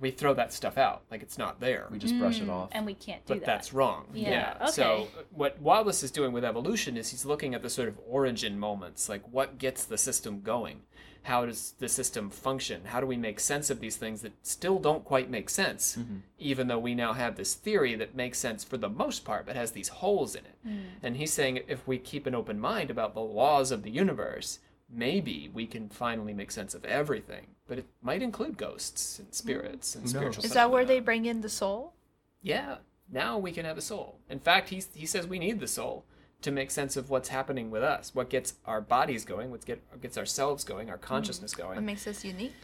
we 0.00 0.10
throw 0.10 0.34
that 0.34 0.52
stuff 0.52 0.76
out 0.76 1.02
like 1.10 1.22
it's 1.22 1.38
not 1.38 1.60
there. 1.60 1.86
We 1.90 1.98
just 1.98 2.18
brush 2.18 2.40
it 2.40 2.46
Mm, 2.48 2.50
off. 2.52 2.68
And 2.72 2.84
we 2.84 2.94
can't 2.94 3.24
do 3.26 3.34
but 3.34 3.40
that. 3.40 3.46
that's 3.46 3.72
wrong. 3.72 4.06
Yeah, 4.12 4.66
So 4.66 4.84
okay. 4.84 5.02
uh, 5.20 5.22
what 5.30 5.60
Wallace 5.60 6.02
is 6.02 6.10
doing 6.10 6.32
with 6.32 6.44
evolution 6.44 6.96
is 6.96 7.10
he's 7.10 7.24
looking 7.24 7.54
at 7.54 7.62
the 7.62 7.70
sort 7.70 7.88
of 7.88 7.98
origin 8.08 8.58
moments, 8.58 9.08
like 9.08 9.22
what 9.30 9.56
gets 9.58 9.84
the 9.84 9.96
system 9.96 10.40
going. 10.40 10.80
How 11.24 11.46
does 11.46 11.72
the 11.78 11.88
system 11.88 12.28
function? 12.30 12.82
How 12.84 13.00
do 13.00 13.06
we 13.06 13.16
make 13.16 13.40
sense 13.40 13.70
of 13.70 13.80
these 13.80 13.96
things 13.96 14.20
that 14.22 14.32
still 14.42 14.78
don't 14.78 15.04
quite 15.04 15.30
make 15.30 15.48
sense, 15.50 15.96
Mm-hmm. 15.96 16.16
even 16.38 16.68
though 16.68 16.78
we 16.78 16.94
now 16.94 17.12
have 17.14 17.36
this 17.36 17.54
theory 17.54 17.94
that 17.96 18.14
makes 18.14 18.38
sense 18.38 18.62
for 18.62 18.76
the 18.76 18.88
most 18.90 19.24
part, 19.24 19.46
but 19.46 19.56
has 19.56 19.72
these 19.72 19.88
holes 19.88 20.34
in 20.34 20.44
it. 20.44 20.58
And 21.02 21.16
he's 21.16 21.32
saying 21.32 21.60
if 21.66 21.86
we 21.88 21.98
keep 21.98 22.26
an 22.26 22.34
open 22.34 22.60
mind 22.60 22.90
about 22.90 23.14
the 23.14 23.20
laws 23.20 23.70
of 23.70 23.82
the 23.82 23.90
universe, 23.90 24.58
maybe 24.90 25.50
we 25.52 25.66
can 25.66 25.88
finally 25.88 26.34
make 26.34 26.50
sense 26.50 26.74
of 26.74 26.84
everything. 26.84 27.46
But 27.66 27.78
it 27.78 27.86
might 28.02 28.20
include 28.22 28.58
ghosts 28.58 29.18
and 29.18 29.32
spirits 29.32 29.94
and 29.94 30.04
Who 30.04 30.10
spiritual. 30.10 30.42
knows? 30.42 30.50
Is 30.50 30.52
that 30.54 30.70
where 30.70 30.84
they 30.84 31.00
bring 31.00 31.24
in 31.24 31.40
the 31.40 31.48
soul? 31.48 31.94
Yeah, 32.42 32.76
now 33.10 33.38
we 33.38 33.50
can 33.52 33.64
have 33.64 33.78
a 33.78 33.82
soul. 33.82 34.18
In 34.28 34.40
fact, 34.40 34.68
he, 34.68 34.82
he 34.94 35.06
says 35.06 35.26
we 35.26 35.38
need 35.38 35.58
the 35.60 35.66
soul 35.68 36.04
to 36.44 36.50
make 36.50 36.70
sense 36.70 36.96
of 36.96 37.10
what's 37.10 37.28
happening 37.30 37.70
with 37.70 37.82
us, 37.82 38.14
what 38.14 38.30
gets 38.30 38.54
our 38.64 38.80
bodies 38.80 39.24
going, 39.24 39.50
what 39.50 39.64
get, 39.64 39.82
gets 40.00 40.16
ourselves 40.16 40.62
going, 40.64 40.88
our 40.90 40.98
consciousness 40.98 41.54
going. 41.54 41.74
What 41.76 41.84
makes 41.84 42.06
us 42.06 42.24
unique? 42.24 42.54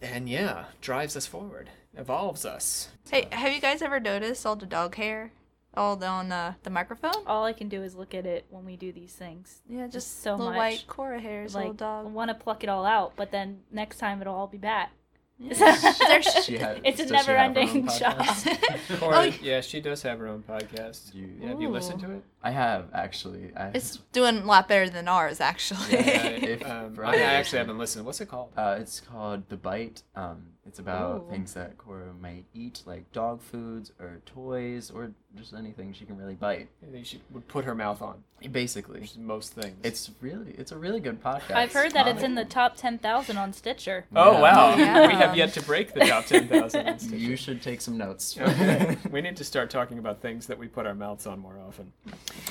and 0.00 0.28
yeah, 0.28 0.66
drives 0.80 1.16
us 1.16 1.26
forward, 1.26 1.70
evolves 1.96 2.44
us. 2.44 2.88
Hey, 3.10 3.26
have 3.32 3.52
you 3.52 3.60
guys 3.60 3.82
ever 3.82 3.98
noticed 3.98 4.46
all 4.46 4.54
the 4.56 4.66
dog 4.66 4.94
hair 4.94 5.32
all 5.74 6.02
on 6.04 6.30
uh, 6.30 6.54
the 6.62 6.70
microphone? 6.70 7.26
All 7.26 7.44
I 7.44 7.52
can 7.52 7.68
do 7.68 7.82
is 7.82 7.96
look 7.96 8.14
at 8.14 8.24
it 8.24 8.46
when 8.50 8.64
we 8.64 8.76
do 8.76 8.92
these 8.92 9.12
things. 9.12 9.62
Yeah, 9.68 9.84
just, 9.86 9.92
Just 9.94 10.22
so 10.22 10.36
little 10.36 10.52
much. 10.52 10.56
white 10.56 10.84
Cora 10.86 11.20
hairs, 11.20 11.54
little 11.54 11.70
like, 11.72 11.82
I 11.82 12.02
dog. 12.02 12.12
want 12.12 12.28
to 12.28 12.34
pluck 12.34 12.62
it 12.62 12.68
all 12.68 12.86
out, 12.86 13.14
but 13.16 13.32
then 13.32 13.60
next 13.72 13.98
time 13.98 14.20
it'll 14.20 14.34
all 14.34 14.46
be 14.46 14.58
back. 14.58 14.92
It's 15.40 15.60
She 16.46 16.58
had- 16.58 16.80
it's 16.84 16.98
a 17.00 17.06
does 17.06 17.10
she 17.10 17.16
have 17.16 17.26
her 17.26 17.38
own 17.38 17.52
never-ending 17.54 17.86
job. 17.86 18.16
podcast? 18.18 18.98
Corey, 19.00 19.34
yeah, 19.42 19.60
she 19.60 19.80
does 19.80 20.02
have 20.02 20.18
her 20.18 20.26
own 20.28 20.42
podcast. 20.42 21.14
You- 21.14 21.30
Yeah, 21.40 21.48
have 21.50 21.60
you 21.60 21.68
listened 21.68 22.00
to 22.00 22.10
it? 22.12 22.22
I 22.42 22.50
have 22.50 22.86
actually. 22.92 23.52
I, 23.56 23.68
It's 23.74 23.98
doing 24.12 24.38
a 24.38 24.44
lot 24.44 24.68
better 24.68 24.88
than 24.90 25.06
ours, 25.08 25.40
actually. 25.40 25.90
Yeah, 25.92 26.26
If 26.28 26.64
um, 26.68 26.98
I, 27.02 27.14
I 27.14 27.20
actually 27.20 27.58
haven't 27.58 27.78
listened. 27.78 28.04
What's 28.06 28.20
it 28.20 28.26
called? 28.26 28.52
Uh, 28.56 28.76
it's 28.80 29.00
called 29.00 29.48
The 29.48 29.56
Bite. 29.56 30.02
Um, 30.16 30.46
it's 30.68 30.78
about 30.78 31.24
Ooh. 31.26 31.30
things 31.30 31.54
that 31.54 31.76
Cora 31.78 32.12
might 32.20 32.44
eat, 32.54 32.82
like 32.86 33.10
dog 33.12 33.42
foods 33.42 33.90
or 33.98 34.20
toys 34.26 34.90
or 34.90 35.10
just 35.36 35.52
anything 35.54 35.92
she 35.92 36.04
can 36.04 36.16
really 36.16 36.34
bite. 36.34 36.68
I 36.86 36.90
think 36.90 37.06
she 37.06 37.20
would 37.32 37.46
put 37.48 37.64
her 37.64 37.74
mouth 37.74 38.00
on 38.02 38.22
Basically, 38.52 39.00
which 39.00 39.10
is 39.12 39.18
most 39.18 39.52
things. 39.54 39.76
it's 39.82 40.10
really 40.20 40.52
it's 40.52 40.70
a 40.70 40.76
really 40.78 41.00
good 41.00 41.20
podcast. 41.22 41.54
I've 41.56 41.72
heard 41.72 41.90
that 41.92 42.06
it's 42.06 42.22
in 42.22 42.34
the 42.36 42.44
top 42.44 42.76
10,000 42.76 43.36
on 43.36 43.52
Stitcher. 43.52 44.06
oh 44.14 44.32
Yeah. 44.32 44.40
wow, 44.40 44.76
Yeah. 44.78 45.06
we 45.08 45.14
have 45.14 45.36
yet 45.36 45.52
to 45.54 45.62
break 45.62 45.92
the 45.92 46.00
top 46.06 46.26
ten 46.26 46.46
thousand. 46.48 47.02
You 47.12 47.34
should 47.36 47.60
take 47.62 47.80
some 47.80 47.96
notes. 47.98 48.38
Okay. 48.48 48.96
we 49.10 49.20
need 49.20 49.36
to 49.38 49.44
start 49.44 49.70
talking 49.70 49.98
about 49.98 50.20
things 50.22 50.46
that 50.46 50.56
we 50.58 50.68
put 50.68 50.86
our 50.86 50.94
mouths 50.94 51.26
on 51.26 51.40
more 51.40 51.58
often. 51.66 51.92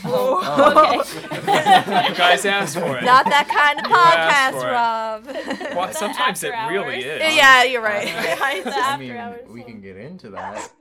Oh. 0.04 0.42
Oh. 0.44 1.00
Okay. 1.00 2.10
you 2.10 2.16
guys 2.16 2.46
asked 2.46 2.76
for 2.78 2.98
it. 2.98 3.04
Not 3.04 3.26
that 3.26 3.48
kind 3.48 3.80
of 3.86 3.92
asked 3.92 4.58
podcast, 4.58 4.62
for 4.62 5.68
Rob. 5.70 5.76
well, 5.76 5.94
sometimes 5.94 6.44
it 6.44 6.54
After 6.54 6.74
really 6.74 6.96
hours. 7.10 7.22
is. 7.22 7.36
yeah, 7.36 7.64
you're 7.64 7.82
right. 7.82 8.07
The 8.64 8.74
I 8.76 8.98
mean, 8.98 9.12
hours 9.12 9.48
we 9.50 9.64
can 9.64 9.82
get 9.82 9.98
into 9.98 10.30
that. 10.32 10.72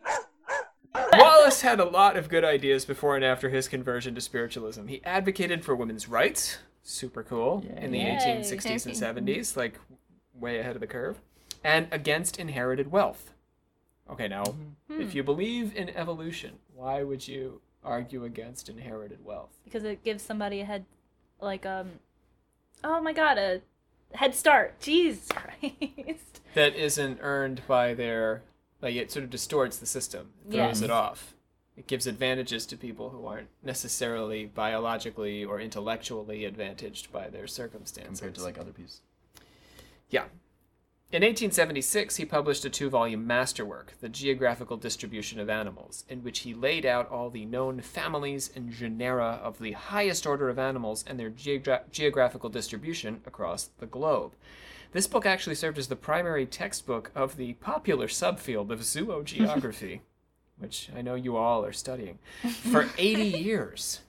Wallace 1.13 1.61
had 1.61 1.79
a 1.79 1.85
lot 1.85 2.17
of 2.17 2.29
good 2.29 2.45
ideas 2.45 2.85
before 2.85 3.17
and 3.17 3.25
after 3.25 3.51
his 3.51 3.69
conversion 3.69 4.15
to 4.15 4.21
spiritualism. 4.21 4.87
He 4.87 5.05
advocated 5.05 5.65
for 5.65 5.75
women's 5.77 6.09
rights, 6.09 6.59
super 6.83 7.23
cool, 7.23 7.65
in 7.77 7.91
the 7.91 7.99
Yay. 7.99 8.17
1860s 8.17 8.87
and 8.87 9.27
70s, 9.27 9.57
like 9.57 9.79
way 10.35 10.59
ahead 10.59 10.75
of 10.75 10.81
the 10.81 10.87
curve, 10.87 11.21
and 11.63 11.87
against 11.91 12.39
inherited 12.39 12.91
wealth. 12.91 13.33
Okay, 14.11 14.29
now, 14.29 14.45
if 14.89 15.15
you 15.15 15.23
believe 15.23 15.75
in 15.77 15.91
evolution, 15.91 16.55
why 16.75 17.03
would 17.03 17.27
you 17.27 17.61
argue 17.85 18.25
against 18.25 18.69
inherited 18.69 19.25
wealth? 19.25 19.51
because 19.65 19.85
it 19.85 20.03
gives 20.05 20.23
somebody 20.23 20.61
a 20.61 20.65
head, 20.65 20.85
like, 21.41 21.67
um, 21.67 21.91
oh 22.85 23.01
my 23.01 23.13
god, 23.13 23.37
a 23.37 23.61
head 24.13 24.35
start. 24.35 24.79
Jeez 24.81 25.29
Christ. 25.35 26.41
That 26.57 26.75
isn't 26.75 27.19
earned 27.21 27.61
by 27.67 27.93
their, 27.93 28.43
like, 28.81 28.95
it 28.97 29.13
sort 29.13 29.25
of 29.25 29.31
distorts 29.31 29.77
the 29.77 29.85
system, 29.85 30.33
throws 30.45 30.55
Yes. 30.55 30.81
it 30.81 30.85
mm-hmm. 30.85 30.93
off. 30.95 31.35
It 31.77 31.87
gives 31.87 32.07
advantages 32.07 32.65
to 32.65 32.79
people 32.79 33.11
who 33.11 33.27
aren't 33.27 33.51
necessarily 33.63 34.47
biologically 34.47 35.45
or 35.45 35.61
intellectually 35.61 36.47
advantaged 36.47 37.13
by 37.13 37.29
their 37.29 37.47
circumstances. 37.47 38.21
compared 38.21 38.37
to 38.37 38.43
like 38.43 38.59
other 38.59 38.73
pieces. 38.73 39.03
Yeah. 40.09 40.25
In 41.13 41.23
1876, 41.23 42.17
he 42.17 42.25
published 42.25 42.65
a 42.65 42.71
two 42.71 42.89
volume 42.89 43.27
masterwork, 43.27 43.93
The 44.01 44.09
Geographical 44.09 44.79
Distribution 44.79 45.39
of 45.39 45.51
Animals, 45.51 46.07
in 46.09 46.25
which 46.25 46.39
he 46.39 46.55
laid 46.55 46.87
out 46.87 47.11
all 47.11 47.29
the 47.29 47.45
known 47.45 47.83
families 47.83 48.51
and 48.57 48.73
genera 48.73 49.39
of 49.43 49.59
the 49.59 49.73
highest 49.73 50.27
order 50.27 50.49
of 50.49 50.59
animals 50.59 51.05
and 51.07 51.21
their 51.21 51.31
geogra- 51.31 51.83
geographical 51.93 52.49
distribution 52.49 53.21
across 53.27 53.69
the 53.79 53.87
globe. 53.87 54.33
This 54.97 55.07
book 55.07 55.27
actually 55.27 55.57
served 55.57 55.77
as 55.77 55.89
the 55.89 55.95
primary 55.95 56.47
textbook 56.47 57.11
of 57.15 57.37
the 57.37 57.53
popular 57.53 58.07
subfield 58.07 58.71
of 58.71 58.81
zoogeography, 58.81 60.01
which 60.59 60.89
I 60.97 61.03
know 61.03 61.15
you 61.15 61.37
all 61.37 61.67
are 61.67 61.73
studying, 61.75 62.19
for 62.73 62.89
80 62.97 63.25
years. 63.25 64.01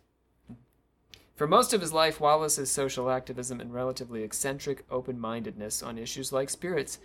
For 1.36 1.46
most 1.46 1.74
of 1.74 1.82
his 1.82 1.92
life, 1.92 2.22
Wallace's 2.22 2.72
social 2.72 3.10
activism 3.10 3.60
and 3.60 3.74
relatively 3.74 4.24
eccentric 4.24 4.86
open 4.90 5.20
mindedness 5.20 5.84
on 5.84 5.98
issues 5.98 6.32
like 6.32 6.50
spirits 6.50 7.00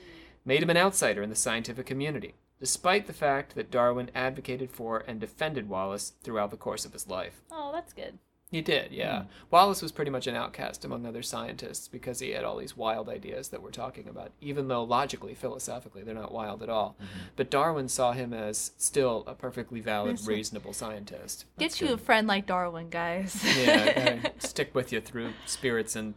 made 0.45 0.63
him 0.63 0.71
an 0.71 0.77
outsider 0.77 1.21
in 1.21 1.29
the 1.29 1.35
scientific 1.35 1.85
community, 1.85 2.35
despite 2.61 3.09
the 3.09 3.13
fact 3.13 3.57
that 3.57 3.73
Darwin 3.73 4.13
advocated 4.15 4.71
for 4.71 5.03
and 5.09 5.19
defended 5.19 5.69
Wallace 5.69 6.13
throughout 6.23 6.53
the 6.53 6.57
course 6.57 6.85
of 6.85 6.93
his 6.93 7.09
life. 7.09 7.43
Oh, 7.51 7.73
that's 7.73 7.93
good. 7.93 8.21
He 8.53 8.61
did, 8.61 8.93
yeah. 8.93 9.23
Hmm. 9.23 9.29
Wallace 9.51 9.81
was 9.81 9.93
pretty 9.93 10.11
much 10.11 10.27
an 10.27 10.37
outcast 10.37 10.85
among 10.85 11.07
other 11.07 11.23
scientists 11.23 11.89
because 11.89 12.21
he 12.21 12.33
had 12.33 12.45
all 12.45 12.59
these 12.59 12.77
wild 12.77 13.09
ideas 13.09 13.49
that 13.49 13.63
we're 13.63 13.71
talking 13.71 14.07
about, 14.07 14.31
even 14.43 14.69
though 14.69 14.85
logically, 14.85 15.35
philosophically, 15.35 16.03
they're 16.03 16.15
not 16.15 16.35
wild 16.35 16.63
at 16.63 16.69
all. 16.69 16.95
Mm-hmm. 17.03 17.19
But 17.35 17.51
Darwin 17.51 17.89
saw 17.89 18.13
him 18.13 18.35
as 18.35 18.73
still 18.77 19.25
a 19.27 19.35
perfectly 19.35 19.81
valid, 19.81 20.13
Listen. 20.13 20.29
reasonable 20.29 20.75
scientist. 20.75 21.47
Get 21.59 21.81
you 21.81 21.95
a 21.95 21.97
friend 21.97 22.29
like 22.29 22.45
Darwin, 22.47 22.91
guys. 22.91 23.43
Yeah, 23.59 24.29
stick 24.39 24.75
with 24.75 24.93
you 24.93 25.01
through 25.01 25.31
spirits 25.47 25.97
and 25.97 26.13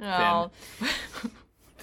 Oh. 0.00 0.52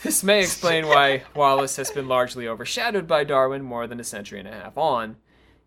This 0.03 0.23
may 0.23 0.39
explain 0.39 0.87
why 0.87 1.23
Wallace 1.35 1.75
has 1.75 1.91
been 1.91 2.07
largely 2.07 2.47
overshadowed 2.47 3.07
by 3.07 3.25
Darwin 3.25 3.61
more 3.61 3.87
than 3.87 3.99
a 3.99 4.05
century 4.05 4.39
and 4.39 4.47
a 4.47 4.51
half 4.53 4.77
on, 4.77 5.17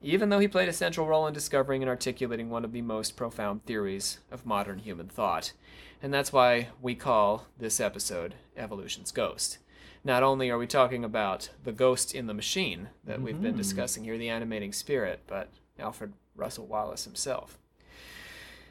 even 0.03 0.29
though 0.29 0.39
he 0.39 0.49
played 0.49 0.69
a 0.69 0.73
central 0.73 1.07
role 1.07 1.27
in 1.27 1.35
discovering 1.35 1.83
and 1.83 1.89
articulating 1.89 2.51
one 2.51 2.65
of 2.65 2.73
the 2.73 2.83
most 2.83 3.17
profound 3.17 3.65
theories 3.65 4.19
of 4.31 4.47
modern 4.47 4.79
human 4.79 5.09
thought. 5.09 5.53
And 6.03 6.15
that's 6.15 6.33
why 6.33 6.69
we 6.81 6.95
call 6.95 7.47
this 7.59 7.81
episode 7.81 8.35
Evolution's 8.57 9.11
Ghost. 9.11 9.59
Not 10.05 10.23
only 10.23 10.49
are 10.51 10.59
we 10.59 10.69
talking 10.69 11.05
about 11.05 11.51
the 11.65 11.73
ghost 11.73 12.15
in 12.15 12.29
the 12.29 12.35
machine 12.35 12.89
that 13.05 13.21
we've 13.21 13.43
been 13.43 13.53
mm-hmm. 13.53 13.59
discussing 13.59 14.05
here, 14.05 14.17
the 14.17 14.29
animating 14.29 14.73
spirit, 14.73 15.21
but 15.27 15.49
Alfred 15.79 16.13
Russel 16.37 16.67
Wallace 16.67 17.05
himself. 17.05 17.59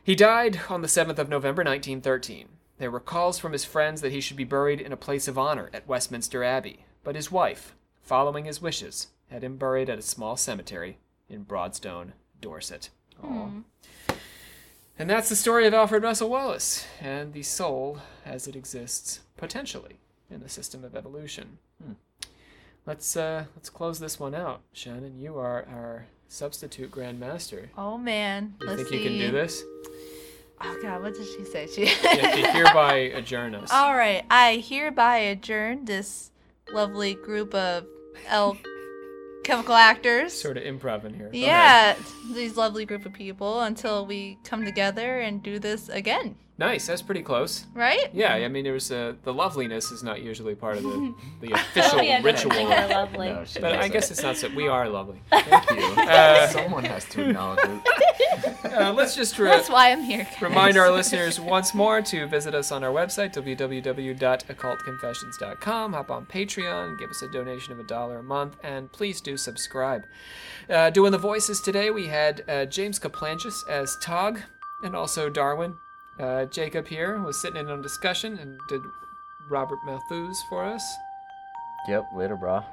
He 0.01 0.15
died 0.15 0.61
on 0.69 0.81
the 0.81 0.87
7th 0.87 1.19
of 1.19 1.27
November 1.27 1.63
1913. 1.63 2.47
There 2.77 2.89
were 2.89 3.01
calls 3.01 3.37
from 3.39 3.51
his 3.51 3.65
friends 3.65 3.99
that 3.99 4.13
he 4.13 4.21
should 4.21 4.37
be 4.37 4.45
buried 4.45 4.79
in 4.79 4.93
a 4.93 4.97
place 4.97 5.27
of 5.27 5.37
honor 5.37 5.69
at 5.73 5.87
Westminster 5.87 6.45
Abbey, 6.45 6.85
but 7.03 7.15
his 7.15 7.29
wife, 7.29 7.75
following 8.01 8.45
his 8.45 8.61
wishes, 8.61 9.07
had 9.29 9.43
him 9.43 9.57
buried 9.57 9.89
at 9.89 9.99
a 9.99 10.03
small 10.03 10.37
cemetery 10.37 10.97
in 11.29 11.43
Broadstone, 11.43 12.13
Dorset. 12.41 12.89
And 14.99 15.07
that's 15.09 15.29
the 15.29 15.35
story 15.35 15.67
of 15.67 15.73
Alfred 15.73 16.01
Russel 16.03 16.29
Wallace 16.29 16.85
and 16.99 17.33
the 17.33 17.43
soul 17.43 17.99
as 18.25 18.47
it 18.47 18.55
exists 18.55 19.19
potentially 19.37 19.97
in 20.29 20.41
the 20.41 20.49
system 20.49 20.83
of 20.83 20.95
evolution. 20.95 21.59
Let's 22.85 23.17
uh, 23.17 23.45
let's 23.55 23.69
close 23.69 23.99
this 23.99 24.17
one 24.19 24.33
out. 24.33 24.61
Shannon, 24.71 25.19
you 25.19 25.37
are 25.37 25.65
our 25.69 26.05
substitute 26.29 26.89
Grand 26.89 27.19
Master. 27.19 27.69
Oh 27.77 27.97
man. 27.97 28.55
You 28.61 28.67
Let's 28.67 28.77
think 28.83 28.89
see. 28.89 28.97
you 29.03 29.09
can 29.09 29.19
do 29.19 29.31
this? 29.31 29.61
Oh 30.61 30.79
god, 30.81 31.01
what 31.03 31.13
did 31.13 31.27
she 31.27 31.43
say? 31.45 31.67
She 31.67 31.81
You 31.81 31.87
have 32.21 32.33
to 32.35 32.51
hereby 32.53 32.93
adjourn 33.13 33.55
us. 33.55 33.69
All 33.71 33.95
right, 33.95 34.23
I 34.31 34.63
hereby 34.65 35.17
adjourn 35.17 35.83
this 35.85 36.31
lovely 36.71 37.13
group 37.13 37.53
of 37.53 37.85
L 38.27 38.57
chemical 39.47 39.75
actors. 39.75 40.33
Sort 40.33 40.57
of 40.57 40.63
improv 40.63 41.05
in 41.05 41.13
here. 41.13 41.29
Yeah, 41.31 41.95
these 42.33 42.57
lovely 42.57 42.85
group 42.85 43.05
of 43.05 43.13
people 43.13 43.61
until 43.61 44.05
we 44.05 44.37
come 44.43 44.65
together 44.65 45.19
and 45.19 45.41
do 45.41 45.57
this 45.57 45.87
again, 45.87 46.35
Nice. 46.59 46.87
That's 46.87 47.03
pretty 47.03 47.21
close. 47.21 47.65
right? 47.75 48.09
Yeah, 48.13 48.33
I 48.33 48.47
mean, 48.47 48.63
there's 48.63 48.91
uh, 48.91 49.13
the 49.23 49.31
loveliness 49.33 49.91
is 49.91 50.01
not 50.01 50.23
usually 50.23 50.55
part 50.55 50.77
of 50.77 50.83
the 50.83 51.13
the 51.41 51.51
official 51.53 51.99
Oh, 51.99 52.01
yeah, 52.01 52.17
no, 52.17 52.23
ritual, 52.25 52.49
They're 52.51 52.87
lovely. 52.89 53.29
No, 53.29 53.45
she 53.45 53.59
but 53.59 53.73
I 53.73 53.75
doesn't. 53.77 53.91
guess 53.91 54.09
it's 54.11 54.23
not 54.23 54.37
so. 54.37 54.49
We 54.55 54.67
are 54.67 54.89
lovely. 54.89 55.21
Thank 55.29 55.69
you. 55.71 55.85
Uh, 56.01 56.47
Someone 56.47 56.83
has 56.85 57.05
to 57.05 57.29
acknowledge 57.29 57.59
it. 57.63 57.81
Uh, 58.73 58.91
let's 58.93 59.15
just 59.15 59.37
re- 59.39 59.49
That's 59.49 59.69
why 59.69 59.91
I'm 59.91 60.01
here. 60.01 60.23
guys. 60.23 60.41
remind 60.41 60.77
our 60.77 60.89
listeners 60.91 61.39
once 61.39 61.73
more 61.75 62.01
to 62.01 62.25
visit 62.27 62.53
us 62.55 62.71
on 62.71 62.83
our 62.83 62.91
website 62.91 63.33
www.occultconfessions.com. 63.33 65.93
Hop 65.93 66.11
on 66.11 66.25
Patreon, 66.25 66.99
give 66.99 67.09
us 67.09 67.21
a 67.21 67.27
donation 67.29 67.71
of 67.73 67.79
a 67.79 67.83
dollar 67.83 68.19
a 68.19 68.23
month, 68.23 68.57
and 68.63 68.91
please 68.91 69.21
do 69.21 69.37
subscribe. 69.37 70.03
Uh, 70.69 70.89
doing 70.89 71.11
the 71.11 71.17
voices 71.17 71.61
today, 71.61 71.89
we 71.91 72.07
had 72.07 72.43
uh, 72.49 72.65
James 72.65 72.99
Kaplanchis 72.99 73.67
as 73.69 73.95
Tog, 74.01 74.39
and 74.83 74.95
also 74.95 75.29
Darwin. 75.29 75.75
Uh, 76.19 76.45
Jacob 76.45 76.87
here 76.87 77.19
was 77.21 77.39
sitting 77.41 77.57
in 77.57 77.69
on 77.69 77.81
discussion 77.81 78.37
and 78.39 78.59
did 78.69 78.81
Robert 79.49 79.79
Malthus 79.85 80.41
for 80.49 80.63
us. 80.63 80.83
Yep, 81.87 82.07
later, 82.15 82.35
brah. 82.35 82.63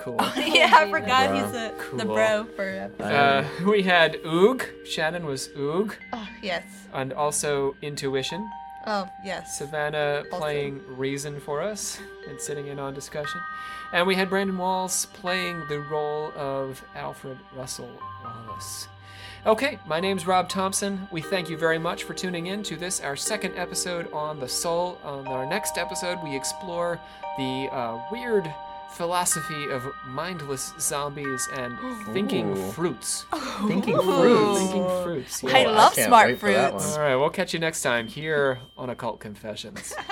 Cool. 0.00 0.16
yeah, 0.36 0.70
I 0.74 0.90
forgot 0.90 1.28
Bro. 1.28 1.44
he's 1.46 1.54
a, 1.54 1.96
the 1.96 2.04
bro 2.04 2.46
for. 2.56 2.90
Uh, 2.98 3.44
we 3.64 3.82
had 3.82 4.14
Oog. 4.24 4.66
Shannon 4.86 5.26
was 5.26 5.48
Oog, 5.50 5.94
Oh 6.12 6.26
yes. 6.42 6.64
and 6.92 7.12
also 7.12 7.76
Intuition. 7.82 8.50
Oh 8.86 9.08
yes. 9.24 9.58
Savannah 9.58 10.24
Also. 10.32 10.38
playing 10.38 10.80
Reason 10.96 11.38
for 11.38 11.62
us 11.62 12.00
and 12.28 12.40
sitting 12.40 12.66
in 12.66 12.80
on 12.80 12.94
discussion. 12.94 13.40
And 13.92 14.06
we 14.06 14.16
had 14.16 14.28
Brandon 14.28 14.58
Walls 14.58 15.06
playing 15.12 15.62
the 15.68 15.78
role 15.80 16.32
of 16.34 16.82
Alfred 16.96 17.38
Russel 17.54 17.88
Wallace. 18.24 18.88
Okay, 19.44 19.76
my 19.86 19.98
name's 19.98 20.24
Rob 20.24 20.48
Thompson. 20.48 21.08
We 21.10 21.20
thank 21.20 21.50
you 21.50 21.56
very 21.56 21.78
much 21.78 22.04
for 22.04 22.14
tuning 22.14 22.46
in 22.46 22.62
to 22.62 22.76
this, 22.76 23.00
our 23.00 23.16
second 23.16 23.56
episode 23.56 24.12
on 24.12 24.38
the 24.38 24.46
soul. 24.46 25.00
On 25.02 25.26
our 25.26 25.44
next 25.44 25.78
episode, 25.78 26.22
we 26.22 26.36
explore 26.36 27.00
the 27.36 27.68
uh, 27.72 28.00
weird 28.12 28.48
philosophy 28.92 29.68
of 29.70 29.84
mindless 30.06 30.72
zombies 30.78 31.48
and 31.56 31.76
thinking 32.12 32.56
Ooh. 32.56 32.70
fruits. 32.70 33.24
Thinking 33.66 34.00
fruits. 34.00 34.60
Thinking 34.60 35.02
fruits. 35.02 35.44
I 35.44 35.64
love 35.64 35.96
can't 35.96 36.06
smart 36.06 36.28
wait 36.28 36.38
for 36.38 36.52
that 36.52 36.70
fruits. 36.70 36.94
All 36.94 37.00
right, 37.00 37.16
we'll 37.16 37.30
catch 37.30 37.52
you 37.52 37.58
next 37.58 37.82
time 37.82 38.06
here 38.06 38.60
on 38.78 38.90
Occult 38.90 39.18
Confessions. 39.18 39.92